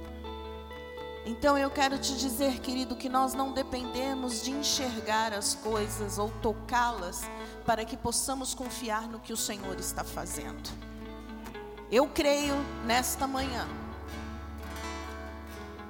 Então 1.27 1.57
eu 1.59 1.71
quero 1.71 1.99
te 1.99 2.17
dizer, 2.17 2.61
querido, 2.61 2.97
que 2.97 3.09
nós 3.09 3.35
não 3.35 3.53
dependemos 3.53 4.43
de 4.43 4.51
enxergar 4.51 5.35
as 5.35 5.55
coisas 5.55 6.19
ou 6.19 6.31
tocá-las 6.43 7.29
para 7.67 7.85
que 7.85 7.97
possamos 7.97 8.55
confiar 8.55 9.07
no 9.07 9.21
que 9.21 9.33
o 9.33 9.37
Senhor 9.37 9.79
está 9.79 10.03
fazendo. 10.03 10.71
Eu 11.93 12.09
creio 12.09 12.55
nesta 12.87 13.27
manhã 13.27 13.69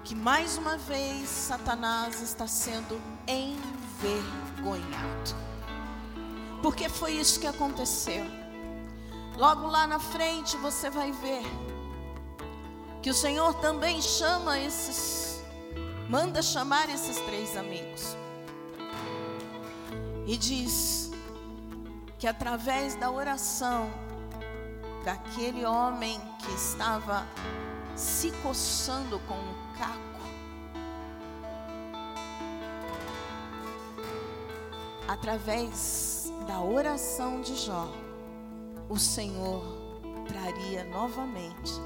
que 0.02 0.14
mais 0.16 0.58
uma 0.58 0.76
vez 0.76 1.28
Satanás 1.28 2.20
está 2.20 2.48
sendo 2.48 3.00
envergonhado. 3.28 4.90
Porque 6.60 6.88
foi 6.88 7.12
isso 7.12 7.38
que 7.38 7.46
aconteceu. 7.46 8.24
Logo 9.36 9.68
lá 9.68 9.86
na 9.86 10.00
frente 10.00 10.56
você 10.56 10.90
vai 10.90 11.12
ver 11.12 11.69
que 13.02 13.08
o 13.08 13.14
Senhor 13.14 13.54
também 13.54 14.00
chama 14.02 14.58
esses, 14.58 15.42
manda 16.08 16.42
chamar 16.42 16.88
esses 16.90 17.16
três 17.20 17.56
amigos. 17.56 18.16
E 20.26 20.36
diz 20.36 21.10
que 22.18 22.26
através 22.26 22.94
da 22.94 23.10
oração 23.10 23.90
daquele 25.04 25.64
homem 25.64 26.20
que 26.40 26.52
estava 26.52 27.26
se 27.96 28.30
coçando 28.42 29.18
com 29.20 29.34
um 29.34 29.54
caco, 29.78 30.00
através 35.08 36.30
da 36.46 36.60
oração 36.60 37.40
de 37.40 37.56
Jó, 37.56 37.88
o 38.90 38.98
Senhor 38.98 39.62
traria 40.28 40.84
novamente 40.84 41.80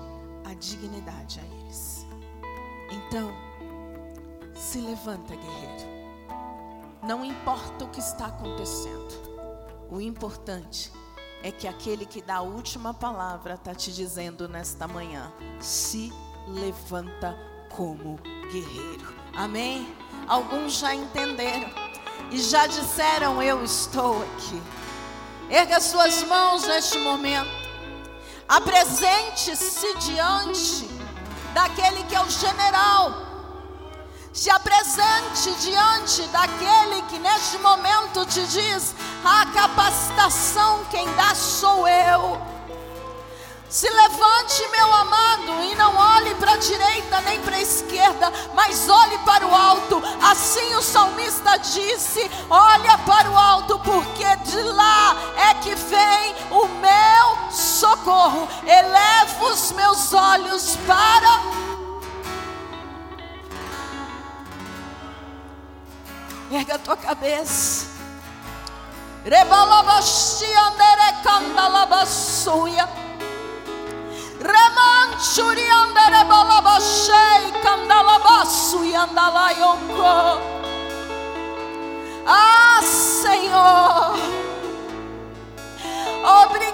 dignidade 0.55 1.41
a 1.41 1.43
eles. 1.43 2.07
Então, 2.91 3.33
se 4.55 4.79
levanta, 4.79 5.35
guerreiro. 5.35 5.95
Não 7.03 7.25
importa 7.25 7.85
o 7.85 7.91
que 7.91 8.01
está 8.01 8.27
acontecendo, 8.27 9.15
o 9.91 10.01
importante 10.01 10.91
é 11.43 11.53
que 11.53 11.69
aquele 11.69 12.07
que 12.07 12.23
dá 12.23 12.37
a 12.37 12.41
última 12.41 12.95
palavra 12.95 13.55
está 13.55 13.75
te 13.75 13.93
dizendo 13.93 14.49
nesta 14.49 14.89
manhã: 14.89 15.31
se 15.61 16.11
levanta 16.49 17.37
como 17.71 18.19
guerreiro. 18.51 19.15
Amém? 19.35 19.95
Alguns 20.27 20.79
já 20.79 20.95
entenderam 20.95 21.71
e 22.31 22.39
já 22.39 22.67
disseram: 22.67 23.43
Eu 23.43 23.63
estou 23.63 24.23
aqui. 24.23 24.63
Erga 25.51 25.81
suas 25.81 26.23
mãos 26.23 26.67
neste 26.67 26.99
momento. 26.99 27.64
Apresente-se 28.49 29.95
diante 29.99 30.89
daquele 31.55 32.03
que 32.05 32.15
é 32.15 32.21
o 32.21 32.31
general. 32.31 33.25
Se 34.33 34.51
apresente 34.51 35.55
diante 35.61 36.23
daquele 36.29 37.03
que 37.09 37.19
neste 37.19 37.57
momento 37.59 38.27
te 38.27 38.45
diz: 38.47 38.95
a 39.25 39.47
capacitação 39.47 40.85
quem 40.91 41.07
dá 41.15 41.35
sou 41.35 41.89
eu. 41.89 42.55
Se 43.69 43.91
levante, 43.91 44.69
meu 44.69 44.95
amado, 44.95 45.65
e 45.65 45.75
não 45.75 45.97
olhe 45.97 46.35
para 46.37 46.53
a 46.53 46.57
direita 46.57 47.21
nem 47.23 47.41
para 47.41 47.57
a 47.57 47.61
esquerda, 47.61 48.33
mas 48.55 48.89
olhe 48.89 49.19
para 49.19 49.47
o 49.47 49.53
alto. 49.53 50.03
Assim 50.23 50.77
o 50.77 50.83
salmista 50.83 51.57
disse: 51.57 52.31
Olha 52.49 52.99
para 52.99 53.31
o 53.31 53.37
alto, 53.37 53.79
porque 53.81 54.37
de 54.49 54.63
lá 54.63 55.17
é 55.37 55.55
que 55.55 55.75
vem 55.75 56.37
o 56.51 56.67
meu 56.69 57.51
socorro. 57.85 58.49
Elevo 58.67 59.53
os 59.53 59.73
meus 59.73 60.13
olhos 60.15 60.77
para 60.87 61.65
Erga 66.51 66.75
a 66.77 66.79
tua 66.79 66.97
cabeça. 66.97 67.87
Rebalabashiandere 69.25 71.23
candalabassuia. 71.25 72.89
Remanchuriandere 74.41 76.25
balabashei 76.29 77.53
candalabassuia 77.63 79.01
andalayoko. 79.03 80.39
Ah, 82.27 82.81
Senhor. 82.83 84.54
Obrigada. 86.25 86.65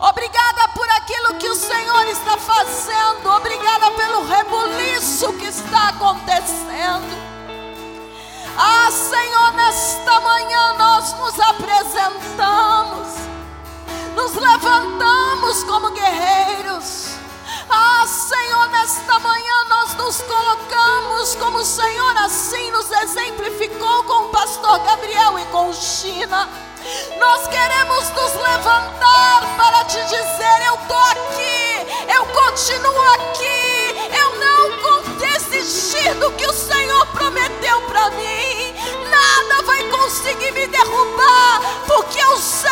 Obrigada 0.00 0.68
por 0.74 0.88
aquilo 0.90 1.34
que 1.38 1.48
o 1.48 1.54
Senhor 1.54 2.06
está 2.06 2.36
fazendo. 2.36 3.30
Obrigada 3.30 3.90
pelo 3.90 4.24
rebuliço 4.24 5.32
que 5.34 5.46
está 5.46 5.88
acontecendo. 5.88 7.18
Ah, 8.56 8.88
Senhor, 8.90 9.52
nesta 9.54 10.20
manhã 10.20 10.74
nós 10.78 11.12
nos 11.18 11.38
apresentamos, 11.40 13.08
nos 14.14 14.34
levantamos 14.34 15.64
como 15.64 15.90
guerreiros. 15.90 17.08
Ah, 17.70 18.06
Senhor, 18.06 18.68
nesta 18.68 19.18
manhã 19.18 19.64
nós 19.68 19.94
nos 19.94 20.22
colocamos 20.22 21.34
como 21.34 21.58
o 21.58 21.64
Senhor 21.64 22.16
assim 22.16 22.70
nos 22.70 22.90
exemplificou 22.90 24.04
com 24.04 24.24
o 24.24 24.28
pastor 24.30 24.78
Gabriel 24.78 25.38
e 25.38 25.44
com 25.46 25.72
China. 25.72 26.48
Nós 27.18 27.46
queremos 27.48 28.10
nos 28.10 28.34
levantar 28.34 29.42
para 29.56 29.84
te 29.84 30.02
dizer: 30.04 30.66
eu 30.66 30.74
estou 30.76 30.96
aqui, 30.96 32.14
eu 32.14 32.24
continuo 32.26 33.02
aqui, 33.14 34.16
eu 34.16 34.38
não 34.38 34.80
vou 34.80 35.02
desistir 35.18 36.14
do 36.14 36.30
que 36.32 36.46
o 36.46 36.52
Senhor 36.52 37.06
prometeu 37.08 37.82
para 37.82 38.10
mim. 38.10 38.74
Nada 39.10 39.62
vai 39.66 39.82
conseguir 39.90 40.52
me 40.52 40.66
derrubar, 40.68 41.60
porque 41.86 42.24
o 42.24 42.38
Senhor 42.38 42.67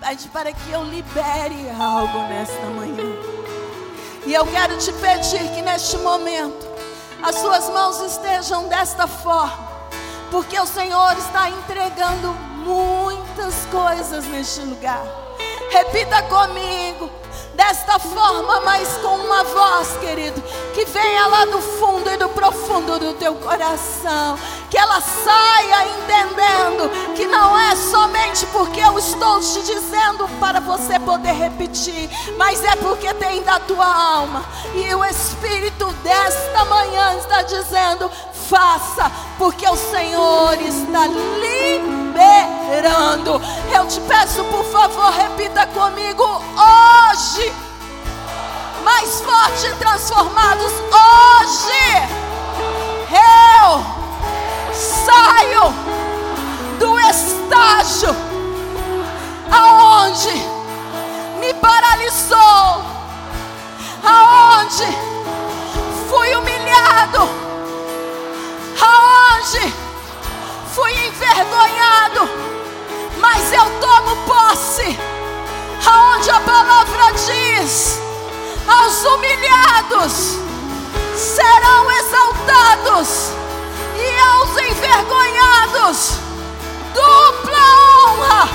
pede 0.00 0.28
para 0.28 0.52
que 0.52 0.70
eu 0.70 0.82
libere 0.82 1.70
algo 1.78 2.20
nesta 2.28 2.66
manhã. 2.70 3.04
E 4.24 4.32
eu 4.32 4.46
quero 4.46 4.76
te 4.78 4.92
pedir 4.94 5.50
que 5.54 5.62
neste 5.62 5.98
momento 5.98 6.66
as 7.22 7.36
suas 7.36 7.68
mãos 7.68 8.00
estejam 8.00 8.66
desta 8.68 9.06
forma, 9.06 9.68
porque 10.30 10.58
o 10.58 10.66
Senhor 10.66 11.12
está 11.18 11.50
entregando 11.50 12.32
muitas 12.64 13.54
coisas 13.70 14.24
neste 14.26 14.60
lugar. 14.62 15.04
Repita 15.70 16.22
comigo 16.22 17.10
desta 17.60 17.98
forma, 17.98 18.62
mas 18.62 18.88
com 19.02 19.16
uma 19.16 19.44
voz, 19.44 19.94
querido, 20.00 20.42
que 20.72 20.86
venha 20.86 21.26
lá 21.26 21.44
do 21.44 21.60
fundo 21.60 22.10
e 22.10 22.16
do 22.16 22.30
profundo 22.30 22.98
do 22.98 23.12
teu 23.12 23.34
coração, 23.34 24.38
que 24.70 24.78
ela 24.78 24.98
saia 24.98 25.86
entendendo 25.88 27.14
que 27.14 27.26
não 27.26 27.58
é 27.58 27.76
somente 27.76 28.46
porque 28.46 28.80
eu 28.80 28.98
estou 28.98 29.40
te 29.40 29.60
dizendo 29.62 30.26
para 30.40 30.58
você 30.58 30.98
poder 31.00 31.32
repetir, 31.32 32.08
mas 32.38 32.64
é 32.64 32.76
porque 32.76 33.12
tem 33.12 33.42
da 33.42 33.60
tua 33.60 33.84
alma, 33.86 34.42
e 34.74 34.94
o 34.94 35.04
Espírito 35.04 35.92
desta 36.02 36.64
manhã 36.64 37.14
está 37.18 37.42
dizendo: 37.42 38.10
faça, 38.48 39.12
porque 39.36 39.68
o 39.68 39.76
Senhor 39.76 40.58
está 40.62 41.06
liberando. 42.10 43.40
Eu 43.72 43.86
te 43.86 44.00
peço, 44.00 44.42
por 44.44 44.64
favor, 44.64 45.10
repita 45.12 45.66
comigo 45.68 46.24
hoje. 46.24 47.52
Mais 48.82 49.20
forte 49.20 49.66
e 49.66 49.74
transformados 49.76 50.72
hoje. 50.72 52.08
Eu 53.12 53.84
saio 54.74 55.72
do 56.78 56.98
estágio 57.00 58.16
aonde 59.50 60.32
me 61.38 61.52
paralisou, 61.54 62.84
aonde 64.02 64.86
fui 66.08 66.34
humilhado 66.34 67.50
aonde 68.80 69.89
fui 70.74 70.92
envergonhado, 71.06 72.28
mas 73.18 73.52
eu 73.52 73.64
tomo 73.80 74.16
posse, 74.26 74.98
aonde 75.86 76.30
a 76.30 76.40
palavra 76.40 77.12
diz: 77.12 78.00
aos 78.66 79.04
humilhados 79.04 80.36
serão 81.16 81.90
exaltados, 81.90 83.32
e 83.96 84.18
aos 84.20 84.50
envergonhados 84.50 86.12
dupla 86.94 87.58
honra 88.06 88.48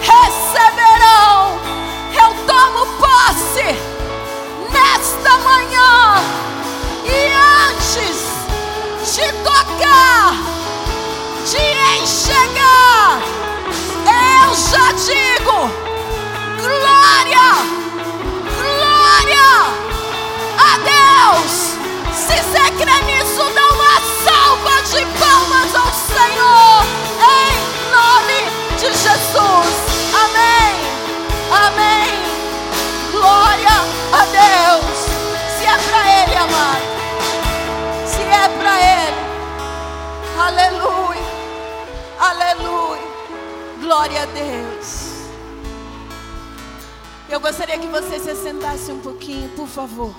receberão. 0.00 1.60
Eu 2.12 2.34
tomo 2.46 2.86
posse 2.98 3.76
nesta 4.72 5.38
manhã 5.38 6.16
e 7.04 7.32
antes 7.70 8.30
te 11.44 12.00
enxergar. 12.00 13.20
Eu 14.04 14.54
já 14.54 14.92
digo: 14.92 15.70
glória, 16.60 17.48
glória 18.58 19.48
a 20.58 20.76
Deus. 20.78 21.52
Se 22.14 22.36
você 22.42 22.70
crê 22.78 23.00
nisso, 23.02 23.42
dá 23.54 23.66
uma 23.72 24.00
salva 24.24 24.82
de 24.82 25.06
palmas 25.18 25.74
ao 25.74 25.92
Senhor, 25.92 26.84
em 27.20 27.90
nome 27.90 28.38
de 28.76 28.86
Jesus. 28.86 29.70
Amém, 30.24 30.72
amém. 31.66 32.10
Glória 33.12 33.76
a 34.12 34.24
Deus. 34.26 34.96
Se 35.58 35.64
é 35.64 35.78
para 35.78 36.22
Ele, 36.22 36.36
amado. 36.36 36.82
Se 38.06 38.22
é 38.22 38.48
para 38.58 38.80
Ele. 38.80 39.20
Aleluia. 40.38 41.09
Aleluia. 42.20 43.00
Glória 43.80 44.22
a 44.22 44.26
Deus. 44.26 45.10
Eu 47.30 47.40
gostaria 47.40 47.78
que 47.78 47.86
você 47.86 48.18
se 48.20 48.36
sentasse 48.36 48.92
um 48.92 49.00
pouquinho, 49.00 49.48
por 49.56 49.66
favor. 49.66 50.14